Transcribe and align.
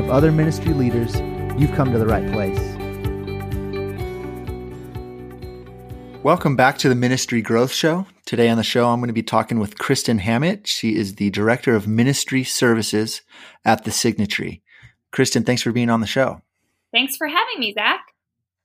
of 0.00 0.08
other 0.08 0.32
ministry 0.32 0.72
leaders, 0.72 1.14
you've 1.60 1.72
come 1.72 1.92
to 1.92 1.98
the 1.98 2.06
right 2.06 2.26
place. 2.32 2.58
Welcome 6.22 6.56
back 6.56 6.78
to 6.78 6.88
the 6.88 6.94
Ministry 6.94 7.42
Growth 7.42 7.72
Show. 7.72 8.06
Today 8.24 8.48
on 8.48 8.56
the 8.56 8.62
show, 8.62 8.88
I'm 8.88 9.00
going 9.00 9.08
to 9.08 9.12
be 9.12 9.22
talking 9.22 9.58
with 9.58 9.76
Kristin 9.76 10.18
Hammett. 10.18 10.66
She 10.66 10.96
is 10.96 11.16
the 11.16 11.28
Director 11.28 11.74
of 11.74 11.86
Ministry 11.86 12.44
Services 12.44 13.20
at 13.66 13.84
the 13.84 13.90
Signatry. 13.90 14.62
Kristin, 15.12 15.44
thanks 15.44 15.60
for 15.60 15.70
being 15.70 15.90
on 15.90 16.00
the 16.00 16.06
show. 16.06 16.40
Thanks 16.92 17.16
for 17.18 17.26
having 17.26 17.58
me, 17.58 17.74
Zach. 17.74 18.00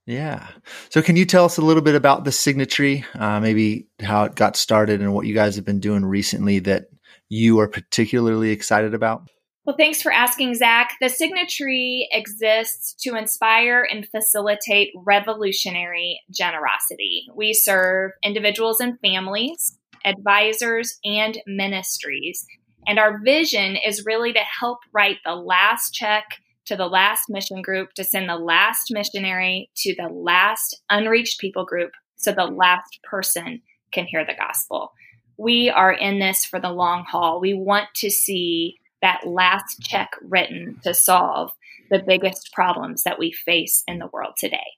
Yeah. 0.06 0.46
So, 0.88 1.02
can 1.02 1.16
you 1.16 1.26
tell 1.26 1.44
us 1.44 1.58
a 1.58 1.62
little 1.62 1.82
bit 1.82 1.96
about 1.96 2.24
the 2.24 2.30
Signatry, 2.30 3.04
uh, 3.14 3.40
maybe 3.40 3.88
how 4.00 4.24
it 4.24 4.36
got 4.36 4.56
started 4.56 5.02
and 5.02 5.12
what 5.12 5.26
you 5.26 5.34
guys 5.34 5.56
have 5.56 5.66
been 5.66 5.80
doing 5.80 6.04
recently 6.04 6.60
that 6.60 6.86
you 7.28 7.58
are 7.60 7.68
particularly 7.68 8.52
excited 8.52 8.94
about? 8.94 9.28
Well, 9.66 9.74
thanks 9.76 10.00
for 10.00 10.12
asking, 10.12 10.54
Zach. 10.54 10.92
The 11.00 11.06
Signatry 11.06 12.06
exists 12.12 12.94
to 13.02 13.16
inspire 13.16 13.84
and 13.90 14.06
facilitate 14.08 14.92
revolutionary 14.94 16.20
generosity. 16.30 17.26
We 17.34 17.52
serve 17.52 18.12
individuals 18.22 18.78
and 18.78 18.96
families, 19.00 19.76
advisors, 20.04 21.00
and 21.04 21.40
ministries. 21.48 22.46
And 22.86 23.00
our 23.00 23.18
vision 23.24 23.74
is 23.74 24.06
really 24.06 24.32
to 24.34 24.38
help 24.38 24.78
write 24.92 25.16
the 25.24 25.34
last 25.34 25.92
check 25.92 26.24
to 26.66 26.76
the 26.76 26.86
last 26.86 27.24
mission 27.28 27.60
group, 27.60 27.92
to 27.94 28.04
send 28.04 28.28
the 28.28 28.36
last 28.36 28.92
missionary 28.92 29.68
to 29.78 29.96
the 29.96 30.08
last 30.08 30.80
unreached 30.90 31.40
people 31.40 31.64
group 31.64 31.90
so 32.14 32.30
the 32.30 32.44
last 32.44 33.00
person 33.02 33.62
can 33.90 34.04
hear 34.04 34.24
the 34.24 34.34
gospel. 34.34 34.92
We 35.36 35.70
are 35.70 35.92
in 35.92 36.20
this 36.20 36.44
for 36.44 36.60
the 36.60 36.70
long 36.70 37.04
haul. 37.10 37.40
We 37.40 37.54
want 37.54 37.88
to 37.96 38.10
see 38.10 38.76
that 39.02 39.26
last 39.26 39.80
check 39.80 40.10
written 40.22 40.78
to 40.82 40.94
solve 40.94 41.52
the 41.90 42.02
biggest 42.04 42.52
problems 42.52 43.02
that 43.04 43.18
we 43.18 43.32
face 43.32 43.82
in 43.86 43.98
the 43.98 44.08
world 44.12 44.34
today. 44.36 44.76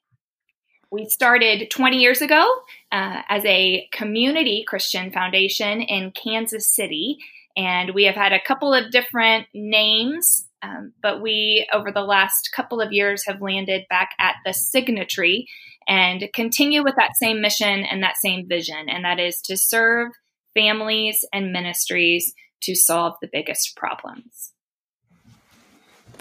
We 0.91 1.05
started 1.05 1.69
20 1.69 1.97
years 1.97 2.21
ago 2.21 2.51
uh, 2.91 3.21
as 3.29 3.45
a 3.45 3.87
community 3.91 4.63
Christian 4.67 5.11
foundation 5.11 5.81
in 5.81 6.11
Kansas 6.11 6.73
City, 6.73 7.17
and 7.55 7.93
we 7.93 8.05
have 8.05 8.15
had 8.15 8.33
a 8.33 8.41
couple 8.41 8.73
of 8.73 8.91
different 8.91 9.47
names, 9.53 10.47
um, 10.63 10.93
but 11.01 11.21
we, 11.21 11.67
over 11.73 11.91
the 11.91 12.01
last 12.01 12.49
couple 12.55 12.81
of 12.81 12.91
years, 12.91 13.23
have 13.27 13.41
landed 13.41 13.85
back 13.89 14.11
at 14.19 14.35
the 14.43 14.51
Signatry 14.51 15.45
and 15.87 16.27
continue 16.33 16.83
with 16.83 16.95
that 16.95 17.15
same 17.15 17.39
mission 17.39 17.83
and 17.85 18.01
that 18.01 18.17
same 18.17 18.47
vision, 18.47 18.89
and 18.89 19.05
that 19.05 19.19
is 19.19 19.41
to 19.41 19.57
serve 19.57 20.11
families 20.55 21.23
and 21.31 21.53
ministries 21.53 22.33
to 22.61 22.75
solve 22.75 23.15
the 23.21 23.29
biggest 23.31 23.75
problems. 23.75 24.53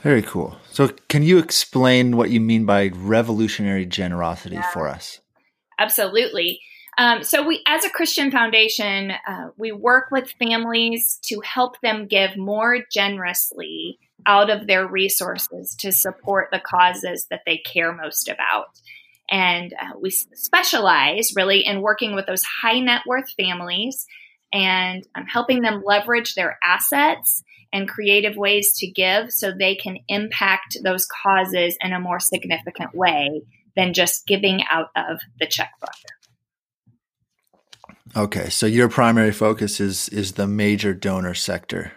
Very 0.02 0.22
cool. 0.22 0.56
So, 0.70 0.88
can 1.08 1.22
you 1.22 1.38
explain 1.38 2.16
what 2.16 2.30
you 2.30 2.40
mean 2.40 2.64
by 2.64 2.90
revolutionary 2.94 3.84
generosity 3.84 4.54
yeah. 4.54 4.70
for 4.70 4.88
us? 4.88 5.20
Absolutely. 5.78 6.60
Um, 6.98 7.22
so, 7.24 7.44
we, 7.46 7.62
as 7.66 7.84
a 7.84 7.90
Christian 7.90 8.30
foundation, 8.30 9.12
uh, 9.26 9.48
we 9.56 9.72
work 9.72 10.10
with 10.12 10.32
families 10.38 11.18
to 11.24 11.40
help 11.40 11.80
them 11.80 12.06
give 12.06 12.36
more 12.36 12.78
generously 12.92 13.98
out 14.26 14.50
of 14.50 14.66
their 14.66 14.86
resources 14.86 15.74
to 15.80 15.90
support 15.90 16.48
the 16.52 16.60
causes 16.60 17.26
that 17.30 17.42
they 17.44 17.58
care 17.58 17.92
most 17.92 18.28
about. 18.28 18.66
And 19.30 19.74
uh, 19.74 19.98
we 20.00 20.10
specialize 20.10 21.32
really 21.36 21.64
in 21.64 21.82
working 21.82 22.14
with 22.14 22.26
those 22.26 22.42
high 22.62 22.80
net 22.80 23.02
worth 23.06 23.30
families 23.32 24.06
and 24.52 25.06
I'm 25.14 25.26
helping 25.26 25.62
them 25.62 25.82
leverage 25.84 26.34
their 26.34 26.58
assets 26.64 27.42
and 27.72 27.88
creative 27.88 28.36
ways 28.36 28.72
to 28.78 28.90
give 28.90 29.30
so 29.30 29.52
they 29.52 29.74
can 29.74 29.98
impact 30.08 30.78
those 30.82 31.06
causes 31.06 31.76
in 31.82 31.92
a 31.92 32.00
more 32.00 32.20
significant 32.20 32.94
way 32.94 33.42
than 33.76 33.94
just 33.94 34.26
giving 34.26 34.62
out 34.70 34.88
of 34.96 35.20
the 35.38 35.46
checkbook. 35.46 35.90
Okay, 38.16 38.48
so 38.48 38.66
your 38.66 38.88
primary 38.88 39.32
focus 39.32 39.80
is 39.80 40.08
is 40.08 40.32
the 40.32 40.46
major 40.46 40.94
donor 40.94 41.34
sector. 41.34 41.92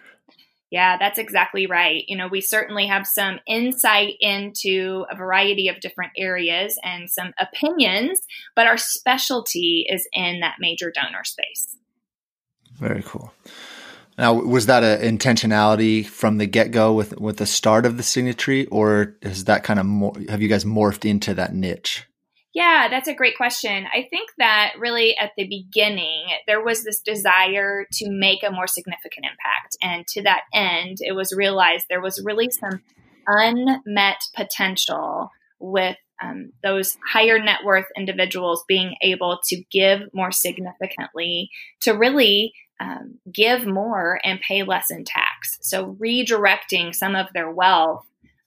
Yeah, 0.70 0.96
that's 0.96 1.18
exactly 1.18 1.66
right. 1.66 2.04
You 2.06 2.16
know, 2.16 2.28
we 2.28 2.40
certainly 2.40 2.86
have 2.86 3.06
some 3.06 3.40
insight 3.46 4.14
into 4.20 5.04
a 5.10 5.16
variety 5.16 5.68
of 5.68 5.80
different 5.80 6.12
areas 6.16 6.78
and 6.82 7.10
some 7.10 7.32
opinions, 7.38 8.22
but 8.56 8.66
our 8.66 8.78
specialty 8.78 9.86
is 9.88 10.08
in 10.14 10.40
that 10.40 10.56
major 10.60 10.90
donor 10.90 11.24
space. 11.24 11.76
Very 12.82 13.02
cool. 13.04 13.32
Now, 14.18 14.34
was 14.34 14.66
that 14.66 14.82
an 14.82 15.16
intentionality 15.16 16.04
from 16.04 16.38
the 16.38 16.46
get 16.46 16.72
go 16.72 16.92
with 16.92 17.18
with 17.18 17.36
the 17.36 17.46
start 17.46 17.86
of 17.86 17.96
the 17.96 18.02
Signatry, 18.02 18.66
or 18.70 19.16
has 19.22 19.44
that 19.44 19.62
kind 19.62 19.78
of 19.78 19.86
more, 19.86 20.12
have 20.28 20.42
you 20.42 20.48
guys 20.48 20.64
morphed 20.64 21.08
into 21.08 21.32
that 21.34 21.54
niche? 21.54 22.06
Yeah, 22.52 22.88
that's 22.90 23.08
a 23.08 23.14
great 23.14 23.36
question. 23.36 23.86
I 23.86 24.06
think 24.10 24.30
that 24.36 24.74
really 24.78 25.16
at 25.16 25.30
the 25.36 25.46
beginning, 25.48 26.26
there 26.46 26.62
was 26.62 26.84
this 26.84 27.00
desire 27.00 27.86
to 27.92 28.10
make 28.10 28.42
a 28.42 28.50
more 28.50 28.66
significant 28.66 29.24
impact. 29.24 29.76
And 29.80 30.06
to 30.08 30.22
that 30.24 30.42
end, 30.52 30.98
it 31.00 31.12
was 31.12 31.32
realized 31.32 31.86
there 31.88 32.02
was 32.02 32.20
really 32.22 32.50
some 32.50 32.82
unmet 33.26 34.18
potential 34.34 35.30
with 35.60 35.96
um, 36.22 36.52
those 36.62 36.98
higher 37.10 37.38
net 37.38 37.60
worth 37.64 37.86
individuals 37.96 38.64
being 38.68 38.96
able 39.02 39.38
to 39.46 39.62
give 39.70 40.00
more 40.12 40.30
significantly 40.30 41.48
to 41.80 41.92
really 41.92 42.52
um, 42.82 43.18
give 43.32 43.64
more 43.64 44.18
and 44.24 44.40
pay 44.40 44.64
less 44.64 44.90
in 44.90 45.04
tax. 45.04 45.58
So, 45.60 45.96
redirecting 46.00 46.94
some 46.94 47.14
of 47.14 47.26
their 47.32 47.50
wealth 47.50 48.04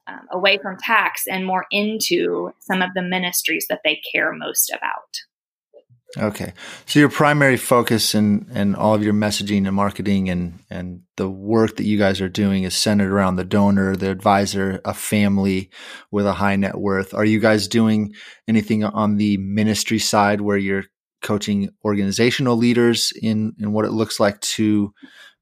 um, 0.07 0.27
away 0.31 0.57
from 0.57 0.77
tax 0.77 1.23
and 1.27 1.45
more 1.45 1.65
into 1.71 2.51
some 2.59 2.81
of 2.81 2.89
the 2.93 3.01
ministries 3.01 3.65
that 3.69 3.81
they 3.83 4.01
care 4.11 4.33
most 4.33 4.71
about. 4.71 5.17
Okay. 6.17 6.53
So 6.85 6.99
your 6.99 7.09
primary 7.09 7.57
focus 7.57 8.13
and 8.15 8.47
and 8.53 8.75
all 8.75 8.93
of 8.93 9.03
your 9.03 9.13
messaging 9.13 9.67
and 9.67 9.75
marketing 9.75 10.29
and 10.29 10.59
and 10.69 11.01
the 11.17 11.29
work 11.29 11.75
that 11.75 11.85
you 11.85 11.97
guys 11.97 12.21
are 12.21 12.29
doing 12.29 12.63
is 12.63 12.73
centered 12.73 13.11
around 13.11 13.35
the 13.35 13.43
donor, 13.43 13.95
the 13.95 14.11
advisor, 14.11 14.79
a 14.85 14.93
family 14.93 15.69
with 16.11 16.25
a 16.25 16.33
high 16.33 16.55
net 16.55 16.77
worth. 16.77 17.13
Are 17.13 17.25
you 17.25 17.39
guys 17.39 17.67
doing 17.67 18.13
anything 18.47 18.83
on 18.85 19.17
the 19.17 19.37
ministry 19.37 19.99
side 19.99 20.39
where 20.39 20.57
you're 20.57 20.85
coaching 21.25 21.69
organizational 21.83 22.55
leaders 22.55 23.11
in 23.21 23.53
in 23.59 23.73
what 23.73 23.83
it 23.83 23.91
looks 23.91 24.19
like 24.19 24.39
to 24.41 24.93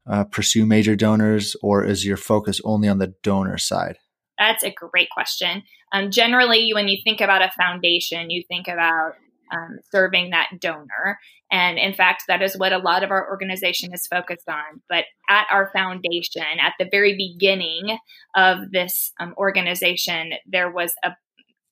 uh, 0.09 0.23
pursue 0.23 0.65
major 0.65 0.95
donors 0.95 1.55
or 1.61 1.83
is 1.83 2.05
your 2.05 2.17
focus 2.17 2.61
only 2.63 2.87
on 2.87 2.97
the 2.97 3.13
donor 3.21 3.57
side? 3.57 3.97
That's 4.39 4.63
a 4.63 4.71
great 4.71 5.09
question. 5.09 5.63
Um, 5.93 6.09
generally, 6.09 6.71
when 6.73 6.87
you 6.87 6.97
think 7.03 7.21
about 7.21 7.41
a 7.41 7.51
foundation, 7.51 8.29
you 8.29 8.43
think 8.47 8.67
about 8.67 9.13
um, 9.53 9.79
serving 9.91 10.31
that 10.31 10.49
donor. 10.59 11.19
And 11.51 11.77
in 11.77 11.93
fact, 11.93 12.23
that 12.27 12.41
is 12.41 12.57
what 12.57 12.73
a 12.73 12.79
lot 12.79 13.03
of 13.03 13.11
our 13.11 13.29
organization 13.29 13.93
is 13.93 14.07
focused 14.07 14.49
on. 14.49 14.81
But 14.89 15.05
at 15.29 15.45
our 15.51 15.69
foundation, 15.71 16.59
at 16.59 16.73
the 16.79 16.87
very 16.89 17.15
beginning 17.15 17.97
of 18.35 18.71
this 18.71 19.11
um, 19.19 19.35
organization, 19.37 20.31
there 20.47 20.71
was 20.71 20.93
a 21.03 21.11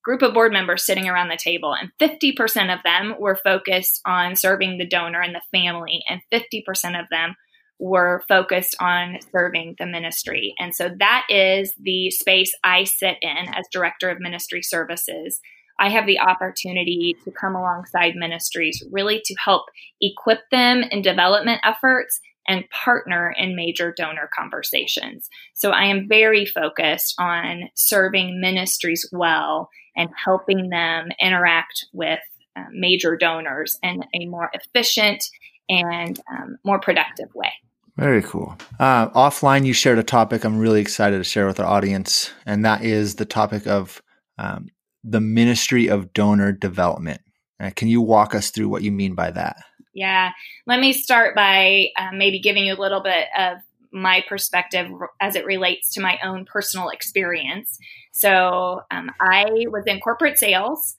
group 0.03 0.21
of 0.21 0.33
board 0.33 0.51
members 0.51 0.85
sitting 0.85 1.07
around 1.07 1.29
the 1.29 1.37
table, 1.37 1.73
and 1.73 1.91
50% 1.99 2.73
of 2.73 2.83
them 2.83 3.15
were 3.19 3.39
focused 3.43 4.01
on 4.05 4.35
serving 4.35 4.77
the 4.77 4.87
donor 4.87 5.21
and 5.21 5.35
the 5.35 5.41
family, 5.57 6.03
and 6.09 6.21
50% 6.31 6.99
of 6.99 7.05
them 7.09 7.35
were 7.79 8.23
focused 8.27 8.75
on 8.79 9.17
serving 9.31 9.75
the 9.79 9.87
ministry. 9.87 10.53
And 10.59 10.75
so 10.75 10.89
that 10.99 11.25
is 11.29 11.73
the 11.79 12.11
space 12.11 12.53
I 12.63 12.83
sit 12.83 13.17
in 13.21 13.47
as 13.53 13.65
director 13.71 14.09
of 14.09 14.19
ministry 14.19 14.61
services 14.61 15.39
I 15.81 15.89
have 15.89 16.05
the 16.05 16.19
opportunity 16.19 17.17
to 17.23 17.31
come 17.31 17.55
alongside 17.55 18.15
ministries 18.15 18.83
really 18.91 19.19
to 19.25 19.35
help 19.43 19.63
equip 19.99 20.41
them 20.51 20.83
in 20.83 21.01
development 21.01 21.59
efforts 21.63 22.19
and 22.47 22.69
partner 22.69 23.33
in 23.35 23.55
major 23.55 23.91
donor 23.91 24.29
conversations. 24.37 25.27
So 25.55 25.71
I 25.71 25.85
am 25.85 26.07
very 26.07 26.45
focused 26.45 27.15
on 27.19 27.69
serving 27.75 28.39
ministries 28.39 29.09
well 29.11 29.69
and 29.95 30.09
helping 30.23 30.69
them 30.69 31.09
interact 31.21 31.85
with 31.93 32.19
uh, 32.55 32.65
major 32.71 33.15
donors 33.15 33.77
in 33.83 34.03
a 34.13 34.25
more 34.25 34.49
efficient 34.53 35.23
and 35.69 36.19
um, 36.31 36.57
more 36.63 36.79
productive 36.79 37.33
way. 37.33 37.51
Very 37.97 38.21
cool. 38.23 38.57
Uh, 38.79 39.09
offline, 39.09 39.65
you 39.65 39.73
shared 39.73 39.99
a 39.99 40.03
topic 40.03 40.43
I'm 40.43 40.59
really 40.59 40.81
excited 40.81 41.17
to 41.17 41.23
share 41.23 41.45
with 41.45 41.59
our 41.59 41.65
audience, 41.65 42.31
and 42.45 42.65
that 42.65 42.83
is 42.83 43.15
the 43.15 43.25
topic 43.25 43.67
of 43.67 44.01
um, 44.37 44.69
the 45.03 45.21
ministry 45.21 45.87
of 45.87 46.13
donor 46.13 46.51
development. 46.51 47.21
Uh, 47.59 47.71
can 47.75 47.87
you 47.87 48.01
walk 48.01 48.33
us 48.33 48.49
through 48.49 48.69
what 48.69 48.81
you 48.81 48.91
mean 48.91 49.13
by 49.13 49.31
that? 49.31 49.57
Yeah. 49.93 50.31
Let 50.67 50.79
me 50.79 50.93
start 50.93 51.35
by 51.35 51.87
um, 51.97 52.17
maybe 52.17 52.39
giving 52.39 52.65
you 52.65 52.73
a 52.73 52.79
little 52.79 53.01
bit 53.01 53.27
of 53.37 53.57
my 53.91 54.23
perspective 54.27 54.87
as 55.19 55.35
it 55.35 55.45
relates 55.45 55.93
to 55.93 56.01
my 56.01 56.17
own 56.23 56.45
personal 56.45 56.89
experience. 56.89 57.77
So, 58.11 58.81
um, 58.91 59.11
I 59.19 59.45
was 59.69 59.85
in 59.87 59.99
corporate 59.99 60.37
sales 60.37 60.97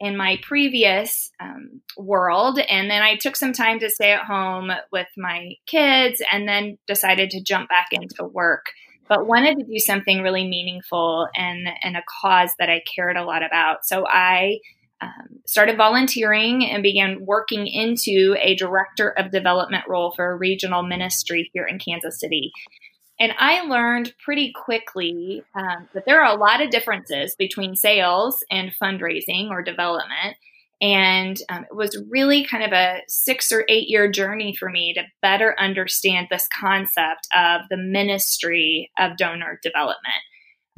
in 0.00 0.16
my 0.16 0.38
previous 0.42 1.30
um, 1.40 1.80
world. 1.96 2.58
And 2.58 2.90
then 2.90 3.02
I 3.02 3.16
took 3.16 3.36
some 3.36 3.52
time 3.52 3.78
to 3.80 3.90
stay 3.90 4.12
at 4.12 4.24
home 4.24 4.70
with 4.92 5.06
my 5.16 5.52
kids 5.66 6.20
and 6.32 6.48
then 6.48 6.78
decided 6.86 7.30
to 7.30 7.42
jump 7.42 7.68
back 7.68 7.88
into 7.92 8.24
work. 8.24 8.66
But 9.08 9.26
wanted 9.26 9.58
to 9.58 9.64
do 9.64 9.78
something 9.78 10.22
really 10.22 10.48
meaningful 10.48 11.28
and, 11.36 11.68
and 11.82 11.96
a 11.96 12.02
cause 12.20 12.52
that 12.58 12.70
I 12.70 12.82
cared 12.94 13.16
a 13.16 13.24
lot 13.24 13.44
about. 13.44 13.84
So 13.84 14.06
I 14.08 14.60
um, 15.04 15.40
started 15.46 15.76
volunteering 15.76 16.64
and 16.64 16.82
began 16.82 17.24
working 17.24 17.66
into 17.66 18.36
a 18.40 18.56
director 18.56 19.10
of 19.10 19.30
development 19.30 19.84
role 19.88 20.12
for 20.12 20.30
a 20.30 20.36
regional 20.36 20.82
ministry 20.82 21.50
here 21.52 21.66
in 21.66 21.78
Kansas 21.78 22.18
City. 22.18 22.50
And 23.20 23.32
I 23.38 23.62
learned 23.62 24.14
pretty 24.24 24.52
quickly 24.52 25.42
um, 25.54 25.88
that 25.94 26.04
there 26.06 26.22
are 26.22 26.34
a 26.34 26.38
lot 26.38 26.60
of 26.60 26.70
differences 26.70 27.36
between 27.36 27.76
sales 27.76 28.42
and 28.50 28.72
fundraising 28.82 29.50
or 29.50 29.62
development. 29.62 30.36
And 30.80 31.36
um, 31.48 31.64
it 31.70 31.76
was 31.76 32.02
really 32.10 32.44
kind 32.44 32.64
of 32.64 32.72
a 32.72 33.02
six 33.06 33.52
or 33.52 33.64
eight 33.68 33.88
year 33.88 34.10
journey 34.10 34.56
for 34.58 34.68
me 34.68 34.92
to 34.94 35.02
better 35.22 35.54
understand 35.58 36.26
this 36.30 36.48
concept 36.48 37.28
of 37.34 37.62
the 37.70 37.76
ministry 37.76 38.90
of 38.98 39.16
donor 39.16 39.60
development. 39.62 40.22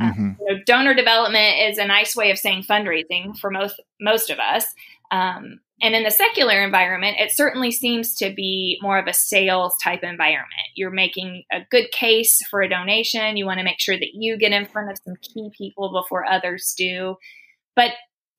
Mm-hmm. 0.01 0.31
Uh, 0.31 0.35
you 0.41 0.57
know, 0.57 0.63
donor 0.67 0.95
development 0.95 1.57
is 1.61 1.79
a 1.79 1.87
nice 1.87 2.15
way 2.15 2.31
of 2.31 2.39
saying 2.39 2.65
fundraising 2.65 3.37
for 3.39 3.51
most 3.51 3.81
most 4.01 4.31
of 4.31 4.39
us. 4.39 4.67
Um, 5.11 5.61
and 5.83 5.95
in 5.95 6.05
the 6.05 6.11
secular 6.11 6.63
environment, 6.63 7.19
it 7.19 7.33
certainly 7.33 7.71
seems 7.71 8.15
to 8.17 8.33
be 8.33 8.79
more 8.81 8.99
of 8.99 9.07
a 9.07 9.13
sales 9.13 9.75
type 9.83 10.03
environment. 10.03 10.73
You're 10.75 10.91
making 10.91 11.45
a 11.53 11.61
good 11.71 11.91
case 11.93 12.41
for 12.51 12.63
a 12.63 12.69
donation. 12.69 13.37
You 13.37 13.45
want 13.45 13.59
to 13.59 13.65
make 13.65 13.79
sure 13.79 13.99
that 13.99 14.15
you 14.15 14.39
get 14.39 14.53
in 14.53 14.67
front 14.67 14.91
of 14.91 14.99
some 15.05 15.17
key 15.21 15.51
people 15.57 15.93
before 15.93 16.25
others 16.25 16.75
do. 16.77 17.17
But 17.75 17.91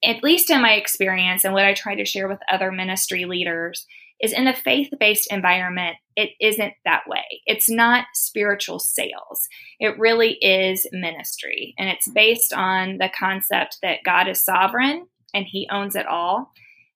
at 0.04 0.24
least 0.24 0.50
in 0.50 0.62
my 0.62 0.74
experience 0.74 1.44
and 1.44 1.54
what 1.54 1.66
I 1.66 1.74
try 1.74 1.96
to 1.96 2.06
share 2.06 2.28
with 2.28 2.40
other 2.52 2.72
ministry 2.72 3.26
leaders 3.26 3.86
is 4.22 4.34
in 4.34 4.48
a 4.48 4.56
faith 4.56 4.90
based 5.00 5.32
environment, 5.32 5.98
it 6.16 6.32
isn't 6.42 6.74
that 6.86 7.04
way. 7.08 7.42
It's 7.46 7.70
not 7.70 8.06
spiritual 8.14 8.80
sales. 8.80 9.48
It 9.80 10.00
really 10.00 10.34
is 10.42 10.88
ministry. 10.92 11.76
And 11.78 11.90
it's 11.90 12.08
based 12.08 12.54
on 12.54 12.98
the 12.98 13.10
concept 13.10 13.78
that 13.84 14.00
God 14.04 14.28
is 14.28 14.44
sovereign 14.44 15.08
and 15.34 15.46
he 15.46 15.68
owns 15.72 15.96
it 15.96 16.08
all 16.08 16.52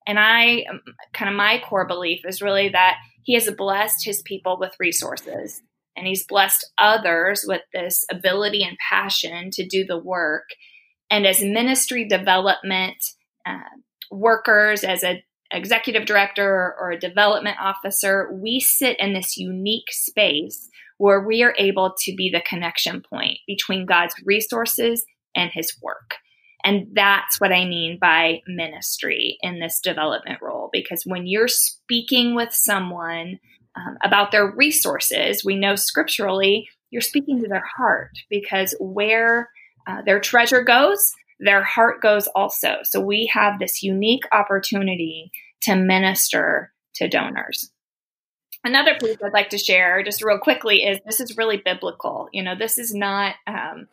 and 0.08 0.20
I 0.20 0.66
um, 0.70 0.82
kind 1.14 1.30
of 1.30 1.36
my 1.36 1.62
core 1.64 1.88
belief 1.88 2.22
is 2.26 2.42
really 2.42 2.70
that 2.70 2.98
he 3.24 3.34
has 3.36 3.50
blessed 3.52 4.04
his 4.06 4.22
people 4.24 4.58
with 4.60 4.76
resources 4.80 5.62
and 5.96 6.08
he's 6.08 6.26
blessed 6.26 6.72
others 6.78 7.46
with 7.48 7.62
this 7.74 8.06
ability 8.10 8.64
and 8.64 8.78
passion 8.78 9.52
to 9.52 9.66
do 9.66 9.86
the 9.86 9.98
work. 9.98 10.46
And 11.10 11.28
as 11.28 11.44
ministry 11.44 12.08
development 12.08 12.98
uh, 13.46 13.60
workers, 14.10 14.84
as 14.84 15.04
an 15.04 15.22
executive 15.52 16.06
director 16.06 16.76
or 16.80 16.92
a 16.92 17.00
development 17.00 17.58
officer, 17.62 18.30
we 18.34 18.60
sit 18.60 19.00
in 19.00 19.14
this 19.14 19.38
unique 19.38 19.92
space 19.92 20.70
where 20.98 21.22
we 21.22 21.42
are 21.44 21.56
able 21.58 21.94
to 22.00 22.16
be 22.16 22.30
the 22.30 22.42
connection 22.42 23.02
point 23.02 23.40
between 23.48 23.86
God's 23.86 24.14
resources 24.26 25.06
and 25.36 25.50
his 25.52 25.76
work. 25.82 26.16
And 26.64 26.88
that's 26.94 27.40
what 27.40 27.52
I 27.52 27.66
mean 27.66 27.98
by 28.00 28.42
ministry 28.48 29.38
in 29.42 29.60
this 29.60 29.80
development 29.80 30.40
role. 30.42 30.70
Because 30.72 31.04
when 31.06 31.26
you're 31.26 31.48
speaking 31.48 32.36
with 32.36 32.54
someone 32.54 33.40
um, 33.76 33.98
about 34.04 34.32
their 34.32 34.52
resources, 34.52 35.44
we 35.44 35.56
know 35.56 35.76
scripturally 35.76 36.68
you're 36.92 37.02
speaking 37.02 37.42
to 37.42 37.48
their 37.48 37.66
heart 37.78 38.12
because 38.30 38.76
where 38.80 39.50
uh, 39.88 40.02
their 40.06 40.20
treasure 40.20 40.62
goes, 40.62 41.12
their 41.42 41.64
heart 41.64 42.02
goes 42.02 42.28
also. 42.28 42.78
So 42.84 43.02
we 43.02 43.30
have 43.34 43.60
this 43.60 43.84
unique 43.84 44.24
opportunity 44.32 45.32
to 45.62 45.76
minister 45.76 46.72
to 46.96 47.08
donors. 47.08 47.72
Another 48.64 48.96
piece 49.00 49.18
I'd 49.24 49.34
like 49.34 49.50
to 49.50 49.58
share 49.58 50.04
just 50.04 50.24
real 50.24 50.38
quickly 50.38 50.84
is 50.84 51.00
this 51.04 51.20
is 51.20 51.36
really 51.36 51.58
biblical. 51.58 52.30
You 52.32 52.44
know, 52.44 52.56
this 52.56 52.78
is 52.78 52.94
not 52.94 53.36
um, 53.48 53.88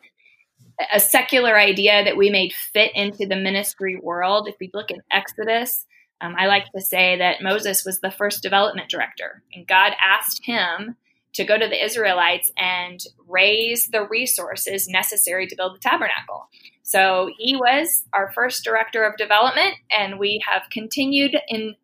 a 0.93 0.99
secular 0.99 1.57
idea 1.57 2.03
that 2.03 2.17
we 2.17 2.29
made 2.29 2.53
fit 2.53 2.91
into 2.93 3.25
the 3.25 3.35
ministry 3.35 3.99
world. 4.01 4.47
If 4.47 4.55
we 4.59 4.69
look 4.73 4.91
in 4.91 5.01
Exodus, 5.11 5.85
um, 6.21 6.35
I 6.37 6.45
like 6.45 6.71
to 6.73 6.81
say 6.81 7.17
that 7.17 7.41
Moses 7.41 7.83
was 7.83 7.99
the 7.99 8.11
first 8.11 8.43
development 8.43 8.89
director, 8.89 9.41
and 9.53 9.65
God 9.65 9.93
asked 9.99 10.45
him 10.45 10.97
to 11.33 11.45
go 11.45 11.57
to 11.57 11.67
the 11.67 11.83
Israelites 11.83 12.51
and 12.57 12.99
raise 13.27 13.87
the 13.87 14.07
resources 14.07 14.87
necessary 14.87 15.47
to 15.47 15.55
build 15.55 15.75
the 15.75 15.79
tabernacle. 15.79 16.49
So 16.89 17.29
he 17.37 17.55
was 17.55 18.01
our 18.13 18.31
first 18.31 18.63
director 18.63 19.03
of 19.03 19.15
development, 19.15 19.75
and 19.95 20.17
we 20.17 20.41
have 20.49 20.63
continued 20.71 21.37
in 21.47 21.75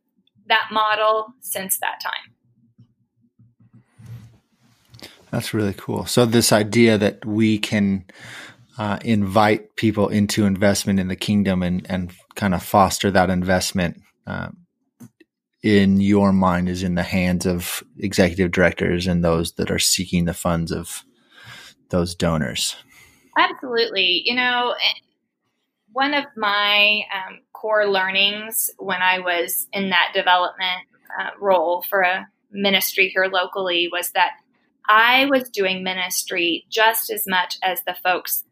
that 0.48 0.70
model 0.72 1.28
since 1.42 1.78
that 1.78 2.02
time. 2.02 2.34
That's 5.30 5.54
really 5.54 5.76
cool. 5.78 6.08
So, 6.08 6.26
this 6.26 6.52
idea 6.52 6.98
that 6.98 7.24
we 7.24 7.60
can 7.60 8.06
uh, 8.80 8.98
invite 9.06 9.76
people 9.76 10.10
into 10.10 10.48
investment 10.48 11.00
in 11.00 11.08
the 11.08 11.16
kingdom 11.16 11.62
and, 11.62 11.86
and 11.88 12.12
kind 12.34 12.56
of 12.56 12.64
foster 12.64 13.12
that 13.12 13.30
investment 13.30 14.02
uh, 14.26 14.50
in 15.62 16.02
your 16.02 16.34
mind 16.34 16.68
is 16.68 16.82
in 16.82 16.96
the 16.96 17.04
hands 17.04 17.46
of 17.46 17.84
executive 18.00 18.52
directors 18.52 19.06
and 19.06 19.24
those 19.24 19.52
that 19.54 19.70
are 19.70 19.78
seeking 19.78 20.26
the 20.26 20.34
funds 20.34 20.72
of 20.72 21.04
those 21.90 22.16
donors. 22.16 22.76
Absolutely. 23.38 24.22
You 24.26 24.36
know, 24.36 24.76
eh, 24.78 25.00
one 25.92 26.14
of 26.14 26.26
my 26.36 27.04
um, 27.14 27.40
core 27.54 27.88
learnings 27.88 28.70
when 28.78 29.02
I 29.02 29.20
was 29.20 29.68
in 29.74 29.90
that 29.90 30.12
development 30.14 30.88
uh, 31.20 31.30
role 31.40 31.84
for 31.90 32.02
a 32.02 32.28
ministry 32.52 33.10
here 33.10 33.28
locally 33.32 33.90
was 33.92 34.12
that 34.12 34.32
I 34.88 35.26
was 35.26 35.50
doing 35.50 35.84
ministry 35.84 36.66
just 36.70 37.10
as 37.10 37.26
much 37.28 37.58
as 37.64 37.82
the 37.84 37.96
folks 38.04 38.44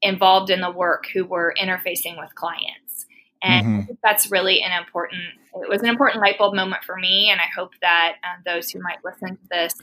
involved 0.00 0.50
in 0.50 0.60
the 0.60 0.70
work 0.70 1.06
who 1.12 1.24
were 1.24 1.54
interfacing 1.60 2.18
with 2.18 2.34
clients. 2.34 3.06
And 3.42 3.66
mm-hmm. 3.66 3.92
that's 4.02 4.30
really 4.30 4.60
an 4.62 4.72
important, 4.78 5.22
it 5.54 5.68
was 5.68 5.82
an 5.82 5.88
important 5.88 6.20
light 6.20 6.38
bulb 6.38 6.54
moment 6.54 6.84
for 6.84 6.96
me. 6.96 7.30
And 7.30 7.40
I 7.40 7.46
hope 7.56 7.72
that 7.80 8.16
uh, 8.22 8.40
those 8.44 8.70
who 8.70 8.80
might 8.80 8.98
listen 9.04 9.36
to 9.36 9.48
this 9.50 9.74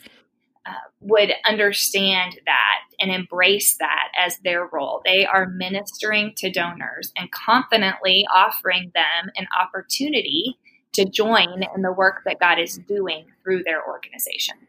would 1.01 1.31
understand 1.45 2.39
that 2.45 2.79
and 2.99 3.11
embrace 3.11 3.77
that 3.77 4.09
as 4.17 4.37
their 4.39 4.67
role. 4.67 5.01
They 5.05 5.25
are 5.25 5.47
ministering 5.47 6.33
to 6.37 6.51
donors 6.51 7.11
and 7.17 7.31
confidently 7.31 8.25
offering 8.33 8.91
them 8.93 9.31
an 9.37 9.47
opportunity 9.57 10.57
to 10.93 11.05
join 11.05 11.63
in 11.75 11.81
the 11.81 11.91
work 11.91 12.23
that 12.25 12.39
God 12.39 12.59
is 12.59 12.77
doing 12.87 13.25
through 13.43 13.63
their 13.63 13.85
organizations. 13.85 14.59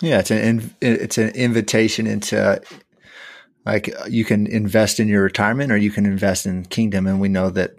Yeah, 0.00 0.18
it's 0.18 0.30
an 0.30 0.74
it's 0.82 1.16
an 1.16 1.30
invitation 1.30 2.06
into 2.06 2.60
like 3.66 3.92
you 4.08 4.24
can 4.24 4.46
invest 4.46 5.00
in 5.00 5.08
your 5.08 5.22
retirement 5.22 5.72
or 5.72 5.76
you 5.76 5.90
can 5.90 6.06
invest 6.06 6.46
in 6.46 6.64
kingdom 6.64 7.06
and 7.06 7.20
we 7.20 7.28
know 7.28 7.50
that 7.50 7.72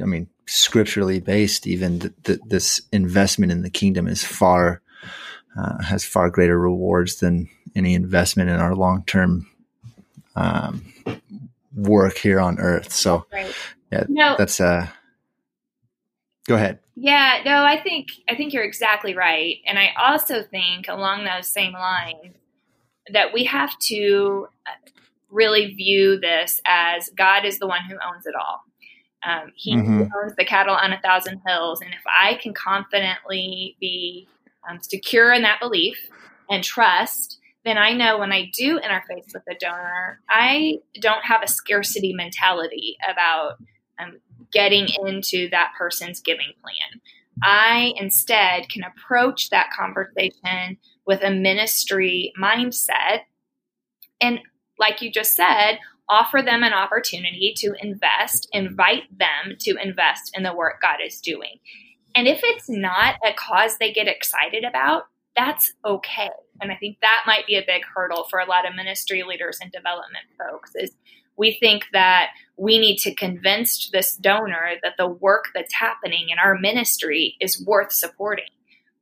i 0.00 0.04
mean 0.04 0.26
scripturally 0.46 1.20
based 1.20 1.66
even 1.66 2.00
th- 2.00 2.12
th- 2.24 2.40
this 2.46 2.80
investment 2.92 3.52
in 3.52 3.62
the 3.62 3.70
kingdom 3.70 4.08
is 4.08 4.24
far 4.24 4.80
uh, 5.56 5.82
has 5.82 6.04
far 6.04 6.30
greater 6.30 6.58
rewards 6.58 7.16
than 7.16 7.48
any 7.76 7.94
investment 7.94 8.50
in 8.50 8.56
our 8.56 8.74
long-term 8.74 9.46
um, 10.36 10.92
work 11.74 12.16
here 12.18 12.40
on 12.40 12.58
earth 12.58 12.92
so 12.92 13.26
right. 13.32 13.52
yeah 13.92 14.04
no, 14.08 14.34
that's 14.36 14.60
uh 14.60 14.86
go 16.46 16.54
ahead 16.54 16.78
yeah 16.96 17.40
no 17.44 17.64
i 17.64 17.80
think 17.80 18.08
i 18.28 18.34
think 18.34 18.52
you're 18.52 18.64
exactly 18.64 19.14
right 19.14 19.56
and 19.66 19.78
i 19.78 19.90
also 19.96 20.42
think 20.42 20.88
along 20.88 21.24
those 21.24 21.46
same 21.48 21.72
lines 21.72 22.34
that 23.12 23.32
we 23.32 23.44
have 23.44 23.78
to 23.78 24.48
really 25.30 25.74
view 25.74 26.18
this 26.18 26.60
as 26.66 27.10
God 27.16 27.44
is 27.44 27.58
the 27.58 27.66
one 27.66 27.80
who 27.88 27.94
owns 27.94 28.26
it 28.26 28.34
all. 28.34 28.62
Um, 29.26 29.52
he 29.56 29.74
mm-hmm. 29.74 30.02
owns 30.16 30.34
the 30.36 30.44
cattle 30.44 30.74
on 30.74 30.92
a 30.92 31.00
thousand 31.00 31.40
hills. 31.46 31.80
And 31.80 31.92
if 31.92 32.02
I 32.06 32.34
can 32.34 32.54
confidently 32.54 33.76
be 33.80 34.28
um, 34.68 34.78
secure 34.80 35.32
in 35.32 35.42
that 35.42 35.60
belief 35.60 35.96
and 36.50 36.62
trust, 36.62 37.38
then 37.64 37.78
I 37.78 37.92
know 37.92 38.18
when 38.18 38.32
I 38.32 38.50
do 38.56 38.78
interface 38.78 39.32
with 39.34 39.42
a 39.48 39.54
donor, 39.58 40.20
I 40.28 40.78
don't 41.00 41.24
have 41.24 41.42
a 41.42 41.48
scarcity 41.48 42.14
mentality 42.14 42.96
about 43.08 43.56
um, 43.98 44.18
getting 44.52 44.88
into 45.04 45.48
that 45.50 45.72
person's 45.76 46.20
giving 46.20 46.52
plan. 46.62 47.00
I 47.42 47.92
instead 47.96 48.68
can 48.68 48.84
approach 48.84 49.50
that 49.50 49.70
conversation 49.76 50.78
with 51.06 51.22
a 51.22 51.30
ministry 51.30 52.32
mindset. 52.40 53.20
And 54.20 54.40
like 54.78 55.02
you 55.02 55.10
just 55.12 55.34
said, 55.34 55.78
offer 56.08 56.42
them 56.42 56.62
an 56.62 56.72
opportunity 56.72 57.52
to 57.58 57.74
invest, 57.80 58.48
invite 58.52 59.04
them 59.16 59.56
to 59.60 59.76
invest 59.82 60.32
in 60.34 60.42
the 60.42 60.54
work 60.54 60.80
God 60.80 60.98
is 61.04 61.20
doing. 61.20 61.58
And 62.14 62.26
if 62.26 62.40
it's 62.42 62.68
not 62.68 63.16
a 63.24 63.32
cause 63.32 63.78
they 63.78 63.92
get 63.92 64.08
excited 64.08 64.64
about, 64.64 65.04
that's 65.36 65.72
okay. 65.84 66.30
And 66.60 66.72
I 66.72 66.76
think 66.76 66.98
that 67.00 67.22
might 67.26 67.46
be 67.46 67.56
a 67.56 67.64
big 67.66 67.82
hurdle 67.94 68.26
for 68.28 68.40
a 68.40 68.48
lot 68.48 68.68
of 68.68 68.74
ministry 68.74 69.22
leaders 69.22 69.58
and 69.62 69.70
development 69.70 70.24
folks 70.36 70.72
is 70.74 70.92
we 71.36 71.56
think 71.60 71.84
that 71.92 72.30
we 72.56 72.78
need 72.78 72.96
to 72.98 73.14
convince 73.14 73.88
this 73.90 74.16
donor 74.16 74.72
that 74.82 74.94
the 74.98 75.06
work 75.06 75.50
that's 75.54 75.72
happening 75.72 76.30
in 76.30 76.38
our 76.38 76.58
ministry 76.58 77.36
is 77.40 77.64
worth 77.64 77.92
supporting. 77.92 78.48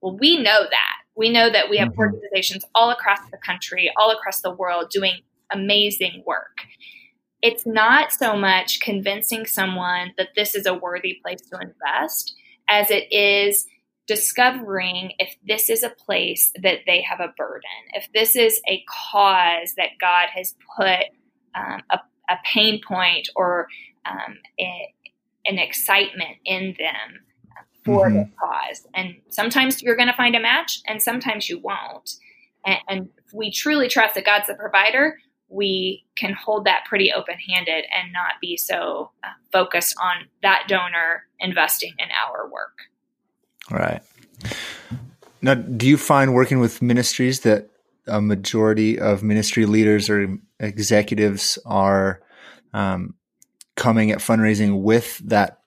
Well, 0.03 0.17
we 0.21 0.37
know 0.37 0.65
that. 0.71 0.97
We 1.17 1.31
know 1.31 1.51
that 1.51 1.71
we 1.71 1.79
have 1.79 1.89
mm-hmm. 1.89 2.01
organizations 2.01 2.65
all 2.75 2.91
across 2.91 3.21
the 3.31 3.39
country, 3.39 3.91
all 3.97 4.11
across 4.11 4.43
the 4.43 4.53
world 4.53 4.91
doing 4.91 5.23
amazing 5.51 6.23
work. 6.27 6.59
It's 7.41 7.65
not 7.65 8.13
so 8.13 8.37
much 8.37 8.81
convincing 8.81 9.47
someone 9.47 10.13
that 10.19 10.31
this 10.37 10.55
is 10.55 10.67
a 10.67 10.75
worthy 10.75 11.19
place 11.23 11.41
to 11.51 11.59
invest 11.59 12.35
as 12.69 12.91
it 12.91 13.13
is 13.13 13.67
discovering 14.07 15.13
if 15.19 15.35
this 15.47 15.69
is 15.69 15.83
a 15.83 15.91
place 15.91 16.53
that 16.63 16.81
they 16.87 17.03
have 17.03 17.21
a 17.21 17.33
burden, 17.37 17.71
if 17.93 18.09
this 18.15 18.37
is 18.37 18.61
a 18.69 18.85
cause 19.11 19.75
that 19.77 19.91
God 20.01 20.29
has 20.35 20.55
put 20.77 21.07
um, 21.55 21.83
a, 21.91 21.99
a, 22.29 22.37
pain 22.45 22.81
point 22.87 23.29
or 23.35 23.67
um, 24.05 24.39
a, 24.61 24.95
an 25.47 25.59
excitement 25.59 26.37
in 26.45 26.77
them 26.79 27.21
for 27.87 28.09
mm-hmm. 28.09 28.19
the 28.19 28.31
cause. 28.39 28.87
And 28.95 29.17
sometimes 29.31 29.83
you're 29.83 29.97
going 29.97 30.09
to 30.09 30.17
find 30.17 30.35
a 30.35 30.41
match, 30.41 30.81
and 30.87 31.01
sometimes 31.01 31.49
you 31.49 31.59
won't. 31.59 32.11
And, 32.67 32.79
and 32.89 33.09
we 33.33 33.51
truly 33.51 33.89
trust 33.89 34.17
that 34.17 34.27
God's 34.27 34.49
the 34.49 34.55
provider. 34.55 35.19
We 35.49 36.05
can 36.17 36.33
hold 36.33 36.65
that 36.65 36.85
pretty 36.87 37.13
open 37.13 37.37
handed 37.39 37.85
and 37.95 38.13
not 38.13 38.35
be 38.41 38.57
so 38.57 39.11
uh, 39.23 39.29
focused 39.53 39.95
on 40.03 40.27
that 40.43 40.65
donor 40.69 41.25
investing 41.39 41.95
in 41.99 42.09
our 42.11 42.49
work. 42.51 42.79
Right. 43.71 44.03
Now, 45.43 45.55
do 45.55 45.87
you 45.87 45.97
find 45.97 46.35
working 46.35 46.61
with 46.61 46.83
ministries 46.83 47.41
that 47.41 47.69
a 48.07 48.21
majority 48.21 48.99
of 48.99 49.23
ministry 49.23 49.67
leaders 49.67 50.09
or 50.09 50.39
executives 50.61 51.59
are 51.67 52.21
um, 52.73 53.15
coming 53.77 54.11
at 54.11 54.19
fundraising 54.19 54.83
with 54.83 55.19
that 55.19 55.61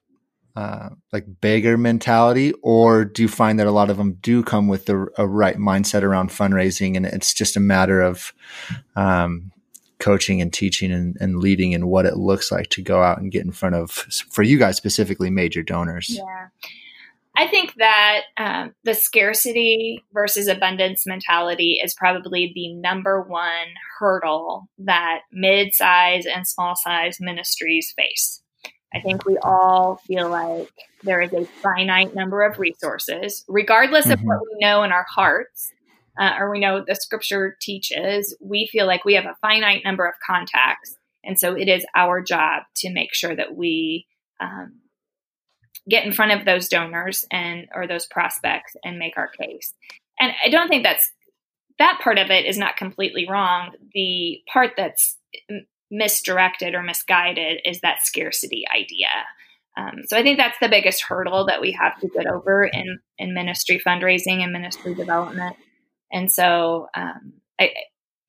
uh, 0.56 0.90
like 1.14 1.26
beggar 1.40 1.78
mentality, 1.78 2.54
or 2.64 3.06
do 3.06 3.22
you 3.22 3.30
find 3.30 3.60
that 3.60 3.68
a 3.68 3.72
lot 3.72 3.90
of 3.90 3.98
them 3.98 4.14
do 4.22 4.44
come 4.44 4.68
with 4.68 4.88
the 4.88 5.08
a 5.18 5.26
right 5.26 5.58
mindset 5.58 6.04
around 6.04 6.30
fundraising, 6.30 6.98
and 6.98 7.06
it's 7.06 7.34
just 7.34 7.56
a 7.56 7.62
matter 7.62 8.02
of 8.02 8.34
um, 8.96 9.52
coaching 10.00 10.42
and 10.42 10.52
teaching 10.52 10.92
and, 10.92 11.18
and, 11.20 11.40
leading 11.40 11.74
and 11.74 11.90
what 11.90 12.06
it 12.06 12.18
looks 12.18 12.52
like 12.52 12.70
to 12.70 12.82
go 12.82 13.04
out 13.04 13.20
and 13.20 13.32
get 13.32 13.46
in 13.46 13.52
front 13.52 13.76
of, 13.76 13.92
for 13.92 14.44
you 14.44 14.58
guys 14.58 14.78
specifically, 14.78 15.30
major 15.30 15.62
donors? 15.62 16.10
Yeah. 16.10 16.48
I 17.36 17.48
think 17.48 17.76
that 17.76 18.22
um, 18.38 18.74
the 18.84 18.94
scarcity 18.94 20.04
versus 20.14 20.48
abundance 20.48 21.06
mentality 21.06 21.80
is 21.82 21.94
probably 21.94 22.52
the 22.54 22.74
number 22.74 23.22
one 23.22 23.68
hurdle 23.98 24.68
that 24.80 25.22
mid 25.32 25.74
size 25.74 26.26
and 26.26 26.46
small 26.46 26.76
size 26.76 27.18
ministries 27.22 27.94
face. 27.96 28.42
I 28.94 29.00
think 29.00 29.26
we 29.26 29.38
all 29.38 30.02
feel 30.08 30.30
like 30.30 30.70
there 31.04 31.22
is 31.22 31.32
a 31.32 31.46
finite 31.46 32.16
number 32.16 32.42
of 32.42 32.60
resources, 32.60 33.46
regardless 33.48 34.06
mm-hmm. 34.06 34.14
of 34.14 34.22
what 34.22 34.42
we 34.42 34.58
know 34.60 34.84
in 34.84 34.92
our 34.92 35.06
hearts 35.08 35.72
uh, 36.20 36.34
or 36.38 36.52
we 36.52 36.60
know 36.60 36.84
the 36.86 36.96
scripture 36.96 37.58
teaches. 37.62 38.36
We 38.42 38.68
feel 38.72 38.86
like 38.86 39.06
we 39.06 39.16
have 39.16 39.26
a 39.26 39.38
finite 39.42 39.84
number 39.86 40.06
of 40.06 40.16
contacts. 40.26 40.96
And 41.24 41.40
so 41.40 41.56
it 41.56 41.68
is 41.68 41.86
our 41.96 42.22
job 42.22 42.64
to 42.78 42.92
make 42.92 43.14
sure 43.14 43.36
that 43.36 43.56
we 43.56 44.06
um, 44.40 44.80
get 45.90 46.06
in 46.06 46.12
front 46.12 46.34
of 46.34 46.46
those 46.46 46.68
donors 46.68 47.26
and 47.32 47.68
or 47.74 47.88
those 47.88 48.06
prospects 48.06 48.76
and 48.84 49.00
make 49.00 49.18
our 49.18 49.30
case. 49.30 49.74
And 50.20 50.34
I 50.46 50.50
don't 50.50 50.68
think 50.68 50.84
that's 50.84 51.12
that 51.78 52.00
part 52.04 52.18
of 52.18 52.30
it 52.30 52.46
is 52.46 52.58
not 52.58 52.76
completely 52.76 53.26
wrong. 53.30 53.72
The 53.94 54.42
part 54.52 54.72
that's 54.76 55.18
misdirected 55.90 56.76
or 56.76 56.84
misguided 56.84 57.62
is 57.66 57.80
that 57.82 58.06
scarcity 58.06 58.66
idea. 58.74 59.08
Um, 59.78 60.02
so 60.08 60.18
I 60.18 60.24
think 60.24 60.38
that's 60.38 60.60
the 60.60 60.68
biggest 60.68 61.04
hurdle 61.04 61.46
that 61.46 61.62
we 61.62 61.72
have 61.72 61.98
to 62.02 62.10
get 62.10 62.28
over 62.28 62.66
in 62.66 63.00
in 63.18 63.34
ministry 63.34 63.82
fundraising 63.86 64.44
and 64.44 64.52
ministry 64.52 64.94
development. 64.94 65.56
And 66.12 66.32
so 66.32 66.88
um, 66.96 67.34
I 67.60 67.74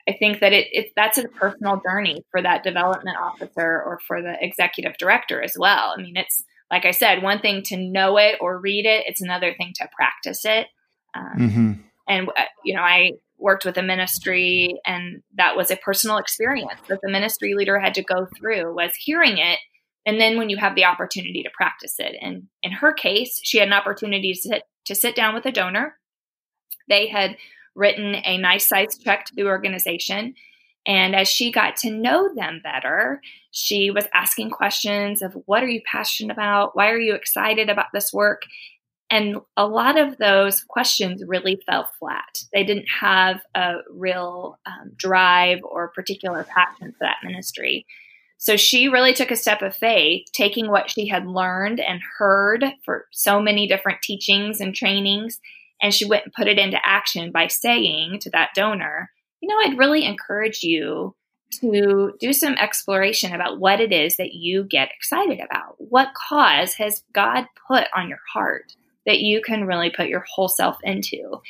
I 0.08 0.16
think 0.18 0.40
that 0.40 0.52
it, 0.52 0.68
it 0.72 0.92
that's 0.96 1.18
a 1.18 1.28
personal 1.28 1.80
journey 1.80 2.24
for 2.30 2.42
that 2.42 2.64
development 2.64 3.16
officer 3.18 3.82
or 3.82 4.00
for 4.06 4.22
the 4.22 4.34
executive 4.40 4.96
director 4.98 5.42
as 5.42 5.56
well. 5.58 5.94
I 5.96 6.00
mean, 6.00 6.16
it's 6.16 6.42
like 6.70 6.84
I 6.84 6.92
said, 6.92 7.22
one 7.22 7.40
thing 7.40 7.62
to 7.64 7.76
know 7.76 8.16
it 8.16 8.36
or 8.40 8.58
read 8.58 8.86
it, 8.86 9.04
it's 9.06 9.20
another 9.20 9.54
thing 9.54 9.72
to 9.76 9.88
practice 9.94 10.44
it. 10.44 10.68
Um, 11.14 11.36
mm-hmm. 11.38 11.72
And, 12.08 12.28
uh, 12.28 12.44
you 12.64 12.74
know, 12.74 12.82
I 12.82 13.12
worked 13.38 13.64
with 13.64 13.76
a 13.76 13.82
ministry 13.82 14.80
and 14.86 15.22
that 15.36 15.56
was 15.56 15.70
a 15.70 15.76
personal 15.76 16.18
experience 16.18 16.80
that 16.88 17.00
the 17.02 17.10
ministry 17.10 17.54
leader 17.54 17.78
had 17.78 17.94
to 17.94 18.02
go 18.02 18.28
through 18.36 18.74
was 18.74 18.92
hearing 18.94 19.38
it. 19.38 19.58
And 20.06 20.20
then 20.20 20.38
when 20.38 20.48
you 20.48 20.56
have 20.56 20.74
the 20.74 20.84
opportunity 20.84 21.42
to 21.42 21.50
practice 21.54 21.96
it. 21.98 22.16
And 22.20 22.44
in 22.62 22.72
her 22.72 22.92
case, 22.92 23.40
she 23.42 23.58
had 23.58 23.68
an 23.68 23.74
opportunity 23.74 24.32
to 24.32 24.40
sit, 24.40 24.62
to 24.86 24.94
sit 24.94 25.14
down 25.14 25.34
with 25.34 25.46
a 25.46 25.52
donor. 25.52 25.96
They 26.88 27.08
had 27.08 27.36
written 27.80 28.14
a 28.24 28.38
nice 28.38 28.68
size 28.68 28.96
check 28.96 29.24
to 29.24 29.34
the 29.34 29.44
organization 29.44 30.34
and 30.86 31.14
as 31.14 31.28
she 31.28 31.52
got 31.52 31.76
to 31.76 31.90
know 31.90 32.34
them 32.34 32.60
better, 32.62 33.20
she 33.50 33.90
was 33.90 34.06
asking 34.14 34.50
questions 34.50 35.22
of 35.22 35.36
what 35.46 35.62
are 35.62 35.68
you 35.68 35.82
passionate 35.84 36.32
about? 36.32 36.74
Why 36.74 36.90
are 36.90 36.98
you 36.98 37.14
excited 37.14 37.68
about 37.68 37.86
this 37.92 38.12
work? 38.12 38.42
And 39.10 39.38
a 39.56 39.66
lot 39.66 39.98
of 39.98 40.18
those 40.18 40.62
questions 40.62 41.22
really 41.26 41.60
fell 41.66 41.88
flat. 41.98 42.42
They 42.52 42.64
didn't 42.64 42.88
have 43.00 43.40
a 43.54 43.78
real 43.90 44.58
um, 44.66 44.92
drive 44.96 45.58
or 45.64 45.88
particular 45.88 46.44
passion 46.44 46.92
for 46.92 47.00
that 47.00 47.16
ministry. 47.24 47.86
So 48.38 48.56
she 48.56 48.88
really 48.88 49.12
took 49.12 49.30
a 49.30 49.36
step 49.36 49.60
of 49.60 49.76
faith, 49.76 50.26
taking 50.32 50.70
what 50.70 50.88
she 50.88 51.08
had 51.08 51.26
learned 51.26 51.80
and 51.80 52.00
heard 52.18 52.64
for 52.84 53.06
so 53.10 53.40
many 53.40 53.66
different 53.66 54.00
teachings 54.00 54.60
and 54.60 54.74
trainings, 54.74 55.40
and 55.82 55.94
she 55.94 56.04
went 56.04 56.24
and 56.24 56.32
put 56.32 56.48
it 56.48 56.58
into 56.58 56.78
action 56.84 57.32
by 57.32 57.46
saying 57.46 58.18
to 58.20 58.30
that 58.30 58.50
donor, 58.54 59.10
you 59.40 59.48
know, 59.48 59.56
I'd 59.64 59.78
really 59.78 60.04
encourage 60.04 60.62
you 60.62 61.14
to 61.60 62.12
do 62.20 62.32
some 62.32 62.54
exploration 62.54 63.34
about 63.34 63.58
what 63.58 63.80
it 63.80 63.92
is 63.92 64.16
that 64.16 64.34
you 64.34 64.64
get 64.64 64.90
excited 64.94 65.40
about. 65.40 65.74
What 65.78 66.14
cause 66.14 66.74
has 66.74 67.02
God 67.12 67.46
put 67.66 67.88
on 67.94 68.08
your 68.08 68.20
heart 68.32 68.74
that 69.06 69.20
you 69.20 69.40
can 69.42 69.66
really 69.66 69.90
put 69.90 70.08
your 70.08 70.24
whole 70.32 70.48
self 70.48 70.78
into? 70.82 71.40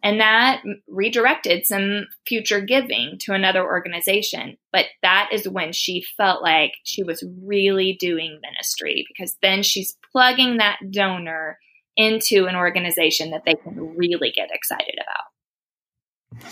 And 0.00 0.20
that 0.20 0.62
redirected 0.86 1.66
some 1.66 2.06
future 2.26 2.60
giving 2.60 3.18
to 3.22 3.32
another 3.32 3.64
organization. 3.64 4.56
But 4.72 4.86
that 5.02 5.30
is 5.32 5.48
when 5.48 5.72
she 5.72 6.04
felt 6.16 6.40
like 6.40 6.74
she 6.84 7.02
was 7.02 7.24
really 7.42 7.96
doing 7.98 8.38
ministry 8.40 9.04
because 9.08 9.36
then 9.42 9.64
she's 9.64 9.96
plugging 10.12 10.58
that 10.58 10.78
donor 10.90 11.58
into 11.98 12.46
an 12.46 12.54
organization 12.54 13.32
that 13.32 13.44
they 13.44 13.54
can 13.54 13.96
really 13.96 14.30
get 14.30 14.50
excited 14.52 14.94
about. 15.02 16.42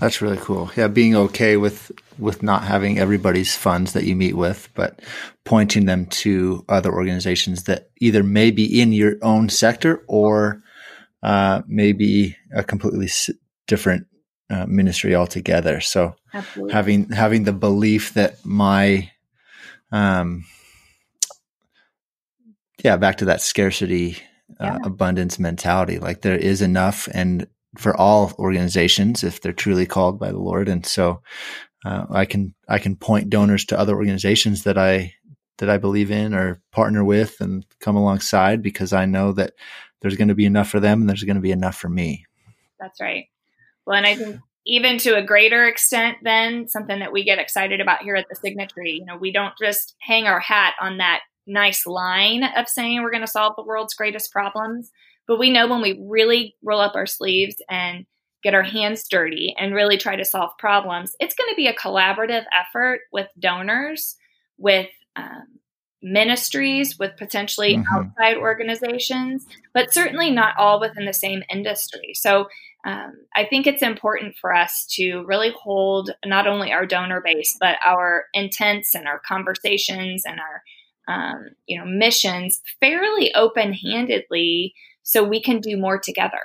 That's 0.00 0.20
really 0.20 0.38
cool. 0.38 0.70
Yeah, 0.76 0.88
being 0.88 1.14
okay 1.14 1.56
with 1.56 1.92
with 2.18 2.42
not 2.42 2.64
having 2.64 2.98
everybody's 2.98 3.56
funds 3.56 3.92
that 3.92 4.04
you 4.04 4.16
meet 4.16 4.36
with, 4.36 4.68
but 4.74 5.00
pointing 5.44 5.86
them 5.86 6.06
to 6.06 6.64
other 6.68 6.92
organizations 6.92 7.64
that 7.64 7.90
either 8.00 8.22
may 8.22 8.50
be 8.50 8.80
in 8.80 8.92
your 8.92 9.16
own 9.22 9.48
sector 9.48 10.02
or 10.08 10.62
uh, 11.22 11.62
maybe 11.66 12.36
a 12.54 12.64
completely 12.64 13.08
different 13.66 14.06
uh, 14.50 14.66
ministry 14.66 15.14
altogether. 15.14 15.80
So 15.80 16.16
Absolutely. 16.34 16.72
having 16.72 17.10
having 17.10 17.44
the 17.44 17.52
belief 17.52 18.14
that 18.14 18.44
my 18.44 19.10
um 19.92 20.44
yeah, 22.82 22.96
back 22.96 23.18
to 23.18 23.26
that 23.26 23.40
scarcity 23.40 24.18
uh, 24.60 24.78
abundance 24.84 25.38
mentality. 25.38 25.98
Like 25.98 26.22
there 26.22 26.36
is 26.36 26.62
enough 26.62 27.08
and 27.12 27.46
for 27.76 27.96
all 27.96 28.32
organizations 28.38 29.22
if 29.22 29.40
they're 29.40 29.52
truly 29.52 29.86
called 29.86 30.18
by 30.18 30.30
the 30.30 30.38
Lord. 30.38 30.68
And 30.68 30.84
so 30.86 31.22
uh, 31.84 32.06
I 32.10 32.24
can 32.24 32.54
I 32.68 32.78
can 32.78 32.96
point 32.96 33.30
donors 33.30 33.64
to 33.66 33.78
other 33.78 33.94
organizations 33.94 34.64
that 34.64 34.78
I 34.78 35.14
that 35.58 35.70
I 35.70 35.78
believe 35.78 36.10
in 36.10 36.34
or 36.34 36.60
partner 36.72 37.04
with 37.04 37.40
and 37.40 37.64
come 37.80 37.96
alongside 37.96 38.62
because 38.62 38.92
I 38.92 39.06
know 39.06 39.32
that 39.32 39.54
there's 40.00 40.16
going 40.16 40.28
to 40.28 40.34
be 40.34 40.44
enough 40.44 40.68
for 40.68 40.80
them 40.80 41.00
and 41.00 41.08
there's 41.08 41.24
going 41.24 41.36
to 41.36 41.42
be 41.42 41.52
enough 41.52 41.76
for 41.76 41.88
me. 41.88 42.26
That's 42.78 43.00
right. 43.00 43.26
Well, 43.86 43.96
and 43.96 44.06
I 44.06 44.16
think 44.16 44.40
even 44.66 44.98
to 44.98 45.16
a 45.16 45.22
greater 45.22 45.66
extent 45.66 46.18
than 46.22 46.68
something 46.68 46.98
that 46.98 47.12
we 47.12 47.24
get 47.24 47.38
excited 47.38 47.80
about 47.80 48.02
here 48.02 48.16
at 48.16 48.26
the 48.28 48.36
Signatry, 48.36 48.98
you 48.98 49.04
know, 49.06 49.16
we 49.16 49.32
don't 49.32 49.54
just 49.60 49.94
hang 50.00 50.26
our 50.26 50.40
hat 50.40 50.74
on 50.80 50.98
that 50.98 51.20
nice 51.46 51.86
line 51.86 52.42
of 52.56 52.68
saying 52.68 53.02
we're 53.02 53.10
going 53.10 53.20
to 53.20 53.26
solve 53.26 53.54
the 53.56 53.62
world's 53.62 53.94
greatest 53.94 54.32
problems 54.32 54.90
but 55.26 55.38
we 55.38 55.50
know 55.50 55.66
when 55.66 55.82
we 55.82 56.00
really 56.08 56.54
roll 56.62 56.80
up 56.80 56.94
our 56.94 57.06
sleeves 57.06 57.56
and 57.68 58.06
get 58.42 58.54
our 58.54 58.62
hands 58.62 59.08
dirty 59.08 59.54
and 59.58 59.74
really 59.74 59.98
try 59.98 60.14
to 60.14 60.24
solve 60.24 60.50
problems. 60.58 61.16
It's 61.18 61.34
going 61.34 61.50
to 61.50 61.56
be 61.56 61.66
a 61.66 61.74
collaborative 61.74 62.44
effort 62.56 63.00
with 63.12 63.28
donors, 63.38 64.16
with 64.56 64.88
um, 65.16 65.58
ministries, 66.02 66.96
with 66.98 67.16
potentially 67.16 67.76
mm-hmm. 67.76 67.92
outside 67.92 68.36
organizations, 68.36 69.46
but 69.74 69.92
certainly 69.92 70.30
not 70.30 70.54
all 70.58 70.78
within 70.78 71.06
the 71.06 71.12
same 71.12 71.42
industry. 71.50 72.12
So 72.14 72.46
um, 72.86 73.14
I 73.34 73.46
think 73.46 73.66
it's 73.66 73.82
important 73.82 74.36
for 74.40 74.54
us 74.54 74.86
to 74.90 75.24
really 75.24 75.52
hold 75.60 76.10
not 76.24 76.46
only 76.46 76.72
our 76.72 76.86
donor 76.86 77.20
base, 77.20 77.56
but 77.58 77.78
our 77.84 78.26
intents 78.32 78.94
and 78.94 79.08
our 79.08 79.20
conversations 79.26 80.22
and 80.24 80.38
our 80.38 80.62
um, 81.08 81.50
you 81.66 81.78
know 81.78 81.84
missions 81.86 82.60
fairly 82.80 83.34
open 83.34 83.72
handedly, 83.72 84.74
so 85.02 85.22
we 85.22 85.40
can 85.40 85.60
do 85.60 85.76
more 85.76 85.98
together. 85.98 86.40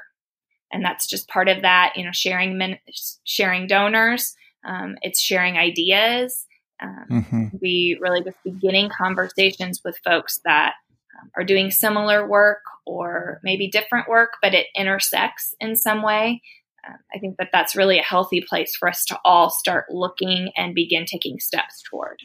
And 0.71 0.85
that's 0.85 1.07
just 1.07 1.27
part 1.27 1.49
of 1.49 1.63
that, 1.63 1.93
you 1.95 2.05
know, 2.05 2.11
sharing 2.13 2.57
min- 2.57 2.79
sharing 3.25 3.67
donors. 3.67 4.35
Um, 4.65 4.95
it's 5.01 5.19
sharing 5.19 5.57
ideas. 5.57 6.45
Um, 6.81 7.05
mm-hmm. 7.09 7.45
We 7.61 7.97
really 7.99 8.23
just 8.23 8.37
beginning 8.43 8.89
conversations 8.95 9.81
with 9.83 9.99
folks 10.03 10.39
that 10.45 10.73
um, 11.19 11.29
are 11.35 11.43
doing 11.43 11.71
similar 11.71 12.27
work 12.27 12.61
or 12.85 13.39
maybe 13.43 13.69
different 13.69 14.07
work, 14.07 14.33
but 14.41 14.53
it 14.53 14.67
intersects 14.75 15.53
in 15.59 15.75
some 15.75 16.01
way. 16.01 16.41
Um, 16.87 16.97
I 17.13 17.19
think 17.19 17.37
that 17.37 17.49
that's 17.51 17.75
really 17.75 17.99
a 17.99 18.03
healthy 18.03 18.41
place 18.47 18.75
for 18.75 18.87
us 18.87 19.05
to 19.05 19.19
all 19.23 19.49
start 19.49 19.85
looking 19.89 20.51
and 20.55 20.73
begin 20.73 21.05
taking 21.05 21.39
steps 21.39 21.83
toward. 21.89 22.19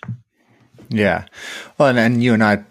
Yeah. 0.89 1.27
Well, 1.79 1.89
and, 1.89 1.99
and 1.99 2.23
you 2.23 2.35
and 2.35 2.43
I 2.43 2.65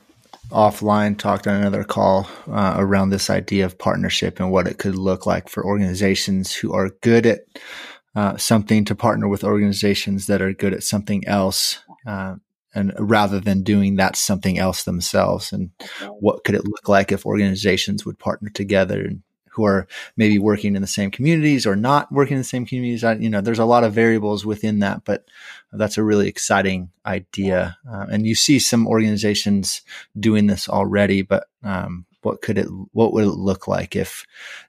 offline 0.50 1.18
talked 1.18 1.48
on 1.48 1.56
another 1.56 1.84
call 1.84 2.30
uh, 2.48 2.76
around 2.78 3.10
this 3.10 3.30
idea 3.30 3.66
of 3.66 3.78
partnership 3.78 4.40
and 4.40 4.52
what 4.52 4.68
it 4.68 4.78
could 4.78 4.96
look 4.96 5.26
like 5.26 5.50
for 5.50 5.66
organizations 5.66 6.54
who 6.54 6.74
are 6.74 6.92
good 7.02 7.26
at 7.26 7.42
uh, 8.16 8.38
something 8.38 8.86
to 8.86 8.96
partner 8.96 9.28
with 9.28 9.44
organizations 9.44 10.28
that 10.28 10.42
are 10.42 10.54
good 10.54 10.74
at 10.74 10.84
something 10.84 11.28
else 11.28 11.80
uh, 12.08 12.36
and 12.74 12.94
rather 13.00 13.40
than 13.40 13.64
doing 13.64 13.96
that 13.96 14.16
something 14.16 14.60
else 14.60 14.84
themselves 14.84 15.52
and 15.52 15.72
what 16.20 16.44
could 16.44 16.56
it 16.56 16.66
look 16.66 16.88
like 16.88 17.12
if 17.12 17.26
organizations 17.26 18.06
would 18.06 18.20
partner 18.20 18.50
together 18.50 19.02
and 19.02 19.24
who 19.56 19.66
are 19.66 19.88
maybe 20.18 20.38
working 20.38 20.76
in 20.76 20.82
the 20.82 20.88
same 20.88 21.12
communities 21.12 21.66
or 21.66 21.76
not 21.76 22.12
working 22.12 22.34
in 22.34 22.40
the 22.40 22.44
same 22.44 22.66
communities. 22.66 23.04
I, 23.04 23.16
you 23.16 23.30
know 23.30 23.42
there's 23.42 23.60
a 23.60 23.66
lot 23.66 23.84
of 23.84 23.94
variables 23.94 24.46
within 24.46 24.80
that 24.80 25.04
but 25.06 25.26
that's 25.72 25.98
a 25.98 26.04
really 26.04 26.28
exciting 26.28 26.92
idea. 27.06 27.78
Uh, 27.90 28.06
and 28.10 28.26
you 28.26 28.36
see 28.36 28.60
some 28.60 28.88
organizations 28.88 29.82
doing 30.20 30.48
this 30.48 30.70
already 30.70 31.22
but 31.22 31.48
um, 31.64 32.06
what 32.22 32.42
could 32.42 32.58
it 32.58 32.68
what 32.92 33.14
would 33.14 33.26
it 33.26 33.30
look 33.30 33.68
like 33.68 33.96
if 33.96 34.26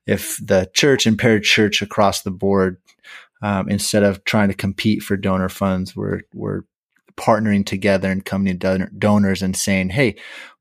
if 0.07 0.39
the 0.45 0.71
church 0.75 1.07
and 1.07 1.19
parachurch 1.19 1.83
across 1.83 2.23
the 2.23 2.31
board 2.31 2.79
um, 3.43 3.69
instead 3.69 4.03
of 4.03 4.25
trying 4.25 4.49
to 4.49 4.55
compete 4.55 5.03
for 5.03 5.17
donor 5.17 5.49
funds 5.49 5.95
we're 5.95 6.23
we're 6.35 6.63
partnering 7.17 7.65
together 7.65 8.11
and 8.11 8.25
coming 8.25 8.59
to 8.59 8.89
donors 8.99 9.43
and 9.43 9.57
saying, 9.57 9.91
Hey, 9.91 10.17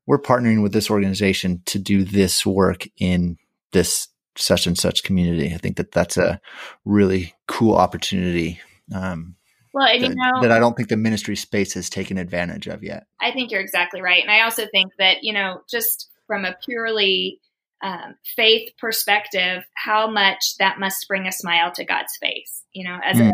we're 0.06 0.20
partnering 0.20 0.62
with 0.62 0.72
this 0.72 0.90
organization 0.90 1.62
to 1.66 1.78
do 1.78 2.04
this 2.04 2.46
work 2.46 2.86
in 2.96 3.38
this 3.72 4.08
such 4.36 4.66
and 4.66 4.78
such 4.78 5.02
community. 5.02 5.52
I 5.54 5.58
think 5.58 5.76
that 5.76 5.92
that's 5.92 6.16
a 6.16 6.40
really 6.84 7.34
cool 7.48 7.74
opportunity. 7.76 8.60
Um, 8.94 9.36
well, 9.72 9.86
and 9.86 10.02
that, 10.02 10.10
you 10.10 10.14
know 10.14 10.42
that 10.42 10.52
I 10.52 10.58
don't 10.58 10.76
think 10.76 10.88
the 10.88 10.96
ministry 10.96 11.36
space 11.36 11.74
has 11.74 11.90
taken 11.90 12.18
advantage 12.18 12.66
of 12.66 12.82
yet. 12.82 13.06
I 13.20 13.32
think 13.32 13.50
you're 13.50 13.60
exactly 13.60 14.00
right, 14.00 14.22
and 14.22 14.30
I 14.30 14.42
also 14.42 14.66
think 14.72 14.92
that 14.98 15.18
you 15.22 15.32
know 15.32 15.62
just 15.68 16.08
from 16.26 16.44
a 16.44 16.56
purely 16.64 17.40
um, 17.82 18.14
faith 18.36 18.70
perspective, 18.78 19.64
how 19.74 20.08
much 20.10 20.56
that 20.58 20.78
must 20.78 21.06
bring 21.08 21.26
a 21.26 21.32
smile 21.32 21.72
to 21.72 21.84
God's 21.84 22.16
face. 22.16 22.62
You 22.72 22.84
know, 22.84 22.98
as 23.04 23.18
mm. 23.18 23.30
a 23.30 23.32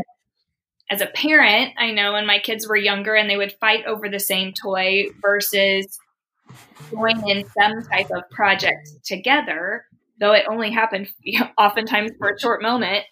as 0.90 1.00
a 1.00 1.06
parent, 1.06 1.74
I 1.78 1.92
know 1.92 2.12
when 2.12 2.26
my 2.26 2.38
kids 2.38 2.66
were 2.66 2.76
younger 2.76 3.14
and 3.14 3.30
they 3.30 3.36
would 3.36 3.54
fight 3.60 3.86
over 3.86 4.08
the 4.08 4.20
same 4.20 4.52
toy 4.52 5.06
versus 5.22 5.98
going 6.90 7.26
in 7.28 7.44
some 7.58 7.82
type 7.84 8.10
of 8.10 8.28
project 8.30 8.90
together, 9.04 9.86
though 10.20 10.32
it 10.32 10.46
only 10.50 10.70
happened 10.70 11.08
you 11.22 11.40
know, 11.40 11.48
oftentimes 11.58 12.12
for 12.18 12.30
a 12.30 12.38
short 12.38 12.62
moment, 12.62 13.04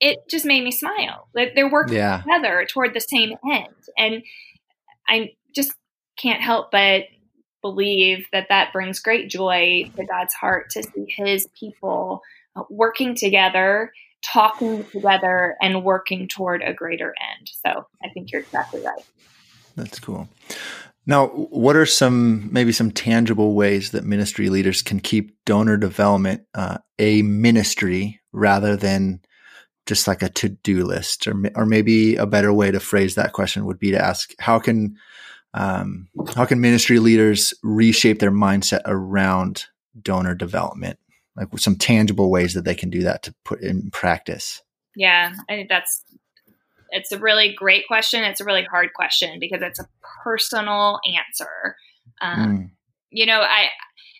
it 0.00 0.18
just 0.28 0.44
made 0.44 0.62
me 0.62 0.70
smile. 0.70 1.28
Like 1.34 1.54
they're 1.54 1.70
working 1.70 1.96
yeah. 1.96 2.18
together 2.18 2.66
toward 2.68 2.94
the 2.94 3.00
same 3.00 3.34
end. 3.50 3.68
And 3.96 4.22
I 5.08 5.32
just 5.54 5.72
can't 6.18 6.40
help 6.40 6.70
but 6.70 7.04
believe 7.62 8.26
that 8.32 8.48
that 8.50 8.72
brings 8.72 9.00
great 9.00 9.28
joy 9.30 9.90
to 9.96 10.04
God's 10.04 10.34
heart 10.34 10.70
to 10.70 10.82
see 10.82 11.06
his 11.08 11.48
people 11.58 12.22
working 12.70 13.14
together 13.14 13.92
talking 14.26 14.84
together 14.84 15.56
and 15.60 15.84
working 15.84 16.28
toward 16.28 16.62
a 16.62 16.72
greater 16.72 17.14
end. 17.38 17.50
So 17.64 17.86
I 18.02 18.08
think 18.12 18.32
you're 18.32 18.40
exactly 18.40 18.80
right. 18.82 19.04
That's 19.76 20.00
cool. 20.00 20.28
Now, 21.06 21.28
what 21.28 21.76
are 21.76 21.86
some 21.86 22.52
maybe 22.52 22.72
some 22.72 22.90
tangible 22.90 23.54
ways 23.54 23.92
that 23.92 24.04
ministry 24.04 24.48
leaders 24.48 24.82
can 24.82 25.00
keep 25.00 25.36
donor 25.44 25.76
development 25.76 26.42
uh, 26.54 26.78
a 26.98 27.22
ministry 27.22 28.20
rather 28.32 28.76
than 28.76 29.20
just 29.86 30.08
like 30.08 30.22
a 30.22 30.28
to-do 30.28 30.84
list, 30.84 31.28
or 31.28 31.34
or 31.54 31.64
maybe 31.64 32.16
a 32.16 32.26
better 32.26 32.52
way 32.52 32.70
to 32.70 32.80
phrase 32.80 33.14
that 33.14 33.32
question 33.32 33.66
would 33.66 33.78
be 33.78 33.92
to 33.92 34.04
ask 34.04 34.32
how 34.40 34.58
can 34.58 34.96
um, 35.54 36.08
how 36.34 36.44
can 36.44 36.60
ministry 36.60 36.98
leaders 36.98 37.54
reshape 37.62 38.18
their 38.18 38.32
mindset 38.32 38.82
around 38.84 39.66
donor 40.02 40.34
development? 40.34 40.98
like 41.36 41.48
some 41.58 41.76
tangible 41.76 42.30
ways 42.30 42.54
that 42.54 42.64
they 42.64 42.74
can 42.74 42.90
do 42.90 43.02
that 43.02 43.22
to 43.22 43.34
put 43.44 43.60
in 43.60 43.90
practice 43.90 44.62
yeah 44.94 45.32
i 45.48 45.54
think 45.54 45.68
that's 45.68 46.02
it's 46.96 47.12
a 47.12 47.18
really 47.18 47.54
great 47.54 47.86
question. 47.86 48.24
It's 48.24 48.40
a 48.40 48.44
really 48.44 48.64
hard 48.64 48.92
question 48.94 49.38
because 49.38 49.60
it's 49.62 49.78
a 49.78 49.88
personal 50.24 50.98
answer. 51.06 51.76
Um, 52.22 52.38
mm. 52.38 52.70
you 53.10 53.26
know 53.26 53.40
i 53.40 53.66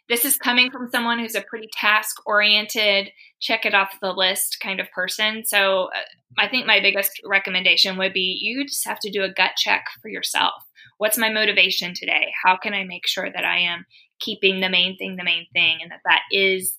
this 0.09 0.25
is 0.27 0.37
coming 0.37 0.71
from 0.71 0.91
someone 0.91 1.19
who's 1.19 1.35
a 1.35 1.41
pretty 1.41 1.69
task 1.73 2.17
oriented 2.27 3.11
check 3.41 3.65
it 3.65 3.75
off 3.75 3.99
the 4.01 4.13
list 4.13 4.59
kind 4.63 4.81
of 4.81 4.91
person. 4.91 5.45
So 5.47 5.85
uh, 5.85 6.39
i 6.39 6.49
think 6.49 6.67
my 6.67 6.81
biggest 6.81 7.21
recommendation 7.25 7.97
would 7.97 8.13
be 8.13 8.39
you 8.41 8.67
just 8.67 8.87
have 8.87 8.99
to 9.01 9.11
do 9.11 9.23
a 9.23 9.33
gut 9.33 9.53
check 9.57 9.87
for 10.03 10.09
yourself. 10.09 10.63
What's 10.99 11.19
my 11.19 11.31
motivation 11.31 11.95
today? 11.95 12.27
How 12.45 12.57
can 12.57 12.75
i 12.75 12.85
make 12.85 13.07
sure 13.07 13.31
that 13.33 13.45
i 13.45 13.59
am 13.59 13.87
keeping 14.21 14.61
the 14.61 14.69
main 14.69 14.97
thing 14.99 15.17
the 15.17 15.25
main 15.25 15.47
thing 15.55 15.79
and 15.81 15.91
that 15.91 16.01
that 16.05 16.23
is 16.31 16.77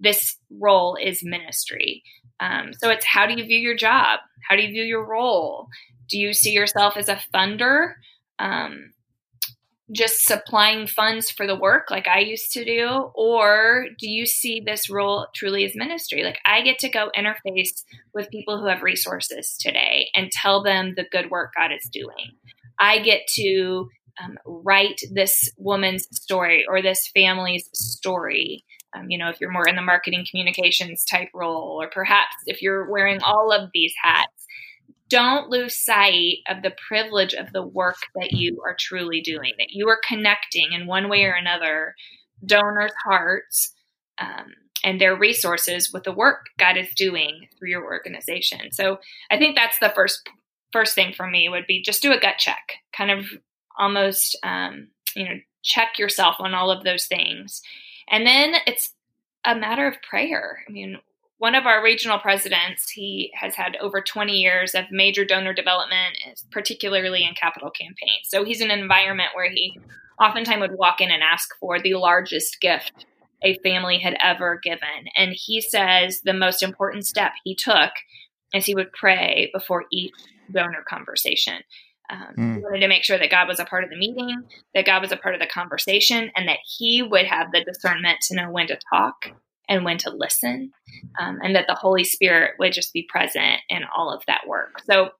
this 0.00 0.36
role 0.50 0.96
is 0.96 1.20
ministry. 1.24 2.02
Um, 2.40 2.72
so 2.72 2.90
it's 2.90 3.04
how 3.04 3.26
do 3.26 3.34
you 3.34 3.44
view 3.44 3.58
your 3.58 3.76
job? 3.76 4.20
How 4.48 4.56
do 4.56 4.62
you 4.62 4.68
view 4.68 4.84
your 4.84 5.04
role? 5.04 5.68
Do 6.08 6.18
you 6.18 6.32
see 6.32 6.52
yourself 6.52 6.96
as 6.96 7.08
a 7.08 7.20
funder? 7.34 7.94
Um, 8.38 8.92
just 9.90 10.24
supplying 10.24 10.86
funds 10.86 11.30
for 11.30 11.46
the 11.46 11.56
work 11.56 11.90
like 11.90 12.06
I 12.06 12.18
used 12.18 12.52
to 12.52 12.64
do? 12.64 13.10
Or 13.14 13.86
do 13.98 14.08
you 14.08 14.26
see 14.26 14.60
this 14.60 14.90
role 14.90 15.26
truly 15.34 15.64
as 15.64 15.74
ministry? 15.74 16.22
Like 16.22 16.38
I 16.44 16.62
get 16.62 16.78
to 16.80 16.90
go 16.90 17.10
interface 17.16 17.84
with 18.12 18.30
people 18.30 18.58
who 18.58 18.66
have 18.66 18.82
resources 18.82 19.56
today 19.58 20.10
and 20.14 20.30
tell 20.30 20.62
them 20.62 20.94
the 20.94 21.06
good 21.10 21.30
work 21.30 21.52
God 21.56 21.72
is 21.72 21.88
doing. 21.90 22.36
I 22.78 22.98
get 22.98 23.22
to 23.36 23.88
um, 24.22 24.36
write 24.44 25.00
this 25.12 25.50
woman's 25.56 26.06
story 26.12 26.64
or 26.68 26.82
this 26.82 27.10
family's 27.14 27.68
story 27.72 28.64
um, 28.94 29.10
you 29.10 29.18
know, 29.18 29.28
if 29.28 29.40
you're 29.40 29.50
more 29.50 29.68
in 29.68 29.76
the 29.76 29.82
marketing 29.82 30.26
communications 30.28 31.04
type 31.04 31.28
role, 31.34 31.80
or 31.80 31.88
perhaps 31.90 32.34
if 32.46 32.62
you're 32.62 32.90
wearing 32.90 33.20
all 33.22 33.52
of 33.52 33.70
these 33.74 33.92
hats, 34.02 34.46
don't 35.08 35.48
lose 35.48 35.74
sight 35.74 36.38
of 36.48 36.62
the 36.62 36.74
privilege 36.86 37.34
of 37.34 37.52
the 37.52 37.66
work 37.66 37.96
that 38.14 38.32
you 38.32 38.60
are 38.64 38.76
truly 38.78 39.20
doing, 39.20 39.52
that 39.58 39.70
you 39.70 39.88
are 39.88 40.00
connecting 40.06 40.72
in 40.72 40.86
one 40.86 41.08
way 41.08 41.24
or 41.24 41.32
another 41.32 41.94
donors' 42.44 42.92
hearts 43.04 43.74
um, 44.18 44.52
and 44.84 45.00
their 45.00 45.16
resources 45.16 45.90
with 45.92 46.04
the 46.04 46.12
work 46.12 46.46
God 46.58 46.76
is 46.76 46.88
doing 46.96 47.48
through 47.58 47.70
your 47.70 47.84
organization. 47.84 48.70
So 48.72 48.98
I 49.30 49.38
think 49.38 49.56
that's 49.56 49.78
the 49.78 49.92
first 49.94 50.28
first 50.72 50.94
thing 50.94 51.14
for 51.14 51.26
me 51.26 51.48
would 51.48 51.66
be 51.66 51.82
just 51.82 52.02
do 52.02 52.12
a 52.12 52.20
gut 52.20 52.36
check, 52.38 52.74
kind 52.94 53.10
of 53.10 53.26
almost 53.78 54.38
um, 54.42 54.88
you 55.14 55.24
know 55.24 55.36
check 55.62 55.98
yourself 55.98 56.36
on 56.38 56.54
all 56.54 56.70
of 56.70 56.84
those 56.84 57.06
things 57.06 57.62
and 58.10 58.26
then 58.26 58.54
it's 58.66 58.94
a 59.44 59.54
matter 59.54 59.86
of 59.86 60.02
prayer. 60.02 60.64
I 60.68 60.72
mean, 60.72 60.98
one 61.38 61.54
of 61.54 61.66
our 61.66 61.82
regional 61.82 62.18
presidents, 62.18 62.90
he 62.90 63.30
has 63.34 63.54
had 63.54 63.76
over 63.80 64.00
20 64.00 64.32
years 64.32 64.74
of 64.74 64.84
major 64.90 65.24
donor 65.24 65.54
development, 65.54 66.18
particularly 66.50 67.24
in 67.24 67.34
capital 67.34 67.70
campaigns. 67.70 68.26
So 68.26 68.44
he's 68.44 68.60
in 68.60 68.70
an 68.70 68.80
environment 68.80 69.30
where 69.34 69.48
he 69.48 69.78
oftentimes 70.20 70.60
would 70.60 70.76
walk 70.76 71.00
in 71.00 71.10
and 71.10 71.22
ask 71.22 71.48
for 71.60 71.80
the 71.80 71.94
largest 71.94 72.60
gift 72.60 73.06
a 73.42 73.56
family 73.58 73.98
had 73.98 74.16
ever 74.20 74.58
given. 74.62 75.06
And 75.16 75.32
he 75.32 75.60
says 75.60 76.22
the 76.22 76.34
most 76.34 76.62
important 76.62 77.06
step 77.06 77.32
he 77.44 77.54
took 77.54 77.92
is 78.52 78.66
he 78.66 78.74
would 78.74 78.92
pray 78.92 79.50
before 79.52 79.84
each 79.92 80.12
donor 80.52 80.82
conversation. 80.88 81.62
Um, 82.10 82.34
mm. 82.36 82.56
He 82.56 82.62
wanted 82.62 82.80
to 82.80 82.88
make 82.88 83.04
sure 83.04 83.18
that 83.18 83.30
God 83.30 83.48
was 83.48 83.60
a 83.60 83.64
part 83.64 83.84
of 83.84 83.90
the 83.90 83.96
meeting, 83.96 84.42
that 84.74 84.86
God 84.86 85.02
was 85.02 85.12
a 85.12 85.16
part 85.16 85.34
of 85.34 85.40
the 85.40 85.46
conversation, 85.46 86.30
and 86.34 86.48
that 86.48 86.58
He 86.64 87.02
would 87.02 87.26
have 87.26 87.52
the 87.52 87.64
discernment 87.64 88.20
to 88.22 88.36
know 88.36 88.50
when 88.50 88.66
to 88.68 88.78
talk 88.92 89.32
and 89.68 89.84
when 89.84 89.98
to 89.98 90.10
listen, 90.10 90.72
um, 91.20 91.38
and 91.42 91.54
that 91.54 91.66
the 91.68 91.74
Holy 91.74 92.04
Spirit 92.04 92.52
would 92.58 92.72
just 92.72 92.92
be 92.92 93.06
present 93.08 93.60
in 93.68 93.82
all 93.94 94.10
of 94.10 94.22
that 94.26 94.46
work. 94.46 94.80
So 94.86 95.10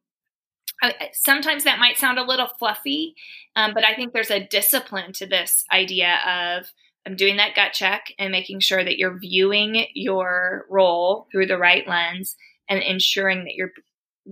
sometimes 1.12 1.64
that 1.64 1.78
might 1.78 1.98
sound 1.98 2.18
a 2.18 2.24
little 2.24 2.48
fluffy, 2.58 3.14
um, 3.56 3.72
but 3.74 3.84
I 3.84 3.94
think 3.94 4.12
there's 4.12 4.30
a 4.30 4.46
discipline 4.46 5.12
to 5.14 5.26
this 5.26 5.64
idea 5.72 6.18
of 6.26 6.72
I'm 7.06 7.16
doing 7.16 7.36
that 7.38 7.54
gut 7.54 7.72
check 7.72 8.12
and 8.18 8.30
making 8.30 8.60
sure 8.60 8.84
that 8.84 8.98
you're 8.98 9.18
viewing 9.18 9.86
your 9.94 10.66
role 10.68 11.26
through 11.32 11.46
the 11.46 11.58
right 11.58 11.86
lens 11.88 12.36
and 12.68 12.82
ensuring 12.82 13.44
that 13.44 13.54
you're 13.54 13.72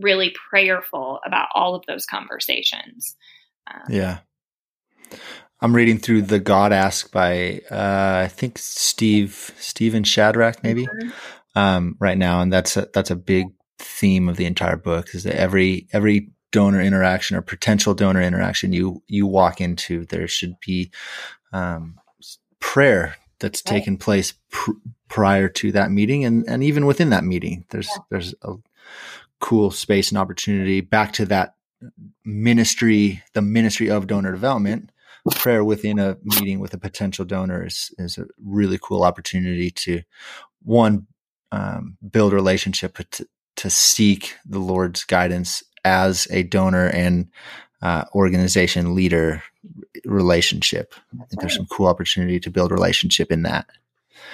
really 0.01 0.35
prayerful 0.51 1.21
about 1.25 1.49
all 1.55 1.75
of 1.75 1.85
those 1.87 2.07
conversations. 2.07 3.17
Um, 3.73 3.83
yeah. 3.89 4.19
I'm 5.61 5.75
reading 5.75 5.99
through 5.99 6.23
the 6.23 6.39
God 6.39 6.73
Ask 6.73 7.11
by 7.11 7.63
uh, 7.71 8.25
I 8.25 8.29
think 8.29 8.59
Steve 8.59 9.55
Stephen 9.59 10.05
Shadrach 10.05 10.63
maybe 10.63 10.87
mm-hmm. 10.87 11.59
um, 11.59 11.97
right 11.99 12.19
now, 12.19 12.41
and 12.41 12.53
that's 12.53 12.77
a, 12.77 12.89
that's 12.93 13.11
a 13.11 13.17
big 13.17 13.47
theme 13.79 14.29
of 14.29 14.37
the 14.37 14.47
entire 14.47 14.77
book 14.77 15.15
is 15.15 15.25
that 15.25 15.39
every 15.39 15.87
every 15.93 16.31
donor 16.51 16.81
interaction 16.81 17.37
or 17.37 17.43
potential 17.43 17.95
donor 17.95 18.23
interaction 18.23 18.73
you 18.73 19.03
you 19.07 19.27
walk 19.27 19.61
into 19.61 20.07
there 20.07 20.27
should 20.27 20.55
be 20.65 20.91
um, 21.53 21.99
prayer 22.61 23.17
that's 23.39 23.63
right. 23.67 23.77
taken 23.79 23.97
place 23.99 24.33
pr- 24.51 24.71
prior 25.09 25.49
to 25.49 25.73
that 25.73 25.91
meeting 25.91 26.25
and 26.25 26.49
and 26.49 26.63
even 26.63 26.87
within 26.87 27.11
that 27.11 27.25
meeting 27.25 27.65
there's 27.71 27.89
yeah. 27.89 28.03
there's 28.11 28.35
a 28.43 28.55
cool 29.41 29.71
space 29.71 30.11
and 30.11 30.19
opportunity 30.19 30.81
back 30.81 31.13
to 31.13 31.27
that 31.27 31.55
ministry 32.25 33.23
the 33.35 33.43
ministry 33.43 33.91
of 33.91 34.07
donor 34.07 34.33
development 34.33 34.91
prayer 35.35 35.65
within 35.65 35.99
a 35.99 36.17
meeting 36.23 36.61
with 36.61 36.73
a 36.73 36.79
potential 36.79 37.25
donor 37.25 37.67
is, 37.67 37.93
is 37.99 38.17
a 38.17 38.27
really 38.45 38.79
cool 38.81 39.03
opportunity 39.03 39.71
to 39.71 40.01
one 40.63 41.07
um, 41.53 41.97
build 42.11 42.33
a 42.33 42.37
relationship 42.37 42.97
but 42.97 43.11
to, 43.11 43.29
to 43.57 43.69
seek 43.69 44.35
the 44.47 44.59
lord's 44.59 45.05
guidance 45.05 45.63
as 45.85 46.27
a 46.31 46.43
donor 46.43 46.89
and 46.89 47.29
uh, 47.83 48.05
organization 48.15 48.95
leader 48.95 49.43
relationship. 50.05 50.95
I 51.15 51.25
think 51.27 51.41
there's 51.41 51.57
some 51.57 51.67
cool 51.67 51.87
opportunity 51.87 52.41
to 52.41 52.51
build 52.51 52.73
relationship 52.73 53.31
in 53.31 53.43
that. 53.43 53.67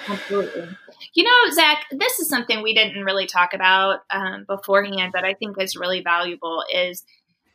Absolutely. 0.07 0.69
You 1.13 1.23
know, 1.23 1.51
Zach, 1.51 1.85
this 1.91 2.19
is 2.19 2.29
something 2.29 2.61
we 2.61 2.73
didn't 2.73 3.03
really 3.03 3.27
talk 3.27 3.53
about 3.53 3.99
um, 4.11 4.45
beforehand, 4.47 5.11
but 5.13 5.25
I 5.25 5.33
think 5.33 5.61
is 5.61 5.75
really 5.75 6.01
valuable. 6.01 6.63
Is 6.73 7.03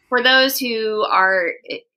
for 0.08 0.22
those 0.22 0.58
who 0.58 1.04
are, 1.11 1.52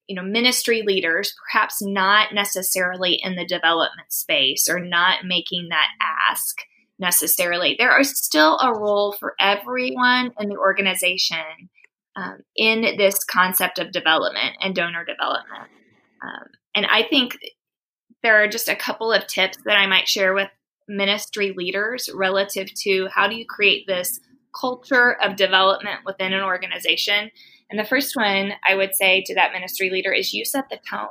you 0.07 0.15
know, 0.15 0.23
ministry 0.23 0.83
leaders, 0.85 1.33
perhaps 1.51 1.81
not 1.81 2.33
necessarily 2.33 3.19
in 3.21 3.35
the 3.35 3.45
development 3.45 4.11
space 4.11 4.67
or 4.69 4.79
not 4.79 5.25
making 5.25 5.69
that 5.69 5.87
ask 6.29 6.57
necessarily. 6.99 7.75
There 7.77 7.99
is 7.99 8.17
still 8.17 8.57
a 8.59 8.77
role 8.77 9.13
for 9.19 9.35
everyone 9.41 10.33
in 10.39 10.49
the 10.49 10.57
organization 10.57 11.69
um, 12.15 12.39
in 12.55 12.81
this 12.97 13.23
concept 13.23 13.79
of 13.79 13.91
development 13.91 14.55
and 14.61 14.75
donor 14.75 15.03
development. 15.03 15.69
Um, 16.23 16.47
and 16.75 16.85
I 16.85 17.03
think 17.03 17.37
there 18.21 18.43
are 18.43 18.47
just 18.47 18.69
a 18.69 18.75
couple 18.75 19.11
of 19.11 19.27
tips 19.27 19.57
that 19.65 19.77
I 19.77 19.87
might 19.87 20.07
share 20.07 20.33
with 20.33 20.49
ministry 20.95 21.53
leaders 21.55 22.09
relative 22.13 22.73
to 22.73 23.07
how 23.13 23.27
do 23.27 23.35
you 23.35 23.45
create 23.45 23.87
this 23.87 24.19
culture 24.59 25.13
of 25.23 25.35
development 25.35 26.01
within 26.05 26.33
an 26.33 26.43
organization. 26.43 27.31
And 27.69 27.79
the 27.79 27.85
first 27.85 28.15
one 28.15 28.53
I 28.67 28.75
would 28.75 28.95
say 28.95 29.23
to 29.25 29.35
that 29.35 29.53
ministry 29.53 29.89
leader 29.89 30.11
is 30.11 30.33
you 30.33 30.43
set 30.45 30.69
the 30.69 30.79
tone. 30.89 31.07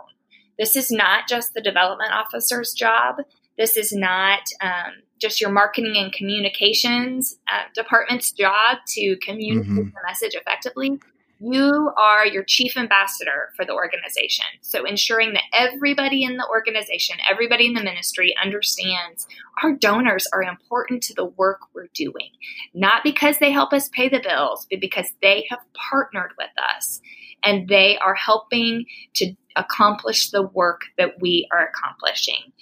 This 0.59 0.77
is 0.77 0.91
not 0.91 1.27
just 1.27 1.55
the 1.55 1.63
development 1.63 2.13
officer's 2.13 2.75
job. 2.75 3.17
This 3.57 3.77
is 3.77 3.93
not 3.93 4.41
um, 4.61 4.93
just 5.19 5.41
your 5.41 5.51
marketing 5.51 5.97
and 5.97 6.13
communications 6.13 7.39
uh, 7.51 7.65
department's 7.75 8.31
job 8.33 8.79
to 8.89 9.17
communicate 9.25 9.71
mm-hmm. 9.71 9.77
the 9.77 10.03
message 10.07 10.35
effectively. 10.35 11.01
You 11.43 11.91
are 11.99 12.27
your 12.27 12.45
chief 12.45 12.77
ambassador 12.77 13.49
for 13.57 13.65
the 13.65 13.73
organization. 13.73 14.45
So, 14.61 14.85
ensuring 14.85 15.33
that 15.33 15.45
everybody 15.55 16.23
in 16.23 16.37
the 16.37 16.47
organization, 16.47 17.17
everybody 17.29 17.67
in 17.67 17.73
the 17.73 17.83
ministry 17.83 18.35
understands 18.43 19.27
our 19.63 19.73
donors 19.73 20.27
are 20.35 20.43
important 20.43 21.03
to 21.05 21.15
the 21.15 21.25
work 21.25 21.61
we're 21.75 21.89
doing, 21.95 22.31
not 22.75 23.03
because 23.03 23.39
they 23.39 23.51
help 23.51 23.73
us 23.73 23.89
pay 23.89 24.11
the 24.11 24.21
bills, 24.21 24.67
but 24.71 24.81
because 24.81 25.07
they 25.23 25.47
have 25.49 25.61
partnered 25.91 26.33
with 26.37 26.51
us 26.77 27.01
and 27.43 27.69
they 27.69 27.97
are 27.99 28.15
helping 28.15 28.85
to 29.15 29.35
accomplish 29.57 30.31
the 30.31 30.43
work 30.43 30.83
that 30.99 31.21
we 31.21 31.49
are 31.53 31.69
accomplishing. 31.69 32.53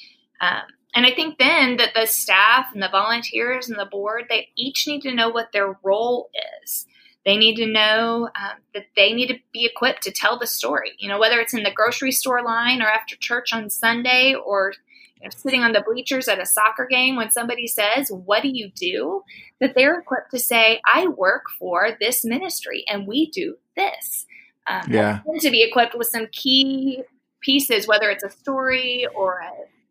Um, 0.40 0.62
and 0.94 1.04
I 1.04 1.12
think 1.12 1.38
then 1.38 1.76
that 1.78 1.94
the 1.94 2.06
staff 2.06 2.66
and 2.72 2.82
the 2.82 2.88
volunteers 2.88 3.68
and 3.68 3.78
the 3.78 3.86
board, 3.86 4.26
they 4.28 4.48
each 4.56 4.86
need 4.86 5.02
to 5.02 5.14
know 5.14 5.28
what 5.28 5.52
their 5.52 5.78
role 5.82 6.30
is. 6.62 6.86
They 7.24 7.36
need 7.36 7.56
to 7.56 7.66
know 7.66 8.30
um, 8.34 8.58
that 8.74 8.86
they 8.96 9.12
need 9.12 9.28
to 9.28 9.38
be 9.52 9.66
equipped 9.66 10.02
to 10.04 10.10
tell 10.10 10.38
the 10.38 10.46
story. 10.46 10.92
You 10.98 11.08
know, 11.08 11.18
whether 11.18 11.40
it's 11.40 11.54
in 11.54 11.62
the 11.62 11.70
grocery 11.70 12.12
store 12.12 12.42
line 12.42 12.80
or 12.80 12.86
after 12.86 13.16
church 13.16 13.52
on 13.52 13.70
Sunday 13.70 14.34
or 14.34 14.72
you 15.20 15.24
know, 15.24 15.30
sitting 15.36 15.62
on 15.62 15.72
the 15.72 15.82
bleachers 15.86 16.28
at 16.28 16.40
a 16.40 16.46
soccer 16.46 16.86
game 16.88 17.16
when 17.16 17.30
somebody 17.30 17.66
says, 17.66 18.10
What 18.10 18.42
do 18.42 18.48
you 18.48 18.70
do? 18.74 19.22
That 19.60 19.74
they're 19.74 19.98
equipped 19.98 20.30
to 20.30 20.38
say, 20.38 20.80
I 20.86 21.08
work 21.08 21.44
for 21.58 21.96
this 22.00 22.24
ministry 22.24 22.84
and 22.88 23.06
we 23.06 23.30
do 23.30 23.56
this. 23.76 24.26
Um, 24.66 24.90
yeah. 24.90 25.20
To 25.40 25.50
be 25.50 25.62
equipped 25.62 25.96
with 25.96 26.08
some 26.08 26.28
key 26.30 27.02
pieces, 27.40 27.86
whether 27.88 28.10
it's 28.10 28.24
a 28.24 28.30
story 28.30 29.06
or 29.14 29.40
a 29.40 29.50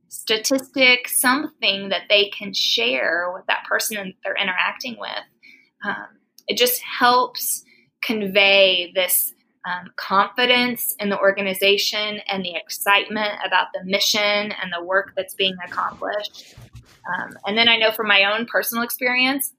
statistic, 0.10 1.08
something 1.08 1.90
that 1.90 2.04
they 2.10 2.30
can 2.30 2.54
share 2.54 3.32
with 3.34 3.46
that 3.48 3.64
person 3.68 3.98
that 3.98 4.14
they're 4.24 4.36
interacting 4.36 4.98
with. 5.00 5.10
Um, 5.86 6.17
it 6.48 6.58
just 6.58 6.82
helps 6.82 7.64
convey 8.02 8.92
this 8.94 9.34
um, 9.66 9.90
confidence 9.98 10.96
in 11.00 11.10
the 11.10 11.20
organization 11.20 12.22
and 12.28 12.44
the 12.44 12.56
excitement 12.56 13.34
about 13.46 13.68
the 13.74 13.84
mission 13.84 14.22
and 14.22 14.72
the 14.72 14.84
work 14.84 15.14
that's 15.16 15.34
being 15.34 15.58
accomplished. 15.66 16.56
Um, 17.08 17.38
and 17.46 17.58
then 17.58 17.68
I 17.68 17.78
know 17.78 17.92
from 17.92 18.08
my 18.08 18.24
own 18.24 18.46
personal 18.46 18.84
experience, 18.84 19.54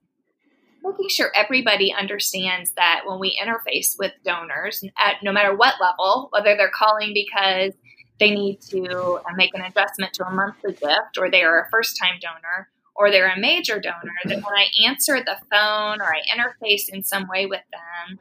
making 0.83 1.09
sure 1.09 1.31
everybody 1.35 1.93
understands 1.93 2.73
that 2.73 3.03
when 3.05 3.19
we 3.19 3.39
interface 3.43 3.99
with 3.99 4.13
donors, 4.25 4.83
at 4.97 5.17
no 5.23 5.33
matter 5.33 5.55
what 5.55 5.75
level, 5.81 6.29
whether 6.33 6.57
they're 6.57 6.71
calling 6.71 7.13
because 7.13 7.75
they 8.19 8.31
need 8.31 8.61
to 8.63 9.21
uh, 9.29 9.35
make 9.37 9.55
an 9.55 9.63
adjustment 9.63 10.15
to 10.15 10.27
a 10.27 10.31
monthly 10.31 10.73
gift 10.73 11.19
or 11.19 11.31
they 11.31 11.43
are 11.43 11.63
a 11.63 11.71
first 11.71 11.99
time 11.99 12.19
donor 12.21 12.69
or 12.99 13.11
they're 13.11 13.33
a 13.33 13.39
major 13.39 13.81
donor, 13.81 14.13
that 14.25 14.37
when 14.37 14.55
I 14.55 14.67
answer 14.85 15.19
the 15.21 15.39
phone 15.51 16.01
or 16.01 16.13
I 16.13 16.23
interface 16.29 16.89
in 16.89 17.05
some 17.05 17.29
way 17.29 17.47
with 17.47 17.63
them, 17.73 18.19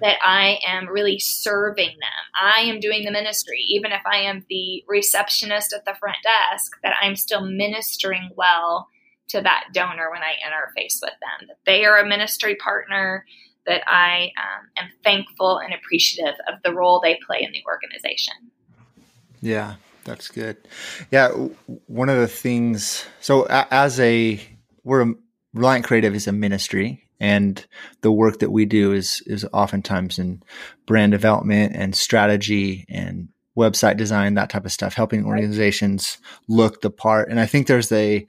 that 0.00 0.18
I 0.22 0.58
am 0.66 0.86
really 0.86 1.18
serving 1.18 1.88
them. 1.88 2.24
I 2.40 2.60
am 2.60 2.78
doing 2.78 3.04
the 3.04 3.10
ministry, 3.10 3.64
even 3.68 3.90
if 3.90 4.02
I 4.06 4.18
am 4.18 4.44
the 4.48 4.84
receptionist 4.86 5.72
at 5.72 5.86
the 5.86 5.96
front 5.98 6.18
desk, 6.22 6.72
that 6.82 6.94
I'm 7.02 7.16
still 7.16 7.40
ministering 7.40 8.30
well 8.36 8.88
to 9.28 9.40
that 9.40 9.64
donor 9.72 10.10
when 10.10 10.22
I 10.22 10.34
interface 10.46 10.98
with 11.02 11.14
them. 11.20 11.48
That 11.48 11.58
they 11.66 11.84
are 11.84 11.98
a 11.98 12.06
ministry 12.06 12.54
partner, 12.56 13.24
that 13.66 13.82
I 13.86 14.30
um, 14.38 14.68
am 14.76 14.90
thankful 15.02 15.58
and 15.58 15.74
appreciative 15.74 16.34
of 16.52 16.62
the 16.62 16.74
role 16.74 17.00
they 17.00 17.18
play 17.26 17.42
in 17.42 17.52
the 17.52 17.62
organization. 17.66 18.34
Yeah, 19.40 19.76
that's 20.08 20.28
good. 20.28 20.56
Yeah, 21.10 21.28
one 21.86 22.08
of 22.08 22.18
the 22.18 22.28
things. 22.28 23.04
So 23.20 23.46
as 23.50 24.00
a 24.00 24.40
we're 24.82 25.02
a, 25.02 25.14
Reliant 25.54 25.84
Creative 25.84 26.14
is 26.14 26.26
a 26.26 26.32
ministry, 26.32 27.04
and 27.20 27.64
the 28.00 28.12
work 28.12 28.38
that 28.38 28.50
we 28.50 28.64
do 28.64 28.92
is 28.92 29.22
is 29.26 29.46
oftentimes 29.52 30.18
in 30.18 30.42
brand 30.86 31.12
development 31.12 31.76
and 31.76 31.94
strategy 31.94 32.86
and 32.88 33.28
website 33.56 33.96
design, 33.96 34.34
that 34.34 34.50
type 34.50 34.64
of 34.64 34.72
stuff, 34.72 34.94
helping 34.94 35.24
organizations 35.24 36.18
look 36.48 36.80
the 36.80 36.90
part. 36.90 37.28
And 37.28 37.40
I 37.40 37.46
think 37.46 37.66
there's 37.66 37.92
a 37.92 38.26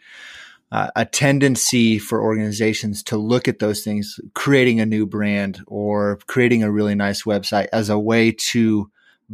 uh, 0.71 0.89
a 0.95 1.05
tendency 1.05 1.97
for 1.97 2.21
organizations 2.21 3.01
to 3.03 3.17
look 3.17 3.47
at 3.47 3.59
those 3.59 3.83
things, 3.83 4.19
creating 4.35 4.79
a 4.79 4.85
new 4.85 5.05
brand 5.05 5.61
or 5.65 6.19
creating 6.27 6.61
a 6.61 6.71
really 6.71 6.93
nice 6.93 7.23
website 7.23 7.67
as 7.73 7.89
a 7.89 7.97
way 7.97 8.31
to 8.31 8.91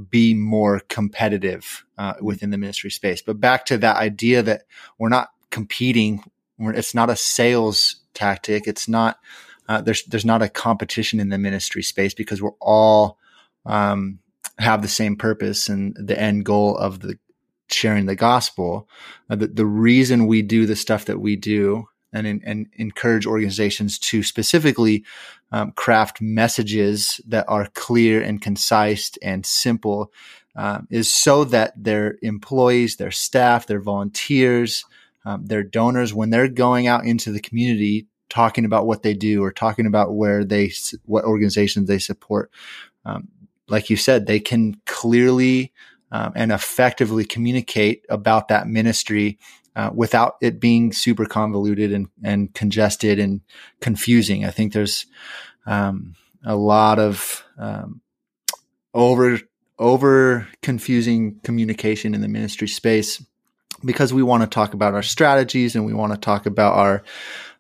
be 0.10 0.34
more 0.34 0.81
competitive 0.89 1.86
uh, 1.97 2.13
within 2.21 2.49
the 2.49 2.58
ministry 2.58 2.91
space. 2.91 3.21
But 3.21 3.39
back 3.39 3.65
to 3.67 3.77
that 3.77 3.97
idea 3.97 4.41
that 4.43 4.63
we're 4.97 5.10
not 5.10 5.29
competing, 5.51 6.23
we're, 6.58 6.73
it's 6.73 6.93
not 6.93 7.10
a 7.10 7.15
sales 7.15 7.97
tactic. 8.13 8.67
It's 8.67 8.88
not 8.88 9.19
uh, 9.67 9.81
there's 9.81 10.03
there's 10.05 10.25
not 10.25 10.41
a 10.41 10.49
competition 10.49 11.19
in 11.19 11.29
the 11.29 11.38
ministry 11.38 11.81
space 11.81 12.13
because 12.13 12.41
we're 12.41 12.51
all 12.62 13.17
um, 13.65 14.19
have 14.60 14.81
the 14.81 14.88
same 14.88 15.15
purpose 15.15 15.69
and 15.69 15.95
the 15.99 16.19
end 16.19 16.45
goal 16.45 16.77
of 16.77 16.99
the 16.99 17.17
sharing 17.67 18.05
the 18.05 18.15
gospel. 18.15 18.88
Uh, 19.29 19.36
the, 19.36 19.47
the 19.47 19.65
reason 19.65 20.27
we 20.27 20.41
do 20.41 20.65
the 20.65 20.75
stuff 20.75 21.05
that 21.05 21.19
we 21.19 21.36
do 21.36 21.88
and, 22.15 22.41
and 22.45 22.67
encourage 22.73 23.25
organizations 23.25 23.97
to 23.99 24.23
specifically 24.23 25.04
um, 25.51 25.71
craft 25.71 26.21
messages 26.21 27.19
that 27.28 27.45
are 27.47 27.67
clear 27.73 28.21
and 28.21 28.41
concise 28.41 29.12
and 29.21 29.45
simple 29.45 30.12
um, 30.56 30.88
is 30.89 31.13
so 31.13 31.43
that 31.43 31.73
their 31.75 32.17
employees, 32.21 32.95
their 32.95 33.12
staff, 33.12 33.67
their 33.67 33.82
volunteers, 33.82 34.86
um, 35.25 35.45
their 35.45 35.63
donors 35.63 36.13
when 36.13 36.30
they're 36.30 36.47
going 36.47 36.88
out 36.88 37.06
into 37.06 37.32
the 37.32 37.39
community 37.39 38.08
talking 38.30 38.65
about 38.65 38.86
what 38.86 39.04
they 39.04 39.13
do 39.13 39.43
or 39.43 39.51
talking 39.51 39.86
about 39.86 40.13
where 40.13 40.43
they 40.43 40.71
what 41.06 41.25
organizations 41.25 41.88
they 41.88 41.99
support 41.99 42.51
um, 43.06 43.28
like 43.67 43.89
you 43.89 43.97
said 43.97 44.25
they 44.25 44.39
can 44.39 44.75
clearly 44.86 45.71
um, 46.12 46.32
and 46.36 46.51
effectively 46.51 47.25
communicate 47.25 48.06
about 48.10 48.47
that 48.47 48.67
ministry 48.67 49.38
uh, 49.75 49.91
without 49.93 50.35
it 50.41 50.59
being 50.59 50.93
super 50.93 51.25
convoluted 51.25 51.91
and, 51.91 52.07
and 52.23 52.53
congested 52.53 53.19
and 53.19 53.41
confusing. 53.81 54.45
I 54.45 54.51
think 54.51 54.73
there's 54.73 55.05
um, 55.65 56.15
a 56.45 56.55
lot 56.55 56.99
of 56.99 57.43
um, 57.57 58.01
over 58.93 59.39
over 59.77 60.47
confusing 60.61 61.39
communication 61.43 62.15
in 62.15 62.21
the 62.21 62.27
ministry 62.29 62.67
space 62.67 63.21
because 63.83 64.13
we 64.13 64.23
want 64.23 64.41
to 64.41 64.47
talk 64.47 64.73
about 64.73 64.93
our 64.93 65.03
strategies 65.03 65.75
and 65.75 65.85
we 65.85 65.93
want 65.93 66.13
to 66.13 66.17
talk 66.17 66.45
about 66.45 66.75
our 66.75 67.03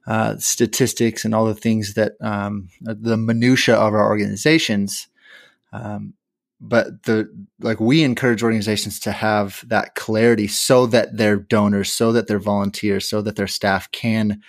uh, 0.07 0.37
statistics 0.37 1.25
and 1.25 1.35
all 1.35 1.45
the 1.45 1.53
things 1.53 1.95
that 1.95 2.13
um, 2.21 2.69
the 2.81 3.17
minutia 3.17 3.75
of 3.75 3.93
our 3.93 4.05
organizations. 4.05 5.07
Um, 5.73 6.13
but 6.61 7.03
the 7.03 7.29
like 7.59 7.79
we 7.79 8.03
encourage 8.03 8.41
organizations 8.41 8.99
to 9.01 9.11
have 9.11 9.63
that 9.67 9.95
clarity 9.95 10.47
so 10.47 10.85
that 10.87 11.17
their 11.17 11.35
donors 11.35 11.91
so 11.91 12.11
that 12.11 12.27
their 12.27 12.39
volunteers 12.39 13.07
so 13.07 13.21
that 13.21 13.35
their 13.35 13.47
staff 13.47 13.91
can 13.91 14.41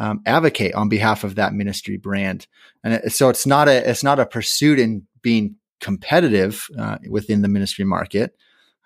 um, 0.00 0.22
advocate 0.24 0.74
on 0.74 0.88
behalf 0.88 1.24
of 1.24 1.34
that 1.34 1.52
ministry 1.52 1.98
brand. 1.98 2.46
And 2.82 2.94
it, 2.94 3.12
so 3.12 3.28
it's 3.28 3.46
not 3.46 3.68
a 3.68 3.88
it's 3.88 4.02
not 4.02 4.18
a 4.18 4.26
pursuit 4.26 4.78
in 4.78 5.06
being 5.22 5.56
competitive 5.80 6.66
uh, 6.78 6.98
within 7.08 7.42
the 7.42 7.48
ministry 7.48 7.84
market 7.84 8.34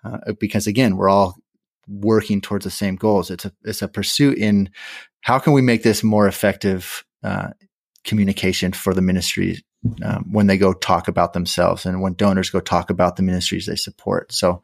uh, 0.03 0.33
because 0.39 0.67
again 0.67 0.97
we're 0.97 1.09
all 1.09 1.37
working 1.87 2.41
towards 2.41 2.65
the 2.65 2.71
same 2.71 2.97
goals. 2.97 3.31
It's 3.31 3.45
a 3.45 3.53
it's 3.63 3.81
a 3.81 3.87
pursuit 3.87 4.37
in 4.37 4.69
how 5.21 5.39
can 5.39 5.53
we 5.53 5.61
make 5.61 5.83
this 5.83 6.03
more 6.03 6.27
effective 6.27 7.05
uh, 7.23 7.49
communication 8.03 8.73
for 8.73 8.93
the 8.93 9.01
ministry 9.01 9.64
um, 10.03 10.25
when 10.31 10.47
they 10.47 10.57
go 10.57 10.73
talk 10.73 11.07
about 11.07 11.33
themselves 11.33 11.85
and 11.85 12.01
when 12.01 12.13
donors 12.13 12.49
go 12.49 12.59
talk 12.59 12.89
about 12.89 13.15
the 13.15 13.23
ministries 13.23 13.65
they 13.65 13.75
support. 13.75 14.31
So 14.33 14.61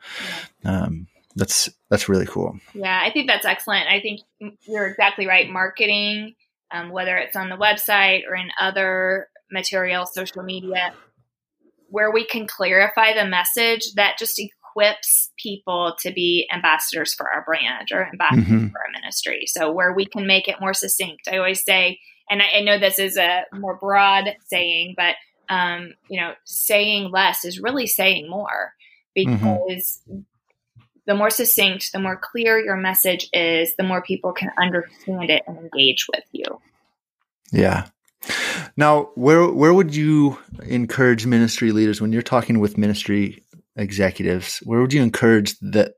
um, 0.66 1.08
that's 1.36 1.70
that's 1.90 2.10
really 2.10 2.26
cool. 2.26 2.60
Yeah, 2.74 3.02
I 3.04 3.12
think 3.12 3.28
that's 3.28 3.46
excellent. 3.46 3.88
I 3.88 4.02
think 4.02 4.22
you're 4.68 4.88
exactly 4.88 5.28
right. 5.28 5.50
Marketing, 5.50 6.36
um, 6.72 6.90
whether 6.90 7.18
it's 7.18 7.36
on 7.36 7.50
the 7.50 7.58
website 7.58 8.22
or 8.28 8.36
in 8.36 8.50
other 8.60 9.28
material, 9.52 10.06
social 10.06 10.44
media, 10.44 10.94
where 11.90 12.12
we 12.12 12.26
can 12.26 12.48
clarify 12.48 13.14
the 13.14 13.26
message 13.26 13.94
that 13.96 14.18
just 14.18 14.40
equips 14.40 15.30
people 15.38 15.96
to 16.00 16.12
be 16.12 16.48
ambassadors 16.54 17.14
for 17.14 17.30
our 17.30 17.44
brand 17.46 17.90
or 17.92 18.08
ambassadors 18.08 18.46
mm-hmm. 18.46 18.68
for 18.68 18.80
our 18.80 19.02
ministry. 19.02 19.44
So 19.48 19.72
where 19.72 19.94
we 19.94 20.06
can 20.06 20.26
make 20.26 20.48
it 20.48 20.62
more 20.62 20.74
succinct. 20.74 21.28
I 21.30 21.38
always 21.38 21.64
say 21.64 22.00
and 22.32 22.42
I, 22.42 22.60
I, 22.60 22.62
know 22.62 22.80
this 22.80 22.98
is 22.98 23.18
a 23.18 23.44
more 23.54 23.78
broad 23.78 24.36
saying, 24.48 24.96
but 24.98 25.16
um, 25.50 25.94
you 26.10 26.20
know, 26.20 26.34
saying 26.46 27.12
less 27.12 27.44
is 27.44 27.60
really 27.60 27.86
saying 27.86 28.30
more 28.30 28.74
mm-hmm. 29.18 29.34
because 29.34 30.00
mm-hmm. 30.10 30.22
the 31.06 31.14
more 31.14 31.30
succinct, 31.30 31.92
the 31.92 32.00
more 32.00 32.18
clear 32.18 32.58
your 32.58 32.78
message 32.78 33.30
is, 33.34 33.76
the 33.76 33.84
more 33.84 34.02
people 34.02 34.32
can 34.32 34.50
understand 34.58 35.30
it 35.30 35.44
and 35.46 35.58
engage 35.58 36.08
with 36.08 36.24
you. 36.32 36.46
Yeah. 37.52 37.88
Now, 38.78 39.10
where 39.16 39.48
where 39.48 39.74
would 39.74 39.94
you 39.94 40.40
encourage 40.64 41.26
ministry 41.26 41.72
leaders 41.72 42.00
when 42.00 42.14
you're 42.14 42.22
talking 42.22 42.60
with 42.60 42.78
ministry 42.78 43.44
executives? 43.76 44.60
Where 44.64 44.80
would 44.80 44.94
you 44.94 45.02
encourage 45.02 45.58
that 45.60 45.96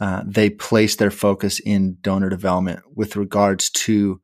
uh, 0.00 0.22
they 0.26 0.50
place 0.50 0.96
their 0.96 1.10
focus 1.10 1.60
in 1.60 1.96
donor 2.02 2.28
development 2.28 2.80
with 2.94 3.16
regards 3.16 3.70
to 3.70 4.20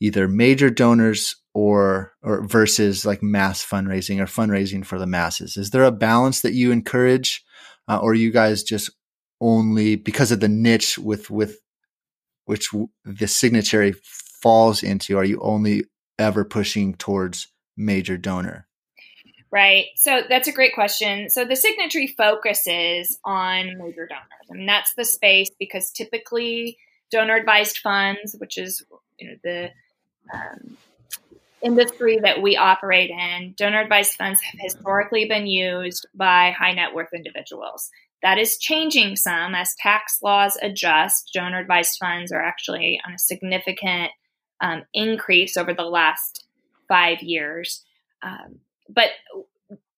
either 0.00 0.28
major 0.28 0.70
donors 0.70 1.36
or 1.54 2.12
or 2.22 2.46
versus 2.46 3.06
like 3.06 3.22
mass 3.22 3.64
fundraising 3.64 4.20
or 4.20 4.26
fundraising 4.26 4.84
for 4.84 4.98
the 4.98 5.06
masses. 5.06 5.56
Is 5.56 5.70
there 5.70 5.84
a 5.84 5.92
balance 5.92 6.40
that 6.42 6.54
you 6.54 6.72
encourage 6.72 7.44
uh, 7.88 7.98
or 7.98 8.14
you 8.14 8.30
guys 8.30 8.62
just 8.62 8.90
only 9.40 9.96
because 9.96 10.32
of 10.32 10.40
the 10.40 10.48
niche 10.48 10.98
with 10.98 11.30
with 11.30 11.58
which 12.46 12.70
the 13.04 13.26
Signatry 13.26 13.96
falls 14.42 14.82
into 14.82 15.16
are 15.16 15.24
you 15.24 15.40
only 15.40 15.84
ever 16.18 16.44
pushing 16.44 16.94
towards 16.94 17.48
major 17.76 18.16
donor? 18.16 18.66
Right. 19.50 19.86
So 19.94 20.22
that's 20.28 20.48
a 20.48 20.52
great 20.52 20.74
question. 20.74 21.30
So 21.30 21.44
the 21.44 21.54
Signatry 21.54 22.08
focuses 22.16 23.18
on 23.24 23.78
major 23.78 24.06
donors 24.06 24.34
mean 24.50 24.66
that's 24.66 24.94
the 24.94 25.04
space 25.04 25.50
because 25.58 25.90
typically 25.90 26.78
donor 27.10 27.36
advised 27.36 27.78
funds 27.78 28.34
which 28.38 28.58
is 28.58 28.82
you 29.18 29.28
know 29.28 29.36
the 29.42 29.70
um, 30.32 30.76
industry 31.62 32.18
that 32.22 32.42
we 32.42 32.56
operate 32.56 33.10
in, 33.10 33.54
donor 33.56 33.80
advised 33.80 34.14
funds 34.14 34.40
have 34.40 34.60
historically 34.60 35.26
been 35.26 35.46
used 35.46 36.06
by 36.14 36.50
high 36.50 36.72
net 36.72 36.94
worth 36.94 37.12
individuals. 37.14 37.90
That 38.22 38.38
is 38.38 38.56
changing 38.58 39.16
some 39.16 39.54
as 39.54 39.74
tax 39.78 40.20
laws 40.22 40.56
adjust. 40.62 41.30
Donor 41.34 41.58
advised 41.58 41.98
funds 41.98 42.32
are 42.32 42.42
actually 42.42 43.00
on 43.06 43.14
a 43.14 43.18
significant 43.18 44.12
um, 44.60 44.84
increase 44.94 45.56
over 45.56 45.74
the 45.74 45.82
last 45.82 46.46
five 46.88 47.22
years. 47.22 47.84
Um, 48.22 48.60
but 48.88 49.08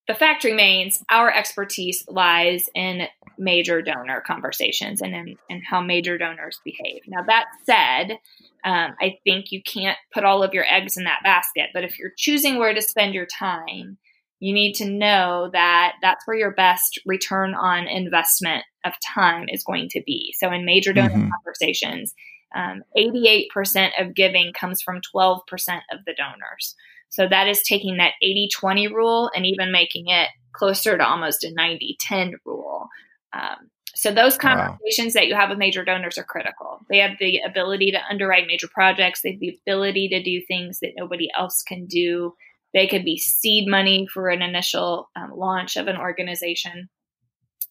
the 0.08 0.14
fact 0.14 0.44
remains 0.44 1.02
our 1.10 1.32
expertise 1.32 2.04
lies 2.08 2.68
in 2.74 3.08
major 3.38 3.82
donor 3.82 4.20
conversations 4.20 5.00
and 5.00 5.14
in, 5.14 5.36
in 5.48 5.62
how 5.62 5.80
major 5.80 6.18
donors 6.18 6.60
behave. 6.64 7.02
Now, 7.06 7.22
that 7.22 7.46
said, 7.64 8.18
um, 8.64 8.94
I 9.00 9.18
think 9.24 9.52
you 9.52 9.62
can't 9.62 9.98
put 10.12 10.24
all 10.24 10.42
of 10.42 10.54
your 10.54 10.64
eggs 10.64 10.96
in 10.96 11.04
that 11.04 11.22
basket. 11.22 11.70
But 11.72 11.84
if 11.84 11.98
you're 11.98 12.12
choosing 12.16 12.58
where 12.58 12.74
to 12.74 12.82
spend 12.82 13.14
your 13.14 13.26
time, 13.26 13.98
you 14.38 14.52
need 14.52 14.74
to 14.74 14.90
know 14.90 15.50
that 15.52 15.94
that's 16.02 16.26
where 16.26 16.36
your 16.36 16.52
best 16.52 17.00
return 17.06 17.54
on 17.54 17.86
investment 17.86 18.64
of 18.84 18.92
time 19.14 19.46
is 19.48 19.64
going 19.64 19.88
to 19.90 20.02
be. 20.04 20.34
So, 20.38 20.52
in 20.52 20.64
major 20.64 20.92
donor 20.92 21.10
mm-hmm. 21.10 21.30
conversations, 21.30 22.14
um, 22.54 22.82
88% 22.96 23.90
of 24.00 24.14
giving 24.14 24.52
comes 24.52 24.82
from 24.82 25.00
12% 25.14 25.40
of 25.92 26.00
the 26.06 26.14
donors. 26.14 26.74
So 27.08 27.26
that 27.28 27.48
is 27.48 27.62
taking 27.62 27.98
that 27.98 28.14
80 28.22 28.48
20 28.54 28.88
rule 28.88 29.30
and 29.34 29.46
even 29.46 29.72
making 29.72 30.08
it 30.08 30.28
closer 30.52 30.96
to 30.96 31.06
almost 31.06 31.44
a 31.44 31.52
90 31.52 31.96
10 32.00 32.34
rule. 32.44 32.88
Um, 33.36 33.70
so 33.94 34.12
those 34.12 34.36
conversations 34.36 35.14
wow. 35.14 35.20
that 35.20 35.26
you 35.26 35.34
have 35.34 35.48
with 35.48 35.58
major 35.58 35.82
donors 35.82 36.18
are 36.18 36.24
critical. 36.24 36.80
They 36.90 36.98
have 36.98 37.12
the 37.18 37.40
ability 37.40 37.92
to 37.92 38.06
underwrite 38.10 38.46
major 38.46 38.68
projects. 38.68 39.22
They 39.22 39.32
have 39.32 39.40
the 39.40 39.58
ability 39.66 40.08
to 40.10 40.22
do 40.22 40.42
things 40.42 40.80
that 40.80 40.92
nobody 40.96 41.28
else 41.36 41.62
can 41.62 41.86
do. 41.86 42.34
They 42.74 42.86
could 42.86 43.04
be 43.04 43.16
seed 43.16 43.66
money 43.66 44.06
for 44.12 44.28
an 44.28 44.42
initial 44.42 45.08
um, 45.16 45.32
launch 45.34 45.76
of 45.76 45.88
an 45.88 45.96
organization. 45.96 46.90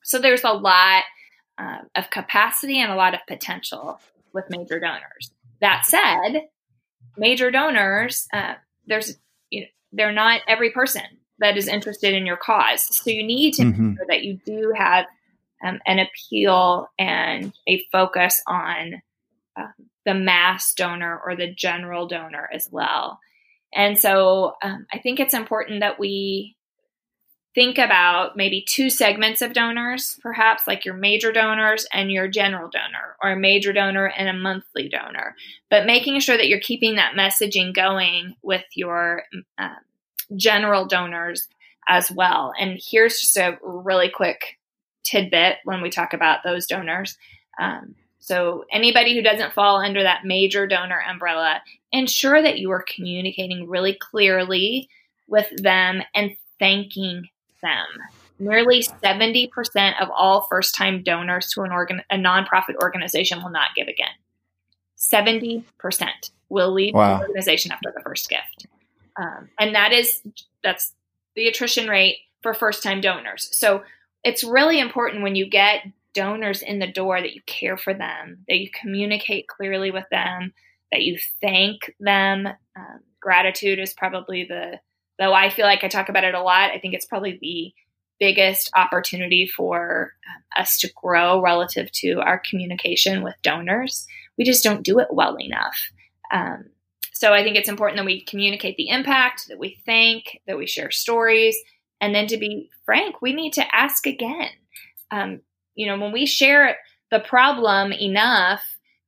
So 0.04 0.18
there's 0.18 0.44
a 0.44 0.52
lot 0.52 1.04
uh, 1.60 1.80
of 1.96 2.10
capacity 2.10 2.80
and 2.80 2.92
a 2.92 2.96
lot 2.96 3.14
of 3.14 3.20
potential 3.28 4.00
with 4.34 4.46
major 4.50 4.80
donors. 4.80 5.32
That 5.62 5.86
said, 5.86 6.48
major 7.18 7.52
donors, 7.52 8.28
uh, 8.34 8.56
there's 8.88 9.18
you 9.52 9.62
know, 9.62 9.68
they're 9.92 10.12
not 10.12 10.42
every 10.48 10.72
person 10.72 11.04
that 11.40 11.56
is 11.56 11.68
interested 11.68 12.14
in 12.14 12.26
your 12.26 12.38
cause. 12.38 12.84
So 12.96 13.12
you 13.12 13.24
need 13.24 13.54
to 13.56 13.64
mm-hmm. 13.64 13.90
make 13.90 13.98
sure 13.98 14.06
that 14.10 14.24
you 14.24 14.40
do 14.46 14.74
have 14.76 15.06
um, 15.64 15.80
an 15.86 16.00
appeal 16.00 16.88
and 16.98 17.54
a 17.68 17.84
focus 17.92 18.42
on 18.48 19.02
uh, 19.58 19.68
the 20.06 20.14
mass 20.14 20.74
donor 20.74 21.20
or 21.26 21.36
the 21.36 21.54
general 21.54 22.08
donor 22.08 22.50
as 22.54 22.68
well. 22.72 23.20
And 23.74 24.00
so 24.00 24.54
um, 24.62 24.86
I 24.92 25.00
think 25.00 25.20
it's 25.20 25.34
important 25.34 25.82
that 25.82 26.00
we 26.00 26.56
think 27.56 27.78
about 27.78 28.36
maybe 28.36 28.64
two 28.68 28.90
segments 28.90 29.42
of 29.42 29.54
donors, 29.54 30.20
perhaps 30.22 30.64
like 30.68 30.84
your 30.84 30.94
major 30.94 31.32
donors 31.32 31.88
and 31.94 32.12
your 32.12 32.28
general 32.28 32.70
donor, 32.70 33.16
or 33.24 33.32
a 33.32 33.40
major 33.40 33.72
donor 33.72 34.06
and 34.06 34.28
a 34.28 34.34
monthly 34.34 34.90
donor. 34.90 35.36
But 35.70 35.86
making 35.86 36.20
sure 36.20 36.38
that 36.38 36.50
you're 36.50 36.60
keeping 36.60 36.96
that 36.96 37.16
messaging 37.16 37.74
going 37.74 38.36
with 38.44 38.66
your 38.76 39.24
um, 39.58 39.78
general 40.36 40.86
donors 40.86 41.48
as 41.88 42.12
well. 42.12 42.52
And 42.60 42.80
here's 42.92 43.22
just 43.22 43.38
a 43.38 43.58
really 43.64 44.10
quick 44.10 44.58
tidbit 45.06 45.58
when 45.64 45.82
we 45.82 45.90
talk 45.90 46.14
about 46.14 46.44
those 46.44 46.66
donors. 46.66 47.18
Um, 47.60 47.96
so, 48.20 48.66
anybody 48.72 49.16
who 49.16 49.22
doesn't 49.22 49.54
fall 49.54 49.78
under 49.78 50.02
that 50.02 50.26
major 50.26 50.66
donor 50.66 51.00
umbrella, 51.08 51.62
ensure 51.92 52.42
that 52.42 52.58
you 52.58 52.72
are 52.72 52.84
communicating 52.84 53.70
really 53.70 53.94
clearly 53.94 54.90
with 55.28 55.48
them 55.62 56.02
and 56.16 56.36
thanking 56.60 57.30
them. 57.62 57.86
Nearly 58.40 58.82
70% 58.82 60.02
of 60.02 60.10
all 60.10 60.48
first 60.50 60.76
time 60.76 61.04
donors 61.04 61.52
to 61.52 61.62
an 61.62 61.72
organ- 61.72 62.04
a 62.10 62.18
nonprofit 62.18 62.76
organization 62.82 63.42
will 63.42 63.52
not 63.52 63.76
give 63.76 63.88
again. 63.88 64.08
70% 64.98 65.64
will 66.50 66.72
leave 66.74 66.94
wow. 66.94 67.18
the 67.18 67.28
organization 67.28 67.72
after 67.72 67.94
the 67.96 68.02
first 68.02 68.30
gift. 68.30 68.66
Um, 69.18 69.50
and 69.60 69.76
that 69.76 69.94
is, 69.94 70.22
that's 70.64 70.94
the 71.36 71.48
attrition 71.48 71.88
rate 71.88 72.18
for 72.42 72.54
first 72.54 72.84
time 72.84 73.02
donors. 73.02 73.50
So 73.52 73.84
it's 74.26 74.44
really 74.44 74.80
important 74.80 75.22
when 75.22 75.36
you 75.36 75.48
get 75.48 75.86
donors 76.16 76.64
in 76.64 76.80
the 76.80 76.92
door 76.92 77.22
that 77.22 77.34
you 77.34 77.42
care 77.46 77.78
for 77.78 77.94
them, 77.94 78.44
that 78.48 78.58
you 78.58 78.70
communicate 78.82 79.48
clearly 79.48 79.92
with 79.92 80.06
them, 80.10 80.52
that 80.92 81.04
you 81.04 81.20
thank 81.42 81.94
them. 82.00 82.48
Um, 82.76 83.00
gratitude 83.22 83.78
is 83.80 83.94
probably 83.94 84.46
the, 84.46 84.80
though 85.20 85.34
I 85.34 85.52
feel 85.52 85.66
like 85.66 85.84
I 85.84 85.90
talk 85.90 86.10
about 86.10 86.24
it 86.24 86.34
a 86.34 86.42
lot, 86.42 86.72
I 86.72 86.80
think 86.80 86.96
it's 86.96 87.06
probably 87.06 87.38
the 87.40 87.74
biggest 88.20 88.72
opportunity 88.76 89.46
for 89.46 90.14
um, 90.28 90.62
us 90.64 90.80
to 90.80 90.92
grow 90.96 91.40
relative 91.40 91.92
to 91.92 92.20
our 92.22 92.40
communication 92.40 93.22
with 93.22 93.36
donors. 93.44 94.08
We 94.40 94.44
just 94.44 94.64
don't 94.64 94.84
do 94.84 95.00
it 95.00 95.10
well 95.12 95.38
enough. 95.40 95.92
Um, 96.32 96.66
so 97.14 97.32
I 97.32 97.44
think 97.44 97.58
it's 97.58 97.70
important 97.70 97.98
that 97.98 98.06
we 98.06 98.24
communicate 98.24 98.76
the 98.76 98.90
impact, 98.90 99.50
that 99.50 99.60
we 99.60 99.78
thank, 99.86 100.42
that 100.48 100.58
we 100.58 100.66
share 100.66 100.92
stories, 100.92 101.56
and 102.02 102.14
then 102.14 102.28
to 102.28 102.38
be 102.38 102.70
frank, 102.86 103.22
we 103.22 103.34
need 103.34 103.54
to 103.54 103.76
ask 103.76 104.06
again. 104.06 104.50
Um, 105.12 105.42
you 105.76 105.88
know, 105.88 106.00
when 106.00 106.12
we 106.12 106.26
share 106.26 106.78
the 107.12 107.20
problem 107.20 107.92
enough, 107.92 108.62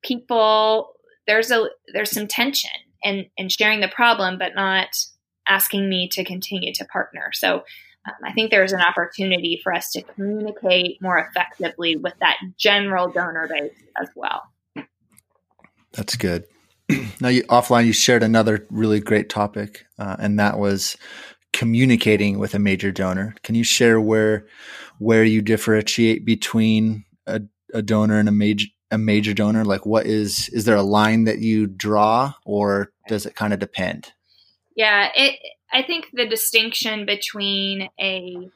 people 0.03 0.93
there's 1.27 1.51
a 1.51 1.67
there's 1.93 2.11
some 2.11 2.27
tension 2.27 2.71
in 3.03 3.25
in 3.37 3.49
sharing 3.49 3.81
the 3.81 3.87
problem, 3.87 4.37
but 4.37 4.55
not 4.55 4.89
asking 5.47 5.89
me 5.89 6.07
to 6.09 6.23
continue 6.23 6.73
to 6.73 6.85
partner. 6.85 7.31
So 7.33 7.63
um, 8.07 8.15
I 8.23 8.33
think 8.33 8.51
there's 8.51 8.73
an 8.73 8.81
opportunity 8.81 9.59
for 9.63 9.73
us 9.73 9.91
to 9.91 10.01
communicate 10.01 11.01
more 11.01 11.17
effectively 11.17 11.95
with 11.95 12.13
that 12.19 12.37
general 12.57 13.09
donor 13.11 13.47
base 13.47 13.73
as 13.99 14.09
well. 14.15 14.43
That's 15.93 16.15
good. 16.15 16.45
now, 17.21 17.29
you, 17.29 17.43
offline, 17.43 17.85
you 17.85 17.93
shared 17.93 18.23
another 18.23 18.65
really 18.69 18.99
great 18.99 19.29
topic, 19.29 19.85
uh, 19.99 20.15
and 20.19 20.39
that 20.39 20.57
was 20.57 20.95
communicating 21.57 22.37
with 22.37 22.53
a 22.53 22.59
major 22.59 22.91
donor. 22.91 23.33
Can 23.41 23.55
you 23.55 23.63
share 23.63 23.99
where 23.99 24.45
where 24.99 25.23
you 25.23 25.41
differentiate 25.41 26.23
between 26.23 27.03
a, 27.25 27.41
a 27.73 27.81
donor 27.81 28.19
and 28.19 28.29
a 28.29 28.31
major 28.31 28.67
a 28.91 28.97
major 28.99 29.33
donor? 29.33 29.65
Like, 29.65 29.83
what 29.83 30.05
is 30.05 30.49
is 30.49 30.65
there 30.65 30.75
a 30.75 30.83
line 30.83 31.23
that 31.23 31.39
you 31.39 31.65
draw, 31.65 32.33
or 32.45 32.91
does 33.07 33.25
it 33.25 33.35
kind 33.35 33.53
of 33.53 33.59
depend? 33.59 34.13
Yeah, 34.75 35.09
it. 35.15 35.39
I 35.73 35.81
think 35.81 36.05
the 36.13 36.27
distinction 36.27 37.07
between 37.07 37.89
a 37.99 38.49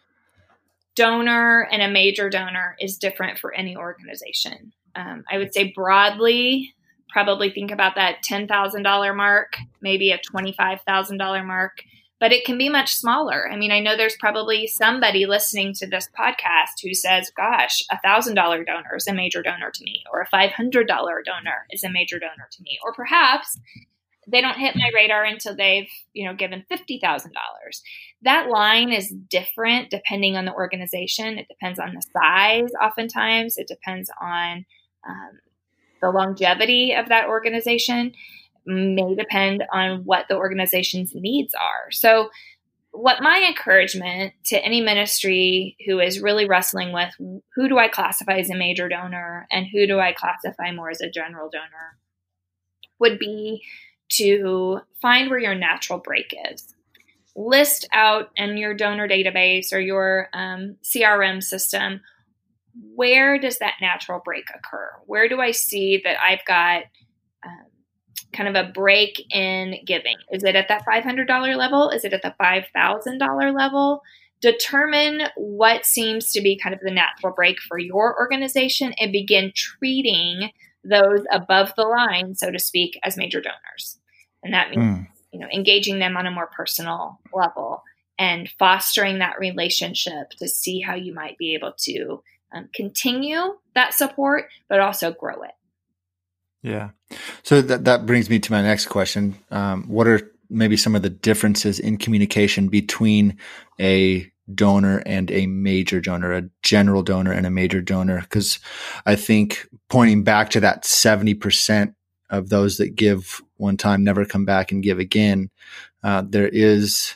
donor 0.95 1.67
and 1.71 1.81
a 1.81 1.89
major 1.89 2.29
donor 2.29 2.75
is 2.79 2.97
different 2.97 3.39
for 3.39 3.51
any 3.51 3.75
organization. 3.75 4.73
Um, 4.93 5.23
I 5.29 5.39
would 5.39 5.55
say 5.55 5.73
broadly, 5.75 6.75
probably 7.09 7.49
think 7.49 7.71
about 7.71 7.95
that 7.95 8.21
ten 8.23 8.47
thousand 8.47 8.83
dollar 8.83 9.15
mark, 9.15 9.57
maybe 9.81 10.11
a 10.11 10.19
twenty 10.19 10.53
five 10.53 10.81
thousand 10.85 11.17
dollar 11.17 11.43
mark 11.43 11.81
but 12.21 12.31
it 12.31 12.45
can 12.45 12.55
be 12.55 12.69
much 12.69 12.93
smaller. 12.93 13.51
I 13.51 13.57
mean, 13.57 13.71
I 13.71 13.79
know 13.79 13.97
there's 13.97 14.15
probably 14.15 14.67
somebody 14.67 15.25
listening 15.25 15.73
to 15.73 15.87
this 15.87 16.07
podcast 16.17 16.79
who 16.83 16.93
says, 16.93 17.31
gosh, 17.35 17.83
a 17.91 17.97
$1,000 18.05 18.35
donor 18.35 18.95
is 18.95 19.07
a 19.07 19.13
major 19.13 19.41
donor 19.41 19.71
to 19.71 19.83
me, 19.83 20.03
or 20.13 20.21
a 20.21 20.29
$500 20.29 20.87
donor 20.87 21.65
is 21.71 21.83
a 21.83 21.89
major 21.89 22.19
donor 22.19 22.47
to 22.51 22.61
me. 22.61 22.77
Or 22.85 22.93
perhaps 22.93 23.59
they 24.27 24.39
don't 24.39 24.59
hit 24.59 24.75
my 24.75 24.91
radar 24.93 25.25
until 25.25 25.55
they've, 25.55 25.89
you 26.13 26.27
know, 26.27 26.35
given 26.35 26.63
$50,000. 26.71 27.31
That 28.21 28.49
line 28.49 28.91
is 28.91 29.09
different 29.09 29.89
depending 29.89 30.37
on 30.37 30.45
the 30.45 30.53
organization. 30.53 31.39
It 31.39 31.47
depends 31.47 31.79
on 31.79 31.95
the 31.95 32.03
size, 32.13 32.69
oftentimes. 32.79 33.57
It 33.57 33.67
depends 33.67 34.11
on 34.21 34.67
um, 35.09 35.39
the 36.03 36.11
longevity 36.11 36.93
of 36.93 37.09
that 37.09 37.29
organization 37.29 38.13
may 38.65 39.15
depend 39.15 39.63
on 39.71 40.03
what 40.05 40.27
the 40.27 40.35
organization's 40.35 41.13
needs 41.13 41.53
are. 41.53 41.91
So, 41.91 42.29
what 42.93 43.21
my 43.21 43.45
encouragement 43.47 44.33
to 44.45 44.57
any 44.57 44.81
ministry 44.81 45.77
who 45.85 45.99
is 45.99 46.19
really 46.19 46.45
wrestling 46.45 46.91
with 46.91 47.13
who 47.17 47.69
do 47.69 47.77
I 47.77 47.87
classify 47.87 48.33
as 48.33 48.49
a 48.49 48.55
major 48.55 48.89
donor 48.89 49.47
and 49.49 49.65
who 49.65 49.87
do 49.87 49.97
I 49.99 50.11
classify 50.11 50.73
more 50.73 50.89
as 50.89 50.99
a 50.99 51.09
general 51.09 51.49
donor 51.49 51.97
would 52.99 53.17
be 53.17 53.63
to 54.17 54.81
find 55.01 55.29
where 55.29 55.39
your 55.39 55.55
natural 55.55 55.99
break 55.99 56.35
is. 56.51 56.75
List 57.33 57.87
out 57.93 58.29
in 58.35 58.57
your 58.57 58.73
donor 58.73 59.07
database 59.07 59.71
or 59.71 59.79
your 59.79 60.27
um, 60.33 60.75
CRM 60.83 61.41
system 61.41 62.01
where 62.95 63.37
does 63.37 63.59
that 63.59 63.75
natural 63.81 64.21
break 64.23 64.45
occur? 64.53 64.91
Where 65.05 65.27
do 65.27 65.39
I 65.41 65.51
see 65.51 66.01
that 66.03 66.17
I've 66.21 66.45
got 66.45 66.83
um, 67.45 67.65
kind 68.33 68.49
of 68.49 68.55
a 68.55 68.71
break 68.71 69.25
in 69.33 69.75
giving? 69.85 70.17
Is 70.31 70.43
it 70.43 70.55
at 70.55 70.67
that 70.67 70.85
$500 70.85 71.57
level? 71.57 71.89
Is 71.89 72.03
it 72.03 72.13
at 72.13 72.21
the 72.21 72.35
$5,000 72.41 73.55
level? 73.55 74.01
Determine 74.41 75.23
what 75.35 75.85
seems 75.85 76.31
to 76.31 76.41
be 76.41 76.57
kind 76.57 76.73
of 76.73 76.81
the 76.81 76.91
natural 76.91 77.33
break 77.33 77.59
for 77.59 77.77
your 77.77 78.17
organization 78.19 78.93
and 78.99 79.11
begin 79.11 79.51
treating 79.55 80.49
those 80.83 81.23
above 81.31 81.73
the 81.75 81.83
line, 81.83 82.33
so 82.35 82.51
to 82.51 82.57
speak, 82.57 82.99
as 83.03 83.17
major 83.17 83.41
donors. 83.41 83.99
And 84.43 84.53
that 84.53 84.71
means, 84.71 84.83
mm. 84.83 85.07
you 85.31 85.39
know, 85.39 85.47
engaging 85.53 85.99
them 85.99 86.17
on 86.17 86.25
a 86.25 86.31
more 86.31 86.47
personal 86.47 87.19
level 87.33 87.83
and 88.17 88.49
fostering 88.57 89.19
that 89.19 89.39
relationship 89.39 90.31
to 90.39 90.47
see 90.47 90.79
how 90.79 90.95
you 90.95 91.13
might 91.13 91.37
be 91.37 91.53
able 91.53 91.73
to 91.79 92.23
um, 92.53 92.69
continue 92.73 93.55
that 93.75 93.93
support, 93.93 94.45
but 94.67 94.79
also 94.79 95.11
grow 95.11 95.43
it. 95.43 95.51
Yeah. 96.63 96.89
So 97.43 97.61
that 97.61 97.85
that 97.85 98.05
brings 98.05 98.29
me 98.29 98.39
to 98.39 98.51
my 98.51 98.61
next 98.61 98.87
question. 98.87 99.35
Um, 99.49 99.83
what 99.87 100.07
are 100.07 100.31
maybe 100.49 100.77
some 100.77 100.95
of 100.95 101.01
the 101.01 101.09
differences 101.09 101.79
in 101.79 101.97
communication 101.97 102.67
between 102.67 103.37
a 103.79 104.31
donor 104.53 105.01
and 105.05 105.31
a 105.31 105.47
major 105.47 106.01
donor, 106.01 106.33
a 106.33 106.49
general 106.61 107.03
donor 107.03 107.31
and 107.31 107.45
a 107.45 107.51
major 107.51 107.81
donor? 107.81 108.21
Because 108.21 108.59
I 109.05 109.15
think 109.15 109.67
pointing 109.89 110.23
back 110.23 110.49
to 110.51 110.59
that 110.59 110.85
seventy 110.85 111.33
percent 111.33 111.95
of 112.29 112.49
those 112.49 112.77
that 112.77 112.95
give 112.95 113.41
one 113.57 113.77
time 113.77 114.03
never 114.03 114.25
come 114.25 114.45
back 114.45 114.71
and 114.71 114.83
give 114.83 114.99
again, 114.99 115.49
uh, 116.03 116.23
there 116.27 116.47
is 116.47 117.15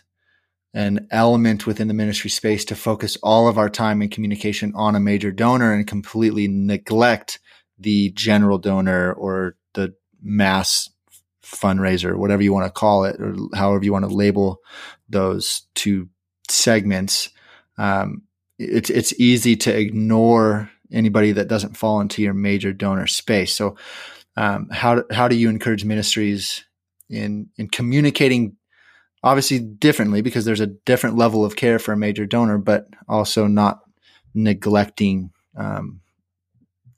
an 0.73 1.07
element 1.09 1.65
within 1.65 1.87
the 1.87 1.93
ministry 1.93 2.29
space 2.29 2.65
to 2.65 2.75
focus 2.75 3.17
all 3.23 3.47
of 3.47 3.57
our 3.57 3.69
time 3.69 4.01
and 4.01 4.11
communication 4.11 4.73
on 4.75 4.93
a 4.93 4.99
major 4.99 5.31
donor 5.31 5.71
and 5.71 5.87
completely 5.87 6.49
neglect 6.49 7.39
the 7.77 8.11
general 8.11 8.57
donor 8.57 9.13
or 9.13 9.55
the 9.73 9.93
mass 10.21 10.89
fundraiser, 11.43 12.15
whatever 12.15 12.41
you 12.41 12.53
want 12.53 12.65
to 12.65 12.79
call 12.79 13.05
it, 13.05 13.19
or 13.19 13.35
however 13.53 13.83
you 13.83 13.93
want 13.93 14.07
to 14.07 14.13
label 14.13 14.59
those 15.09 15.63
two 15.75 16.09
segments. 16.49 17.29
Um, 17.77 18.23
it's 18.57 18.89
it's 18.89 19.13
easy 19.19 19.55
to 19.57 19.77
ignore 19.77 20.69
anybody 20.91 21.33
that 21.33 21.47
doesn't 21.47 21.77
fall 21.77 21.99
into 22.01 22.21
your 22.21 22.33
major 22.33 22.73
donor 22.73 23.07
space. 23.07 23.53
So, 23.53 23.75
um, 24.37 24.69
how 24.71 25.03
how 25.11 25.27
do 25.27 25.35
you 25.35 25.49
encourage 25.49 25.85
ministries 25.85 26.63
in 27.09 27.49
in 27.57 27.67
communicating? 27.67 28.55
Obviously, 29.23 29.59
differently 29.59 30.21
because 30.21 30.45
there's 30.45 30.59
a 30.61 30.67
different 30.67 31.17
level 31.17 31.43
of 31.43 31.55
care 31.55 31.79
for 31.79 31.93
a 31.93 31.97
major 31.97 32.27
donor, 32.27 32.59
but 32.59 32.85
also 33.09 33.47
not 33.47 33.79
neglecting 34.35 35.31
um, 35.57 36.01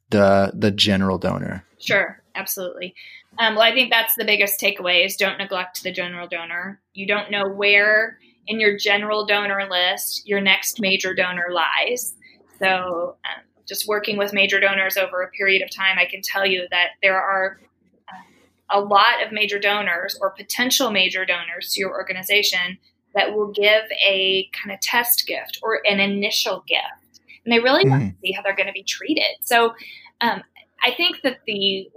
the 0.09 0.51
the 0.53 0.71
general 0.71 1.17
donor. 1.17 1.65
Sure, 1.79 2.21
absolutely. 2.35 2.95
Um, 3.39 3.55
well, 3.55 3.63
I 3.63 3.73
think 3.73 3.91
that's 3.91 4.15
the 4.15 4.25
biggest 4.25 4.59
takeaway: 4.59 5.05
is 5.05 5.15
don't 5.15 5.37
neglect 5.37 5.83
the 5.83 5.91
general 5.91 6.27
donor. 6.27 6.81
You 6.93 7.07
don't 7.07 7.31
know 7.31 7.47
where 7.47 8.17
in 8.47 8.59
your 8.59 8.77
general 8.77 9.25
donor 9.25 9.67
list 9.69 10.27
your 10.27 10.41
next 10.41 10.79
major 10.79 11.13
donor 11.13 11.47
lies. 11.51 12.15
So, 12.59 13.17
um, 13.25 13.43
just 13.67 13.87
working 13.87 14.17
with 14.17 14.33
major 14.33 14.59
donors 14.59 14.97
over 14.97 15.21
a 15.21 15.29
period 15.31 15.61
of 15.61 15.69
time, 15.69 15.97
I 15.99 16.05
can 16.05 16.21
tell 16.21 16.45
you 16.45 16.67
that 16.71 16.91
there 17.03 17.21
are 17.21 17.59
uh, 18.07 18.79
a 18.79 18.79
lot 18.79 19.23
of 19.25 19.31
major 19.31 19.59
donors 19.59 20.17
or 20.21 20.31
potential 20.31 20.89
major 20.89 21.25
donors 21.25 21.73
to 21.73 21.81
your 21.81 21.91
organization 21.91 22.77
that 23.13 23.35
will 23.35 23.51
give 23.51 23.83
a 24.07 24.49
kind 24.53 24.73
of 24.73 24.79
test 24.79 25.27
gift 25.27 25.59
or 25.61 25.81
an 25.85 25.99
initial 25.99 26.63
gift 26.67 27.06
and 27.47 27.53
they 27.53 27.63
really 27.63 27.85
mm. 27.85 27.89
want 27.89 28.03
to 28.03 28.15
see 28.21 28.33
how 28.33 28.41
they're 28.41 28.55
going 28.55 28.67
to 28.67 28.73
be 28.73 28.83
treated. 28.83 29.23
So 29.41 29.73
um, 30.19 30.43
I 30.83 30.91
think 30.95 31.21
that 31.23 31.39
the 31.47 31.89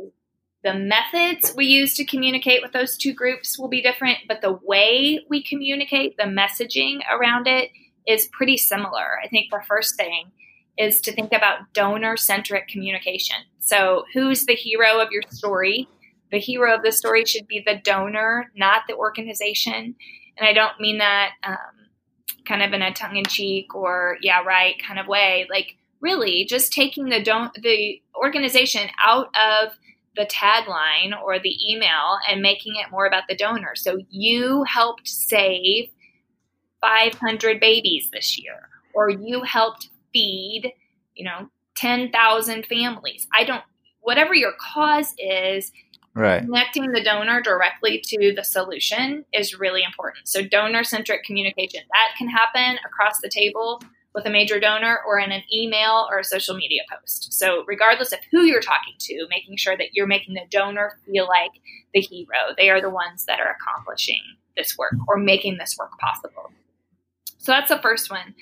the 0.63 0.75
methods 0.75 1.55
we 1.57 1.65
use 1.65 1.95
to 1.95 2.05
communicate 2.05 2.61
with 2.63 2.73
those 2.73 2.97
two 2.97 3.15
groups 3.15 3.59
will 3.59 3.69
be 3.69 3.81
different, 3.81 4.19
but 4.29 4.43
the 4.43 4.59
way 4.63 5.25
we 5.31 5.43
communicate, 5.43 6.19
the 6.19 6.25
messaging 6.25 6.99
around 7.11 7.47
it 7.47 7.71
is 8.07 8.29
pretty 8.31 8.59
similar. 8.59 9.19
I 9.25 9.29
think 9.29 9.47
the 9.51 9.63
first 9.67 9.97
thing 9.97 10.31
is 10.79 11.01
to 11.01 11.13
think 11.13 11.33
about 11.33 11.73
donor 11.73 12.19
centric 12.19 12.69
communication. 12.69 13.37
So, 13.59 14.05
who's 14.13 14.45
the 14.45 14.55
hero 14.55 15.01
of 15.01 15.11
your 15.11 15.23
story? 15.31 15.89
The 16.31 16.39
hero 16.39 16.77
of 16.77 16.83
the 16.83 16.93
story 16.93 17.25
should 17.25 17.49
be 17.49 17.65
the 17.67 17.81
donor, 17.83 18.53
not 18.55 18.83
the 18.87 18.95
organization. 18.95 19.97
And 20.37 20.49
I 20.49 20.53
don't 20.53 20.79
mean 20.79 20.99
that 20.99 21.31
um, 21.43 21.80
kind 22.51 22.63
of 22.63 22.73
in 22.73 22.83
a 22.83 22.93
tongue 22.93 23.17
in 23.17 23.25
cheek 23.25 23.75
or 23.75 24.17
yeah 24.21 24.43
right 24.43 24.77
kind 24.87 24.99
of 24.99 25.07
way 25.07 25.47
like 25.51 25.77
really 26.01 26.45
just 26.45 26.73
taking 26.73 27.09
the 27.09 27.23
don't 27.23 27.55
the 27.63 28.01
organization 28.17 28.89
out 29.03 29.29
of 29.37 29.73
the 30.17 30.27
tagline 30.27 31.13
or 31.23 31.39
the 31.39 31.57
email 31.71 32.19
and 32.29 32.43
making 32.43 32.75
it 32.77 32.91
more 32.91 33.07
about 33.07 33.25
the 33.29 33.37
donor 33.37 33.75
so 33.75 33.99
you 34.11 34.65
helped 34.65 35.07
save 35.07 35.89
500 36.81 37.61
babies 37.61 38.09
this 38.13 38.39
year 38.39 38.69
or 38.95 39.09
you 39.09 39.43
helped 39.43 39.89
feed 40.13 40.73
you 41.15 41.25
know 41.25 41.49
10,000 41.81 42.67
families. 42.67 43.27
I 43.35 43.45
don't, 43.45 43.63
whatever 44.01 44.35
your 44.35 44.53
cause 44.61 45.15
is, 45.19 45.73
right. 46.15 46.43
connecting 46.43 46.93
the 46.93 47.03
donor 47.03 47.41
directly 47.41 48.03
to 48.05 48.33
the 48.35 48.45
solution 48.45 49.25
is 49.33 49.59
really 49.59 49.83
important. 49.83 50.29
So, 50.29 50.43
donor 50.43 50.85
centric 50.85 51.25
communication 51.25 51.83
that 51.93 52.17
can 52.19 52.29
happen 52.29 52.79
across 52.85 53.21
the 53.21 53.29
table 53.29 53.83
with 54.15 54.27
a 54.27 54.31
major 54.31 54.59
donor 54.59 54.99
or 55.07 55.19
in 55.19 55.31
an 55.31 55.43
email 55.53 56.09
or 56.11 56.19
a 56.19 56.25
social 56.25 56.57
media 56.57 56.83
post. 56.91 57.33
So, 57.33 57.65
regardless 57.67 58.13
of 58.13 58.19
who 58.31 58.43
you're 58.43 58.61
talking 58.61 58.95
to, 58.99 59.27
making 59.31 59.57
sure 59.57 59.77
that 59.77 59.95
you're 59.95 60.07
making 60.07 60.35
the 60.35 60.47
donor 60.51 60.99
feel 61.07 61.27
like 61.29 61.53
the 61.95 62.01
hero. 62.01 62.55
They 62.57 62.71
are 62.71 62.81
the 62.81 62.91
ones 62.91 63.25
that 63.27 63.41
are 63.41 63.57
accomplishing 63.61 64.23
this 64.57 64.77
work 64.77 64.95
or 65.09 65.17
making 65.17 65.59
this 65.59 65.77
work 65.79 65.99
possible. 65.99 66.53
So, 67.39 67.53
that's 67.53 67.71
the 67.71 67.79
first 67.79 68.11
one. 68.11 68.35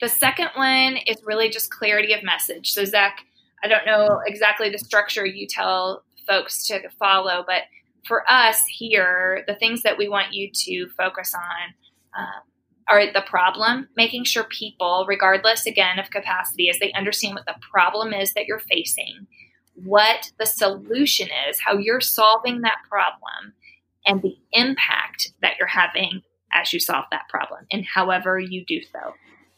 The 0.00 0.08
second 0.08 0.48
one 0.54 0.98
is 1.06 1.16
really 1.24 1.48
just 1.48 1.70
clarity 1.70 2.12
of 2.12 2.22
message. 2.22 2.72
So, 2.72 2.84
Zach, 2.84 3.24
I 3.62 3.68
don't 3.68 3.86
know 3.86 4.20
exactly 4.26 4.68
the 4.68 4.78
structure 4.78 5.24
you 5.24 5.46
tell 5.48 6.02
folks 6.26 6.66
to 6.66 6.88
follow, 6.98 7.44
but 7.46 7.62
for 8.06 8.28
us 8.30 8.62
here, 8.68 9.44
the 9.46 9.54
things 9.54 9.82
that 9.82 9.98
we 9.98 10.08
want 10.08 10.32
you 10.32 10.50
to 10.52 10.88
focus 10.96 11.34
on 11.34 12.22
um, 12.22 12.42
are 12.88 13.12
the 13.12 13.24
problem, 13.26 13.88
making 13.96 14.24
sure 14.24 14.44
people, 14.44 15.06
regardless 15.08 15.66
again 15.66 15.98
of 15.98 16.10
capacity, 16.10 16.68
as 16.68 16.78
they 16.78 16.92
understand 16.92 17.34
what 17.34 17.46
the 17.46 17.54
problem 17.72 18.12
is 18.12 18.34
that 18.34 18.46
you're 18.46 18.58
facing, 18.58 19.26
what 19.74 20.30
the 20.38 20.46
solution 20.46 21.28
is, 21.48 21.58
how 21.64 21.78
you're 21.78 22.00
solving 22.00 22.60
that 22.60 22.78
problem, 22.88 23.54
and 24.06 24.20
the 24.20 24.36
impact 24.52 25.32
that 25.40 25.54
you're 25.58 25.66
having 25.66 26.22
as 26.52 26.72
you 26.72 26.78
solve 26.78 27.06
that 27.10 27.28
problem, 27.28 27.66
and 27.72 27.84
however 27.86 28.38
you 28.38 28.64
do 28.66 28.80
so. 28.92 29.14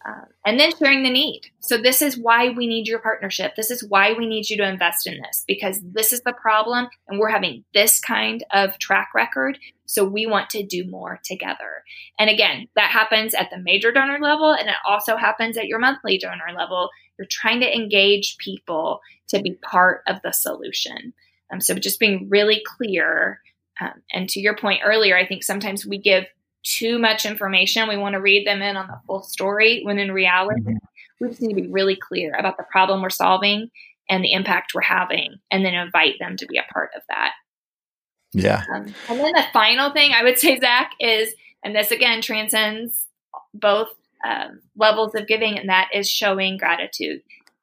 Um, 0.06 0.26
and 0.44 0.60
then 0.60 0.76
sharing 0.76 1.02
the 1.02 1.10
need. 1.10 1.42
So, 1.58 1.76
this 1.76 2.00
is 2.00 2.16
why 2.16 2.50
we 2.50 2.66
need 2.66 2.86
your 2.86 3.00
partnership. 3.00 3.56
This 3.56 3.70
is 3.70 3.84
why 3.88 4.12
we 4.12 4.26
need 4.26 4.48
you 4.48 4.56
to 4.58 4.68
invest 4.68 5.06
in 5.06 5.20
this 5.20 5.44
because 5.48 5.80
this 5.82 6.12
is 6.12 6.20
the 6.20 6.32
problem, 6.32 6.88
and 7.08 7.18
we're 7.18 7.30
having 7.30 7.64
this 7.74 7.98
kind 7.98 8.44
of 8.52 8.78
track 8.78 9.08
record. 9.14 9.58
So, 9.86 10.04
we 10.04 10.26
want 10.26 10.50
to 10.50 10.64
do 10.64 10.88
more 10.88 11.18
together. 11.24 11.82
And 12.20 12.30
again, 12.30 12.68
that 12.76 12.90
happens 12.90 13.34
at 13.34 13.50
the 13.50 13.58
major 13.58 13.90
donor 13.90 14.18
level, 14.20 14.52
and 14.52 14.68
it 14.68 14.76
also 14.86 15.16
happens 15.16 15.56
at 15.56 15.66
your 15.66 15.80
monthly 15.80 16.18
donor 16.18 16.56
level. 16.56 16.90
You're 17.18 17.26
trying 17.28 17.60
to 17.60 17.74
engage 17.74 18.36
people 18.38 19.00
to 19.28 19.42
be 19.42 19.54
part 19.54 20.02
of 20.06 20.20
the 20.22 20.32
solution. 20.32 21.14
Um, 21.52 21.60
so, 21.60 21.74
just 21.74 21.98
being 21.98 22.28
really 22.28 22.62
clear. 22.64 23.40
Um, 23.80 24.02
and 24.12 24.28
to 24.30 24.40
your 24.40 24.56
point 24.56 24.82
earlier, 24.84 25.16
I 25.16 25.26
think 25.26 25.42
sometimes 25.42 25.84
we 25.84 25.98
give 25.98 26.26
too 26.66 26.98
much 26.98 27.24
information. 27.24 27.88
We 27.88 27.96
want 27.96 28.14
to 28.14 28.20
read 28.20 28.46
them 28.46 28.60
in 28.60 28.76
on 28.76 28.88
the 28.88 28.98
full 29.06 29.22
story 29.22 29.82
when 29.84 29.98
in 29.98 30.10
reality, 30.10 30.60
mm-hmm. 30.62 30.76
we 31.20 31.28
just 31.28 31.40
need 31.40 31.54
to 31.54 31.62
be 31.62 31.68
really 31.68 31.96
clear 31.96 32.34
about 32.34 32.56
the 32.56 32.64
problem 32.64 33.02
we're 33.02 33.10
solving 33.10 33.70
and 34.10 34.22
the 34.22 34.32
impact 34.32 34.72
we're 34.74 34.82
having, 34.82 35.36
and 35.50 35.64
then 35.64 35.74
invite 35.74 36.14
them 36.20 36.36
to 36.36 36.46
be 36.46 36.58
a 36.58 36.72
part 36.72 36.90
of 36.96 37.02
that. 37.08 37.32
Yeah. 38.32 38.64
Um, 38.72 38.94
and 39.08 39.20
then 39.20 39.32
the 39.32 39.46
final 39.52 39.92
thing 39.92 40.12
I 40.12 40.22
would 40.22 40.38
say, 40.38 40.58
Zach, 40.60 40.92
is, 41.00 41.34
and 41.64 41.74
this 41.74 41.90
again 41.90 42.20
transcends 42.20 43.06
both 43.54 43.88
um, 44.24 44.60
levels 44.76 45.14
of 45.14 45.26
giving, 45.26 45.58
and 45.58 45.68
that 45.68 45.88
is 45.94 46.08
showing 46.08 46.56
gratitude, 46.56 47.22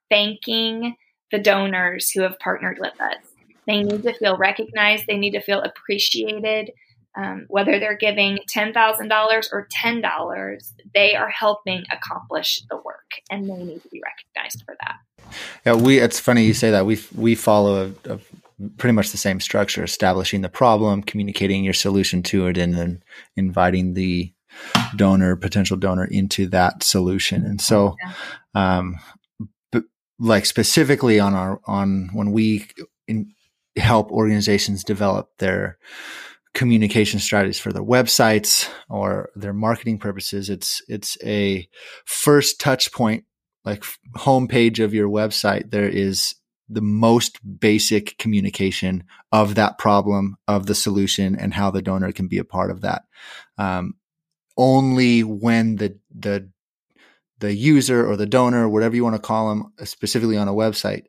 thanking 0.09 0.95
the 1.31 1.39
donors 1.39 2.09
who 2.09 2.21
have 2.21 2.39
partnered 2.39 2.77
with 2.79 2.99
us. 2.99 3.23
They 3.67 3.83
need 3.83 4.03
to 4.03 4.13
feel 4.13 4.37
recognized, 4.37 5.05
they 5.07 5.17
need 5.17 5.31
to 5.31 5.41
feel 5.41 5.61
appreciated 5.61 6.71
um, 7.15 7.45
whether 7.47 7.79
they're 7.79 7.97
giving 7.97 8.39
$10,000 8.49 9.47
or 9.51 9.67
$10, 9.73 10.73
they 10.93 11.15
are 11.15 11.29
helping 11.29 11.83
accomplish 11.91 12.61
the 12.69 12.77
work 12.77 13.11
and 13.29 13.49
they 13.49 13.63
need 13.63 13.81
to 13.83 13.89
be 13.89 14.01
recognized 14.03 14.63
for 14.65 14.75
that. 14.81 15.35
Yeah, 15.65 15.75
we, 15.75 15.99
it's 15.99 16.19
funny 16.19 16.45
you 16.45 16.53
say 16.53 16.71
that. 16.71 16.85
We, 16.85 16.99
we 17.15 17.35
follow 17.35 17.93
a, 18.05 18.13
a 18.13 18.19
pretty 18.77 18.93
much 18.93 19.11
the 19.11 19.17
same 19.17 19.39
structure, 19.39 19.83
establishing 19.83 20.41
the 20.41 20.49
problem, 20.49 21.03
communicating 21.03 21.63
your 21.63 21.73
solution 21.73 22.23
to 22.23 22.47
it, 22.47 22.57
and 22.57 22.73
then 22.73 23.03
inviting 23.35 23.93
the 23.93 24.33
donor, 24.95 25.35
potential 25.35 25.77
donor 25.77 26.05
into 26.05 26.47
that 26.47 26.83
solution. 26.83 27.45
And 27.45 27.59
so, 27.59 27.95
um, 28.53 28.97
but 29.71 29.83
like 30.19 30.45
specifically 30.45 31.19
on 31.19 31.33
our, 31.33 31.59
on 31.65 32.09
when 32.13 32.31
we 32.31 32.67
in, 33.07 33.33
help 33.75 34.11
organizations 34.11 34.83
develop 34.83 35.29
their, 35.39 35.77
communication 36.53 37.19
strategies 37.19 37.59
for 37.59 37.73
their 37.73 37.83
websites 37.83 38.69
or 38.89 39.29
their 39.35 39.53
marketing 39.53 39.97
purposes. 39.97 40.49
It's 40.49 40.81
it's 40.87 41.17
a 41.23 41.67
first 42.05 42.59
touch 42.59 42.91
point, 42.91 43.25
like 43.65 43.83
homepage 44.15 44.83
of 44.83 44.93
your 44.93 45.09
website. 45.09 45.71
There 45.71 45.89
is 45.89 46.35
the 46.69 46.81
most 46.81 47.39
basic 47.59 48.17
communication 48.17 49.03
of 49.31 49.55
that 49.55 49.77
problem, 49.77 50.37
of 50.47 50.65
the 50.65 50.75
solution, 50.75 51.35
and 51.35 51.53
how 51.53 51.71
the 51.71 51.81
donor 51.81 52.11
can 52.11 52.27
be 52.27 52.37
a 52.37 52.45
part 52.45 52.71
of 52.71 52.81
that. 52.81 53.03
Um, 53.57 53.95
only 54.57 55.23
when 55.23 55.77
the 55.77 55.97
the 56.15 56.49
the 57.39 57.53
user 57.53 58.07
or 58.07 58.15
the 58.15 58.25
donor, 58.25 58.69
whatever 58.69 58.95
you 58.95 59.03
want 59.03 59.15
to 59.15 59.21
call 59.21 59.49
them, 59.49 59.73
specifically 59.83 60.37
on 60.37 60.47
a 60.47 60.53
website, 60.53 61.05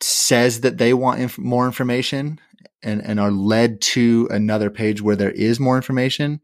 says 0.00 0.60
that 0.60 0.78
they 0.78 0.94
want 0.94 1.20
inf- 1.20 1.38
more 1.38 1.66
information 1.66 2.40
and, 2.82 3.04
and 3.04 3.20
are 3.20 3.30
led 3.30 3.80
to 3.80 4.28
another 4.30 4.70
page 4.70 5.02
where 5.02 5.16
there 5.16 5.30
is 5.30 5.60
more 5.60 5.76
information 5.76 6.40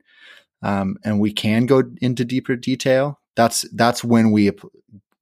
um, 0.62 0.97
and 1.05 1.20
we 1.20 1.32
can 1.32 1.66
go 1.66 1.82
into 2.01 2.24
deeper 2.24 2.57
detail 2.57 3.20
that's 3.37 3.66
that's 3.74 4.03
when 4.03 4.32
we 4.32 4.51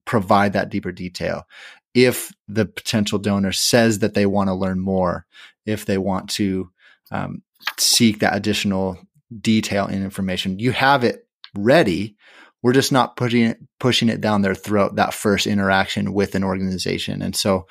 provide 0.05 0.53
that 0.55 0.71
deeper 0.71 0.93
detail. 0.93 1.47
If 1.93 2.33
the 2.49 2.65
potential 2.65 3.19
donor 3.19 3.53
says 3.53 3.99
that 4.01 4.15
they 4.15 4.27
want 4.27 4.49
to 4.49 4.55
learn 4.55 4.81
more 4.81 5.27
if 5.67 5.85
they 5.87 5.99
want 5.99 6.31
to 6.31 6.71
um, 7.11 7.43
seek 7.79 8.21
that 8.21 8.37
additional 8.37 8.99
detail 9.41 9.87
and 9.87 10.03
information 10.03 10.59
you 10.59 10.73
have 10.73 11.05
it 11.05 11.27
ready. 11.57 12.17
We're 12.63 12.73
just 12.73 12.93
not 12.93 13.17
pushing 13.17 13.43
it 13.43 13.59
pushing 13.79 14.09
it 14.09 14.21
down 14.21 14.43
their 14.43 14.55
throat 14.55 14.97
that 14.97 15.13
first 15.13 15.47
interaction 15.47 16.15
with 16.15 16.35
an 16.35 16.45
organization. 16.45 17.21
And 17.21 17.37
so 17.37 17.67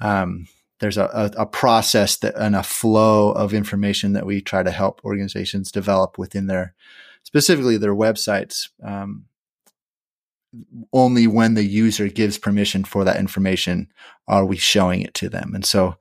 um, 0.00 0.46
there's 0.80 0.98
a, 0.98 1.04
a, 1.36 1.42
a, 1.42 1.46
process 1.46 2.16
that 2.18 2.34
and 2.36 2.54
a 2.54 2.62
flow 2.62 3.32
of 3.32 3.54
information 3.54 4.12
that 4.12 4.26
we 4.26 4.40
try 4.40 4.62
to 4.62 4.70
help 4.70 5.00
organizations 5.04 5.72
develop 5.72 6.18
within 6.18 6.46
their 6.46 6.74
specifically 7.22 7.76
their 7.76 7.94
websites 7.94 8.68
um, 8.82 9.24
only 10.92 11.26
when 11.26 11.54
the 11.54 11.64
user 11.64 12.08
gives 12.08 12.38
permission 12.38 12.84
for 12.84 13.04
that 13.04 13.18
information 13.18 13.88
are 14.28 14.44
we 14.44 14.56
showing 14.56 15.02
it 15.02 15.14
to 15.14 15.28
them 15.28 15.54
and 15.54 15.64
so 15.64 15.96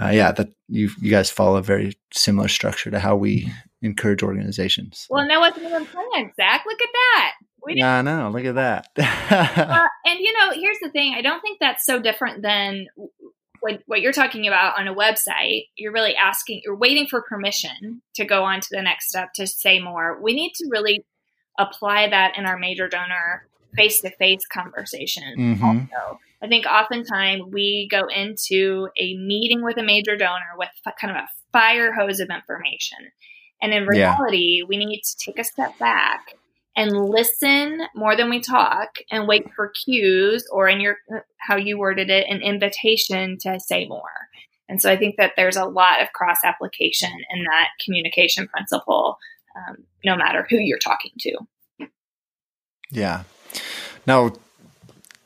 uh, 0.00 0.08
yeah 0.08 0.32
that 0.32 0.48
you 0.68 0.90
you 1.00 1.10
guys 1.10 1.30
follow 1.30 1.56
a 1.56 1.62
very 1.62 1.96
similar 2.12 2.48
structure 2.48 2.90
to 2.90 2.98
how 2.98 3.16
we 3.16 3.52
encourage 3.82 4.22
organizations 4.22 5.06
well 5.10 5.20
and 5.20 5.30
that 5.30 5.38
wasn't 5.38 5.64
even 5.64 5.86
planned 5.86 6.32
zach 6.36 6.62
look 6.66 6.80
at 6.80 6.88
that 6.92 7.32
we 7.64 7.74
yeah, 7.76 7.98
I 7.98 8.02
know. 8.02 8.30
Look 8.30 8.44
at 8.44 8.54
that. 8.54 8.88
uh, 8.96 9.86
and 10.04 10.20
you 10.20 10.32
know, 10.32 10.52
here's 10.54 10.78
the 10.80 10.90
thing. 10.90 11.14
I 11.16 11.22
don't 11.22 11.40
think 11.40 11.58
that's 11.60 11.84
so 11.84 12.00
different 12.00 12.42
than 12.42 12.86
what, 13.60 13.82
what 13.86 14.00
you're 14.00 14.12
talking 14.12 14.46
about 14.46 14.78
on 14.78 14.88
a 14.88 14.94
website, 14.94 15.66
you're 15.76 15.92
really 15.92 16.14
asking, 16.14 16.62
you're 16.64 16.76
waiting 16.76 17.06
for 17.06 17.22
permission 17.22 18.02
to 18.14 18.24
go 18.24 18.44
on 18.44 18.60
to 18.60 18.68
the 18.70 18.82
next 18.82 19.08
step 19.08 19.32
to 19.34 19.46
say 19.46 19.80
more. 19.80 20.20
We 20.20 20.34
need 20.34 20.52
to 20.56 20.68
really 20.70 21.04
apply 21.58 22.08
that 22.08 22.36
in 22.36 22.46
our 22.46 22.58
major 22.58 22.88
donor 22.88 23.46
face 23.76 24.00
to 24.00 24.10
face 24.10 24.46
conversation. 24.46 25.34
Mm-hmm. 25.38 25.64
Also, 25.64 26.20
I 26.42 26.48
think 26.48 26.66
oftentimes 26.66 27.44
we 27.52 27.88
go 27.90 28.06
into 28.08 28.88
a 28.98 29.16
meeting 29.16 29.62
with 29.62 29.76
a 29.76 29.82
major 29.82 30.16
donor 30.16 30.56
with 30.56 30.70
kind 31.00 31.16
of 31.16 31.22
a 31.22 31.28
fire 31.52 31.92
hose 31.92 32.20
of 32.20 32.30
information. 32.30 32.98
And 33.62 33.74
in 33.74 33.86
reality, 33.86 34.60
yeah. 34.60 34.64
we 34.66 34.78
need 34.78 35.02
to 35.02 35.16
take 35.18 35.38
a 35.38 35.44
step 35.44 35.78
back 35.78 36.34
and 36.76 36.92
listen 36.92 37.80
more 37.94 38.16
than 38.16 38.30
we 38.30 38.40
talk 38.40 38.96
and 39.10 39.26
wait 39.26 39.52
for 39.54 39.72
cues 39.84 40.46
or 40.50 40.68
in 40.68 40.80
your 40.80 40.96
how 41.38 41.56
you 41.56 41.78
worded 41.78 42.10
it 42.10 42.26
an 42.28 42.42
invitation 42.42 43.38
to 43.38 43.58
say 43.60 43.86
more. 43.86 44.28
And 44.68 44.80
so 44.80 44.90
i 44.90 44.96
think 44.96 45.16
that 45.16 45.32
there's 45.36 45.56
a 45.56 45.64
lot 45.64 46.00
of 46.00 46.12
cross 46.12 46.38
application 46.44 47.10
in 47.30 47.44
that 47.44 47.68
communication 47.84 48.46
principle 48.46 49.18
um, 49.56 49.84
no 50.04 50.16
matter 50.16 50.46
who 50.48 50.58
you're 50.58 50.78
talking 50.78 51.12
to. 51.20 51.38
Yeah. 52.90 53.24
Now 54.06 54.32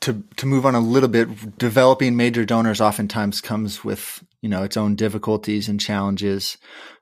to 0.01 0.23
to 0.37 0.45
move 0.45 0.65
on 0.65 0.75
a 0.75 0.79
little 0.79 1.09
bit 1.09 1.57
developing 1.57 2.15
major 2.15 2.45
donors 2.45 2.81
oftentimes 2.81 3.41
comes 3.41 3.83
with 3.83 4.23
you 4.41 4.49
know 4.49 4.63
its 4.63 4.77
own 4.77 4.95
difficulties 4.95 5.67
and 5.67 5.79
challenges. 5.79 6.57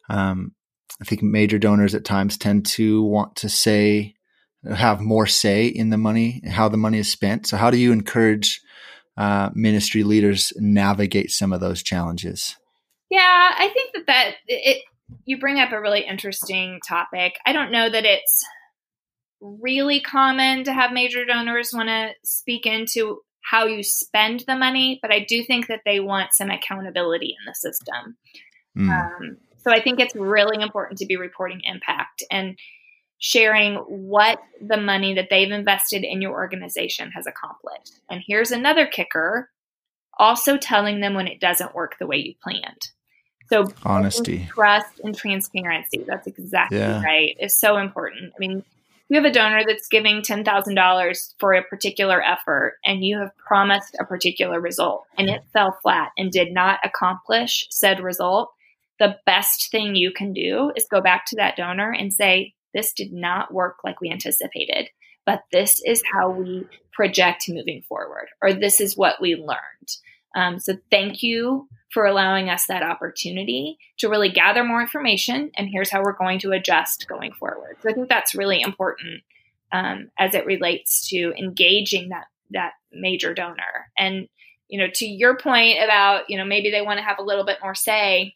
Um, 0.09 0.53
I 1.01 1.05
think 1.05 1.23
major 1.23 1.59
donors 1.59 1.95
at 1.95 2.05
times 2.05 2.37
tend 2.37 2.65
to 2.67 3.03
want 3.03 3.35
to 3.37 3.49
say 3.49 4.15
have 4.71 5.01
more 5.01 5.27
say 5.27 5.67
in 5.67 5.89
the 5.89 5.97
money, 5.97 6.41
how 6.49 6.69
the 6.69 6.77
money 6.77 6.99
is 6.99 7.11
spent. 7.11 7.47
So, 7.47 7.57
how 7.57 7.69
do 7.69 7.77
you 7.77 7.91
encourage 7.91 8.61
uh, 9.17 9.49
ministry 9.53 10.03
leaders 10.03 10.53
navigate 10.57 11.31
some 11.31 11.53
of 11.53 11.59
those 11.59 11.83
challenges? 11.83 12.55
Yeah, 13.09 13.19
I 13.57 13.69
think 13.73 13.93
that 13.93 14.05
that 14.07 14.31
it 14.47 14.83
you 15.25 15.39
bring 15.39 15.59
up 15.59 15.71
a 15.71 15.81
really 15.81 16.01
interesting 16.01 16.79
topic. 16.87 17.33
I 17.45 17.53
don't 17.53 17.71
know 17.71 17.89
that 17.89 18.05
it's 18.05 18.43
really 19.41 19.99
common 19.99 20.63
to 20.63 20.73
have 20.73 20.93
major 20.93 21.25
donors 21.25 21.71
want 21.73 21.89
to 21.89 22.11
speak 22.23 22.65
into 22.65 23.19
how 23.43 23.65
you 23.65 23.83
spend 23.83 24.43
the 24.47 24.55
money, 24.55 24.99
but 25.01 25.11
I 25.11 25.25
do 25.27 25.43
think 25.43 25.67
that 25.67 25.81
they 25.85 25.99
want 25.99 26.33
some 26.33 26.49
accountability 26.49 27.35
in 27.37 27.45
the 27.45 27.53
system. 27.53 28.17
Mm. 28.77 28.89
Um, 28.89 29.37
so 29.57 29.71
I 29.71 29.81
think 29.81 29.99
it's 29.99 30.15
really 30.15 30.61
important 30.61 30.97
to 30.99 31.05
be 31.05 31.17
reporting 31.17 31.61
impact 31.65 32.23
and 32.31 32.57
sharing 33.23 33.75
what 33.75 34.37
the 34.59 34.75
money 34.75 35.13
that 35.13 35.29
they've 35.29 35.49
invested 35.49 36.03
in 36.03 36.21
your 36.21 36.33
organization 36.33 37.09
has 37.11 37.25
accomplished. 37.25 37.93
And 38.09 38.21
here's 38.27 38.51
another 38.51 38.85
kicker 38.85 39.49
also 40.19 40.57
telling 40.57 40.99
them 40.99 41.13
when 41.13 41.27
it 41.27 41.39
doesn't 41.39 41.73
work 41.73 41.95
the 41.97 42.05
way 42.05 42.17
you 42.17 42.33
planned. 42.43 42.89
So 43.47 43.71
honesty, 43.85 44.45
trust, 44.49 44.99
and 45.05 45.15
transparency. 45.15 46.03
That's 46.05 46.27
exactly 46.27 46.79
yeah. 46.79 47.01
right. 47.01 47.37
Is 47.39 47.57
so 47.57 47.77
important. 47.77 48.33
I 48.35 48.39
mean, 48.39 48.65
you 49.07 49.15
have 49.15 49.25
a 49.25 49.31
donor 49.31 49.63
that's 49.65 49.87
giving 49.87 50.21
$10,000 50.21 51.33
for 51.39 51.53
a 51.53 51.63
particular 51.63 52.21
effort 52.21 52.75
and 52.83 53.05
you 53.05 53.19
have 53.19 53.31
promised 53.37 53.95
a 54.01 54.03
particular 54.03 54.59
result 54.59 55.05
and 55.17 55.29
it 55.29 55.43
fell 55.53 55.79
flat 55.81 56.11
and 56.17 56.29
did 56.29 56.51
not 56.51 56.81
accomplish 56.83 57.67
said 57.69 58.01
result, 58.01 58.51
the 58.99 59.15
best 59.25 59.71
thing 59.71 59.95
you 59.95 60.11
can 60.11 60.33
do 60.33 60.73
is 60.75 60.85
go 60.91 60.99
back 60.99 61.25
to 61.27 61.37
that 61.37 61.55
donor 61.55 61.91
and 61.91 62.11
say, 62.11 62.53
This 62.73 62.93
did 62.93 63.13
not 63.13 63.53
work 63.53 63.77
like 63.83 64.01
we 64.01 64.09
anticipated, 64.09 64.89
but 65.25 65.43
this 65.51 65.81
is 65.85 66.03
how 66.11 66.29
we 66.29 66.67
project 66.91 67.49
moving 67.49 67.83
forward, 67.87 68.27
or 68.41 68.53
this 68.53 68.79
is 68.79 68.97
what 68.97 69.21
we 69.21 69.35
learned. 69.35 69.97
Um, 70.35 70.59
so, 70.59 70.77
thank 70.89 71.23
you 71.23 71.67
for 71.91 72.05
allowing 72.05 72.49
us 72.49 72.65
that 72.67 72.83
opportunity 72.83 73.77
to 73.99 74.09
really 74.09 74.29
gather 74.29 74.63
more 74.63 74.81
information. 74.81 75.51
And 75.55 75.69
here's 75.69 75.91
how 75.91 76.01
we're 76.01 76.17
going 76.17 76.39
to 76.39 76.51
adjust 76.51 77.07
going 77.07 77.33
forward. 77.33 77.77
So, 77.81 77.89
I 77.89 77.93
think 77.93 78.09
that's 78.09 78.35
really 78.35 78.61
important 78.61 79.21
um, 79.71 80.09
as 80.17 80.33
it 80.33 80.45
relates 80.45 81.07
to 81.09 81.33
engaging 81.37 82.09
that 82.09 82.25
that 82.51 82.73
major 82.91 83.33
donor. 83.33 83.91
And 83.97 84.27
you 84.69 84.79
know, 84.79 84.87
to 84.95 85.05
your 85.05 85.37
point 85.37 85.83
about 85.83 86.29
you 86.29 86.37
know 86.37 86.45
maybe 86.45 86.71
they 86.71 86.81
want 86.81 86.97
to 86.97 87.05
have 87.05 87.19
a 87.19 87.23
little 87.23 87.45
bit 87.45 87.59
more 87.61 87.75
say 87.75 88.35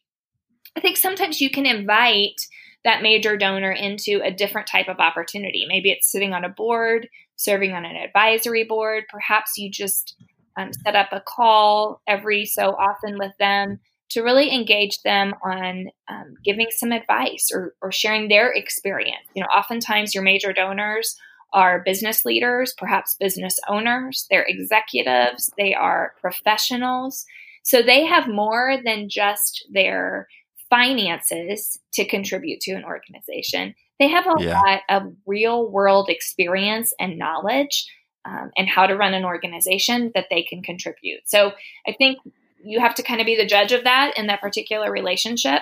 I 0.77 0.79
think 0.79 0.97
sometimes 0.97 1.41
you 1.41 1.49
can 1.49 1.65
invite 1.65 2.39
that 2.83 3.01
major 3.01 3.37
donor 3.37 3.71
into 3.71 4.21
a 4.23 4.31
different 4.31 4.67
type 4.67 4.87
of 4.87 4.99
opportunity. 4.99 5.65
Maybe 5.67 5.91
it's 5.91 6.11
sitting 6.11 6.33
on 6.33 6.43
a 6.43 6.49
board, 6.49 7.09
serving 7.35 7.73
on 7.73 7.85
an 7.85 7.95
advisory 7.95 8.63
board. 8.63 9.03
Perhaps 9.09 9.57
you 9.57 9.69
just 9.69 10.15
um, 10.57 10.71
set 10.85 10.95
up 10.95 11.09
a 11.11 11.21
call 11.21 12.01
every 12.07 12.45
so 12.45 12.71
often 12.71 13.17
with 13.17 13.33
them 13.39 13.79
to 14.09 14.21
really 14.21 14.53
engage 14.53 15.01
them 15.01 15.33
on 15.43 15.87
um, 16.07 16.35
giving 16.43 16.67
some 16.71 16.91
advice 16.91 17.49
or, 17.53 17.73
or 17.81 17.91
sharing 17.91 18.29
their 18.29 18.51
experience. 18.51 19.25
You 19.35 19.43
know, 19.43 19.49
oftentimes 19.49 20.15
your 20.15 20.23
major 20.23 20.53
donors 20.53 21.15
are 21.53 21.83
business 21.83 22.25
leaders, 22.25 22.73
perhaps 22.77 23.15
business 23.19 23.57
owners, 23.67 24.25
they're 24.29 24.45
executives, 24.47 25.49
they 25.57 25.73
are 25.73 26.13
professionals. 26.21 27.25
So 27.63 27.81
they 27.81 28.05
have 28.05 28.27
more 28.27 28.77
than 28.83 29.09
just 29.09 29.65
their 29.71 30.27
finances 30.69 31.79
to 31.93 32.05
contribute 32.05 32.59
to 32.61 32.73
an 32.73 32.83
organization. 32.83 33.75
They 33.99 34.09
have 34.09 34.27
a 34.27 34.35
yeah. 34.39 34.59
lot 34.59 34.81
of 34.89 35.13
real 35.25 35.69
world 35.69 36.09
experience 36.09 36.93
and 36.99 37.17
knowledge 37.17 37.85
um, 38.25 38.51
and 38.57 38.67
how 38.67 38.87
to 38.87 38.95
run 38.95 39.13
an 39.13 39.25
organization 39.25 40.11
that 40.13 40.27
they 40.29 40.43
can 40.43 40.61
contribute. 40.61 41.21
So 41.25 41.53
I 41.87 41.93
think 41.93 42.19
you 42.63 42.79
have 42.79 42.95
to 42.95 43.03
kind 43.03 43.21
of 43.21 43.25
be 43.25 43.37
the 43.37 43.45
judge 43.45 43.71
of 43.71 43.85
that 43.85 44.17
in 44.17 44.27
that 44.27 44.41
particular 44.41 44.91
relationship 44.91 45.61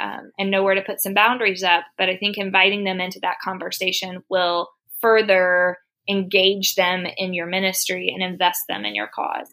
um, 0.00 0.32
and 0.38 0.50
know 0.50 0.62
where 0.62 0.74
to 0.74 0.82
put 0.82 1.00
some 1.00 1.14
boundaries 1.14 1.62
up. 1.62 1.84
But 1.96 2.08
I 2.08 2.16
think 2.16 2.36
inviting 2.36 2.84
them 2.84 3.00
into 3.00 3.20
that 3.20 3.36
conversation 3.42 4.22
will 4.28 4.68
further 5.00 5.78
engage 6.08 6.74
them 6.74 7.06
in 7.16 7.34
your 7.34 7.46
ministry 7.46 8.10
and 8.12 8.22
invest 8.22 8.62
them 8.68 8.84
in 8.84 8.94
your 8.94 9.08
cause. 9.08 9.48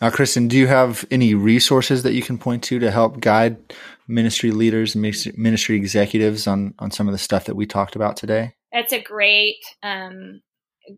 Now, 0.00 0.10
Kristin, 0.10 0.48
do 0.48 0.56
you 0.56 0.66
have 0.66 1.04
any 1.10 1.34
resources 1.34 2.02
that 2.02 2.12
you 2.12 2.22
can 2.22 2.38
point 2.38 2.62
to 2.64 2.78
to 2.78 2.90
help 2.90 3.20
guide 3.20 3.56
ministry 4.08 4.50
leaders 4.50 4.96
ministry 4.96 5.76
executives 5.76 6.46
on 6.46 6.74
on 6.78 6.90
some 6.90 7.08
of 7.08 7.12
the 7.12 7.18
stuff 7.18 7.44
that 7.46 7.56
we 7.56 7.66
talked 7.66 7.96
about 7.96 8.16
today? 8.16 8.54
That's 8.72 8.92
a 8.92 9.00
great 9.00 9.58
um, 9.82 10.40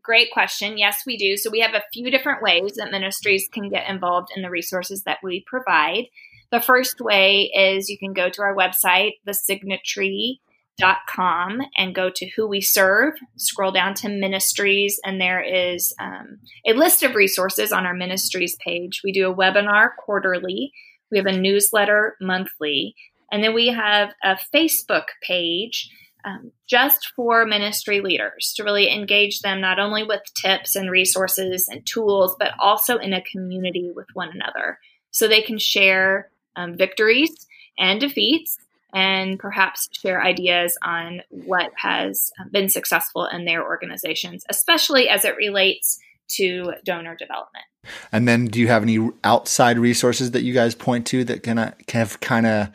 great 0.02 0.32
question. 0.32 0.76
Yes, 0.78 1.02
we 1.06 1.16
do. 1.16 1.36
So 1.36 1.50
we 1.50 1.60
have 1.60 1.74
a 1.74 1.84
few 1.92 2.10
different 2.10 2.42
ways 2.42 2.72
that 2.76 2.90
ministries 2.90 3.48
can 3.52 3.68
get 3.68 3.88
involved 3.88 4.30
in 4.34 4.42
the 4.42 4.50
resources 4.50 5.04
that 5.04 5.18
we 5.22 5.44
provide. 5.46 6.06
The 6.50 6.60
first 6.60 7.00
way 7.00 7.52
is 7.54 7.88
you 7.88 7.98
can 7.98 8.12
go 8.12 8.28
to 8.30 8.42
our 8.42 8.56
website, 8.56 9.12
thesignatry.com, 9.26 11.60
and 11.76 11.94
go 11.94 12.10
to 12.10 12.28
who 12.36 12.48
we 12.48 12.62
serve, 12.62 13.14
scroll 13.36 13.70
down 13.70 13.94
to 13.94 14.08
ministries, 14.08 14.98
and 15.04 15.20
there 15.20 15.42
is 15.42 15.94
um, 16.00 16.38
a 16.66 16.72
list 16.72 17.02
of 17.02 17.14
resources 17.14 17.70
on 17.70 17.84
our 17.84 17.92
ministries 17.94 18.56
page. 18.64 19.02
We 19.04 19.12
do 19.12 19.30
a 19.30 19.34
webinar 19.34 19.90
quarterly 19.98 20.72
we 21.10 21.18
have 21.18 21.26
a 21.26 21.36
newsletter 21.36 22.16
monthly, 22.20 22.94
and 23.30 23.42
then 23.42 23.54
we 23.54 23.68
have 23.68 24.14
a 24.22 24.38
Facebook 24.54 25.06
page 25.22 25.90
um, 26.24 26.52
just 26.66 27.12
for 27.14 27.46
ministry 27.46 28.00
leaders 28.00 28.52
to 28.56 28.64
really 28.64 28.92
engage 28.92 29.40
them 29.40 29.60
not 29.60 29.78
only 29.78 30.02
with 30.02 30.20
tips 30.34 30.76
and 30.76 30.90
resources 30.90 31.68
and 31.68 31.86
tools, 31.86 32.36
but 32.38 32.52
also 32.58 32.98
in 32.98 33.12
a 33.12 33.22
community 33.22 33.90
with 33.94 34.06
one 34.14 34.30
another 34.34 34.78
so 35.10 35.26
they 35.26 35.42
can 35.42 35.58
share 35.58 36.30
um, 36.56 36.76
victories 36.76 37.46
and 37.78 38.00
defeats 38.00 38.58
and 38.94 39.38
perhaps 39.38 39.88
share 39.92 40.22
ideas 40.22 40.76
on 40.82 41.22
what 41.30 41.70
has 41.76 42.30
been 42.50 42.68
successful 42.68 43.26
in 43.26 43.44
their 43.44 43.64
organizations, 43.64 44.44
especially 44.48 45.08
as 45.08 45.24
it 45.24 45.36
relates 45.36 45.98
to 46.28 46.72
donor 46.84 47.14
development. 47.14 47.64
And 48.12 48.26
then, 48.26 48.46
do 48.46 48.60
you 48.60 48.68
have 48.68 48.82
any 48.82 49.10
outside 49.24 49.78
resources 49.78 50.32
that 50.32 50.42
you 50.42 50.54
guys 50.54 50.74
point 50.74 51.06
to 51.08 51.24
that 51.24 51.42
can 51.42 51.74
have 51.92 52.20
kind 52.20 52.46
of 52.46 52.68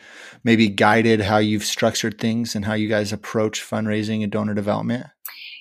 maybe 0.43 0.69
guided 0.69 1.21
how 1.21 1.37
you've 1.37 1.63
structured 1.63 2.19
things 2.19 2.55
and 2.55 2.65
how 2.65 2.73
you 2.73 2.87
guys 2.87 3.13
approach 3.13 3.61
fundraising 3.61 4.23
and 4.23 4.31
donor 4.31 4.53
development? 4.53 5.07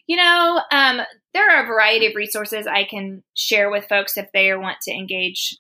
You 0.06 0.16
know, 0.16 0.60
um, 0.72 1.00
there 1.32 1.48
are 1.50 1.64
a 1.64 1.66
variety 1.66 2.06
of 2.06 2.14
resources 2.14 2.66
I 2.66 2.84
can 2.84 3.22
share 3.34 3.70
with 3.70 3.88
folks 3.88 4.16
if 4.16 4.28
they 4.32 4.54
want 4.54 4.78
to 4.82 4.92
engage 4.92 5.56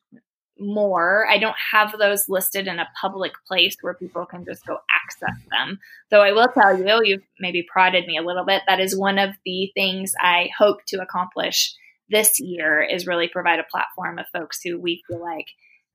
more. 0.58 1.26
I 1.28 1.38
don't 1.38 1.56
have 1.72 1.98
those 1.98 2.28
listed 2.28 2.66
in 2.66 2.78
a 2.78 2.88
public 3.00 3.32
place 3.46 3.76
where 3.80 3.94
people 3.94 4.26
can 4.26 4.44
just 4.44 4.66
go 4.66 4.78
access 4.90 5.36
them. 5.50 5.78
Though 6.10 6.22
I 6.22 6.32
will 6.32 6.48
tell 6.48 6.76
you, 6.78 7.02
you've 7.04 7.22
maybe 7.40 7.66
prodded 7.70 8.06
me 8.06 8.16
a 8.16 8.22
little 8.22 8.44
bit. 8.44 8.62
That 8.66 8.80
is 8.80 8.96
one 8.96 9.18
of 9.18 9.30
the 9.44 9.70
things 9.74 10.12
I 10.20 10.50
hope 10.56 10.78
to 10.88 11.00
accomplish 11.00 11.74
this 12.08 12.40
year 12.40 12.82
is 12.82 13.06
really 13.06 13.28
provide 13.28 13.58
a 13.58 13.64
platform 13.70 14.18
of 14.18 14.26
folks 14.32 14.60
who 14.62 14.80
we 14.80 15.02
feel 15.08 15.20
like 15.20 15.46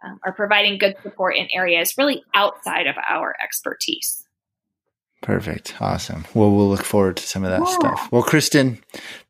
um, 0.03 0.19
are 0.23 0.33
providing 0.33 0.77
good 0.77 0.95
support 1.03 1.35
in 1.35 1.47
areas 1.53 1.93
really 1.97 2.23
outside 2.33 2.87
of 2.87 2.95
our 3.09 3.35
expertise. 3.43 4.23
Perfect. 5.21 5.75
Awesome. 5.81 6.25
Well, 6.33 6.51
we'll 6.51 6.69
look 6.69 6.83
forward 6.83 7.17
to 7.17 7.23
some 7.23 7.43
of 7.43 7.49
that 7.49 7.67
yeah. 7.67 7.73
stuff. 7.73 8.11
Well, 8.11 8.23
Kristin, 8.23 8.79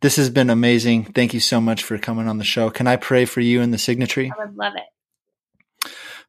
this 0.01 0.17
has 0.17 0.29
been 0.29 0.49
amazing. 0.49 1.05
Thank 1.05 1.33
you 1.33 1.39
so 1.39 1.61
much 1.61 1.83
for 1.83 1.97
coming 1.97 2.27
on 2.27 2.39
the 2.39 2.43
show. 2.43 2.69
Can 2.69 2.87
I 2.87 2.97
pray 2.97 3.23
for 3.23 3.39
you 3.39 3.61
in 3.61 3.71
the 3.71 3.77
Signatry? 3.77 4.29
I 4.37 4.45
would 4.45 4.57
love 4.57 4.73
it. 4.75 4.83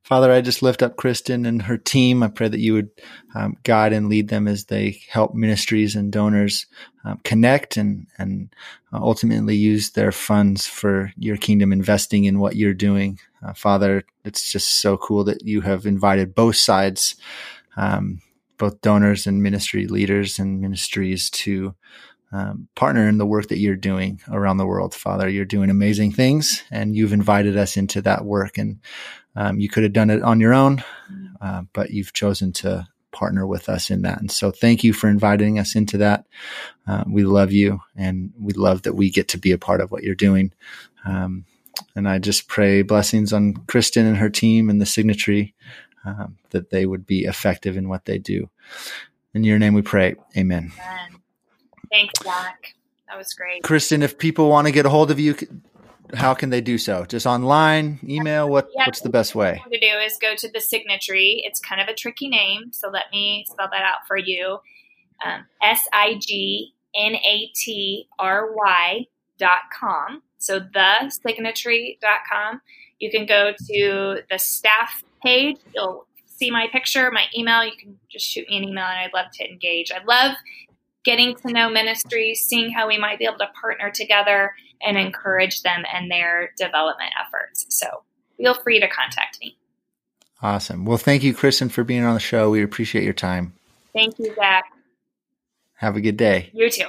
Father, 0.09 0.33
I 0.33 0.41
just 0.41 0.63
lift 0.63 0.83
up 0.83 0.97
Kristin 0.97 1.47
and 1.47 1.61
her 1.61 1.77
team. 1.77 2.23
I 2.23 2.29
pray 2.29 2.49
that 2.49 2.61
you 2.61 2.73
would 2.73 2.89
um, 3.35 3.59
guide 3.63 3.93
and 3.93 4.09
lead 4.09 4.29
them 4.29 4.49
as 4.49 4.65
they 4.65 5.03
help 5.11 5.35
ministries 5.35 5.95
and 5.95 6.11
donors 6.11 6.65
um, 7.05 7.21
connect 7.25 7.77
and 7.77 8.07
and 8.17 8.49
uh, 8.91 9.01
ultimately 9.03 9.55
use 9.55 9.91
their 9.91 10.11
funds 10.11 10.67
for 10.67 11.13
your 11.19 11.37
kingdom, 11.37 11.73
investing 11.73 12.25
in 12.25 12.39
what 12.39 12.57
you're 12.57 12.73
doing. 12.73 13.19
Uh, 13.47 13.53
Father, 13.53 14.03
it's 14.25 14.51
just 14.51 14.81
so 14.81 14.97
cool 14.97 15.25
that 15.25 15.45
you 15.45 15.61
have 15.61 15.85
invited 15.85 16.35
both 16.35 16.57
sides, 16.57 17.15
um, 17.77 18.23
both 18.57 18.81
donors 18.81 19.27
and 19.27 19.43
ministry 19.43 19.87
leaders 19.87 20.39
and 20.39 20.63
ministries 20.63 21.29
to. 21.29 21.75
Um, 22.31 22.69
partner 22.75 23.09
in 23.09 23.17
the 23.17 23.27
work 23.27 23.49
that 23.49 23.59
you're 23.59 23.75
doing 23.75 24.21
around 24.31 24.59
the 24.59 24.67
world, 24.67 24.95
Father. 24.95 25.29
You're 25.29 25.47
doing 25.47 25.71
amazing 25.71 26.13
things, 26.13 26.63
and 26.71 26.95
you've 26.95 27.15
invited 27.15 27.57
us 27.57 27.77
into 27.77 28.03
that 28.03 28.25
work. 28.25 28.59
And 28.59 28.81
um, 29.35 29.61
you 29.61 29.69
could 29.69 29.83
have 29.83 29.93
done 29.93 30.11
it 30.11 30.23
on 30.23 30.41
your 30.41 30.53
own, 30.53 30.85
uh, 31.41 31.63
but 31.73 31.91
you've 31.91 32.13
chosen 32.13 32.53
to 32.55 32.87
partner 33.13 33.47
with 33.47 33.69
us 33.69 33.91
in 33.91 34.03
that. 34.03 34.21
And 34.21 34.31
so 34.31 34.51
thank 34.51 34.85
you 34.85 34.93
for 34.93 35.09
inviting 35.09 35.59
us 35.59 35.75
into 35.75 35.99
that. 35.99 36.27
Uh, 36.87 37.05
we 37.07 37.25
love 37.25 37.53
you 37.53 37.81
and 37.97 38.33
we 38.39 38.53
love 38.53 38.83
that 38.83 38.95
we 38.95 39.11
get 39.11 39.29
to 39.29 39.39
be 39.39 39.53
a 39.53 39.59
part 39.59 39.81
of 39.81 39.91
what 39.91 40.03
you're 40.03 40.15
doing. 40.15 40.53
Um, 41.05 41.45
and 41.95 42.09
I 42.09 42.19
just 42.19 42.49
pray 42.49 42.83
blessings 42.83 43.33
on 43.33 43.55
Kristin 43.55 44.07
and 44.07 44.17
her 44.17 44.31
team 44.31 44.69
and 44.69 44.81
the 44.81 44.85
Signatry 44.85 45.55
um, 46.05 46.39
that 46.51 46.71
they 46.71 46.87
would 46.87 47.07
be 47.07 47.25
effective 47.25 47.77
in 47.77 47.89
what 47.89 48.05
they 48.05 48.19
do. 48.19 48.51
In 49.35 49.45
your 49.45 49.59
name 49.59 49.75
we 49.75 49.83
pray. 49.83 50.17
Amen. 50.37 50.73
Amen. 50.75 51.18
Thanks, 51.91 52.15
Zach. 52.23 52.75
That 53.09 53.17
was 53.17 53.33
great. 53.35 53.63
Kristin, 53.63 54.03
if 54.03 54.19
people 54.19 54.49
want 54.49 54.67
to 54.67 54.73
get 54.73 54.87
a 54.87 54.91
hold 54.91 55.11
of 55.11 55.19
you, 55.19 55.35
how 56.15 56.35
can 56.35 56.51
they 56.51 56.61
do 56.61 56.79
so? 56.79 57.05
Just 57.07 57.27
online, 57.27 57.99
email? 58.05 58.49
What 58.49 58.69
yeah, 58.75 58.87
what's 58.87 59.01
the 59.01 59.09
best 59.09 59.35
way? 59.35 59.63
To 59.71 59.79
do 59.79 59.99
is 59.99 60.19
go 60.21 60.35
to 60.35 60.51
the 60.51 60.59
Signatry. 60.59 61.41
It's 61.45 61.61
kind 61.61 61.81
of 61.81 61.89
a 61.89 61.95
tricky 61.95 62.29
name, 62.29 62.73
so 62.73 62.91
let 62.91 63.05
me 63.13 63.45
spell 63.49 63.69
that 63.71 63.83
out 63.83 64.07
for 64.07 64.17
you. 64.17 64.59
Um, 65.25 65.47
S 65.63 65.87
I 65.93 66.19
G 66.21 66.75
N 66.95 67.15
A 67.15 67.51
T 67.55 68.09
R 68.19 68.53
Y 68.55 69.07
dot 69.39 69.61
com. 69.79 70.23
So 70.39 70.61
thesignatry.com. 70.61 72.61
You 73.01 73.11
can 73.11 73.27
go 73.27 73.53
to 73.71 74.23
the 74.31 74.39
staff 74.39 75.03
page. 75.23 75.59
You'll 75.75 76.07
see 76.27 76.51
my 76.51 76.69
picture, 76.71 77.11
my 77.11 77.25
email. 77.37 77.65
You 77.65 77.73
can 77.79 77.99
just 78.11 78.27
shoot 78.27 78.49
me 78.49 78.57
an 78.57 78.65
email 78.65 78.85
and 78.85 78.99
I'd 78.99 79.13
love 79.13 79.27
to 79.35 79.49
engage. 79.49 79.93
I 79.93 80.03
love 80.05 80.37
getting 81.09 81.35
to 81.35 81.51
know 81.51 81.71
ministries, 81.71 82.43
seeing 82.43 82.71
how 82.71 82.87
we 82.87 82.99
might 82.99 83.19
be 83.19 83.25
able 83.25 83.39
to 83.39 83.49
partner 83.59 83.91
together 83.91 84.53
and 84.83 84.99
encourage 84.99 85.63
them 85.63 85.83
in 85.99 86.11
their 86.11 86.51
development 86.59 87.11
efforts. 87.19 87.65
So 87.71 88.03
feel 88.37 88.53
free 88.53 88.79
to 88.79 88.87
contact 88.89 89.39
me. 89.41 89.57
Awesome. 90.43 90.85
Well, 90.85 90.99
thank 90.99 91.23
you, 91.23 91.33
Kristin, 91.33 91.71
for 91.71 91.83
being 91.83 92.05
on 92.05 92.13
the 92.13 92.21
show. 92.21 92.51
We 92.51 92.63
appreciate 92.63 93.05
your 93.05 93.15
time. 93.15 93.55
Thank 93.95 94.19
you, 94.19 94.35
Zach. 94.35 94.65
Have 95.77 95.97
a 95.97 96.03
good 96.03 96.19
day. 96.19 96.51
You 96.53 96.69
too. 96.69 96.89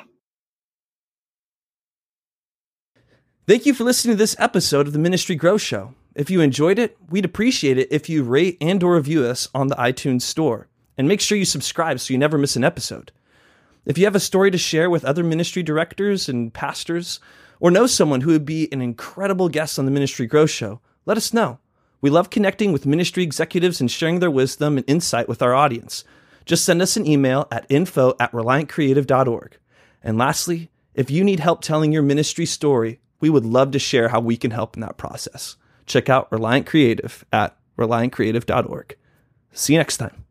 Thank 3.48 3.66
you 3.66 3.74
for 3.74 3.86
listening 3.86 4.16
to 4.16 4.18
this 4.18 4.36
episode 4.38 4.86
of 4.86 4.92
the 4.92 5.00
Ministry 5.00 5.36
Growth 5.36 5.62
Show. 5.62 5.96
If 6.14 6.30
you 6.30 6.42
enjoyed 6.42 6.78
it, 6.78 6.98
we'd 7.10 7.24
appreciate 7.24 7.78
it 7.78 7.88
if 7.90 8.10
you 8.10 8.24
rate 8.24 8.58
and 8.60 8.84
or 8.84 8.96
review 8.96 9.24
us 9.24 9.48
on 9.56 9.70
the 9.70 9.76
iTunes 9.76 10.24
store. 10.24 10.68
And 10.98 11.08
make 11.08 11.22
sure 11.22 11.38
you 11.38 11.46
subscribe 11.46 12.02
so 12.02 12.12
you 12.12 12.18
never 12.18 12.38
miss 12.38 12.58
an 12.58 12.66
episode. 12.66 13.14
If 13.90 13.98
you 13.98 14.06
have 14.06 14.14
a 14.14 14.20
story 14.20 14.52
to 14.52 14.58
share 14.60 14.88
with 14.88 15.04
other 15.04 15.24
ministry 15.24 15.64
directors 15.64 16.30
and 16.30 16.54
pastors, 16.54 17.20
or 17.60 17.72
know 17.72 17.88
someone 17.88 18.22
who 18.22 18.30
would 18.30 18.46
be 18.46 18.72
an 18.72 18.82
incredible 18.84 19.50
guest 19.50 19.80
on 19.80 19.86
the 19.86 19.92
Ministry 19.92 20.28
Growth 20.28 20.52
Show, 20.52 20.80
let 21.08 21.18
us 21.18 21.34
know. 21.34 21.58
We 22.00 22.12
love 22.12 22.30
connecting 22.30 22.72
with 22.72 22.86
ministry 22.86 23.24
executives 23.24 23.82
and 23.82 23.90
sharing 23.90 24.20
their 24.20 24.30
wisdom 24.30 24.78
and 24.78 24.88
insight 24.88 25.28
with 25.28 25.42
our 25.42 25.56
audience. 25.56 26.04
Just 26.46 26.66
send 26.66 26.84
us 26.84 26.98
an 26.98 27.08
email 27.08 27.48
at 27.52 27.66
info 27.68 28.14
at 28.20 28.32
reliantcreative.org. 28.32 29.58
And 30.04 30.20
lastly, 30.20 30.70
if 30.94 31.10
you 31.10 31.24
need 31.24 31.40
help 31.40 31.62
telling 31.62 31.92
your 31.92 32.04
ministry 32.04 32.46
story, 32.46 33.00
we 33.20 33.32
would 33.32 33.44
love 33.44 33.72
to 33.72 33.80
share 33.80 34.10
how 34.10 34.20
we 34.20 34.38
can 34.38 34.52
help 34.52 34.78
in 34.78 34.82
that 34.82 34.98
process. 34.98 35.56
Check 35.88 36.10
out 36.10 36.32
Reliant 36.32 36.68
Creative 36.68 37.26
at 37.34 37.58
reliantcreative.org. 37.76 38.96
See 39.52 39.74
you 39.74 39.80
next 39.80 39.98
time. 39.98 40.26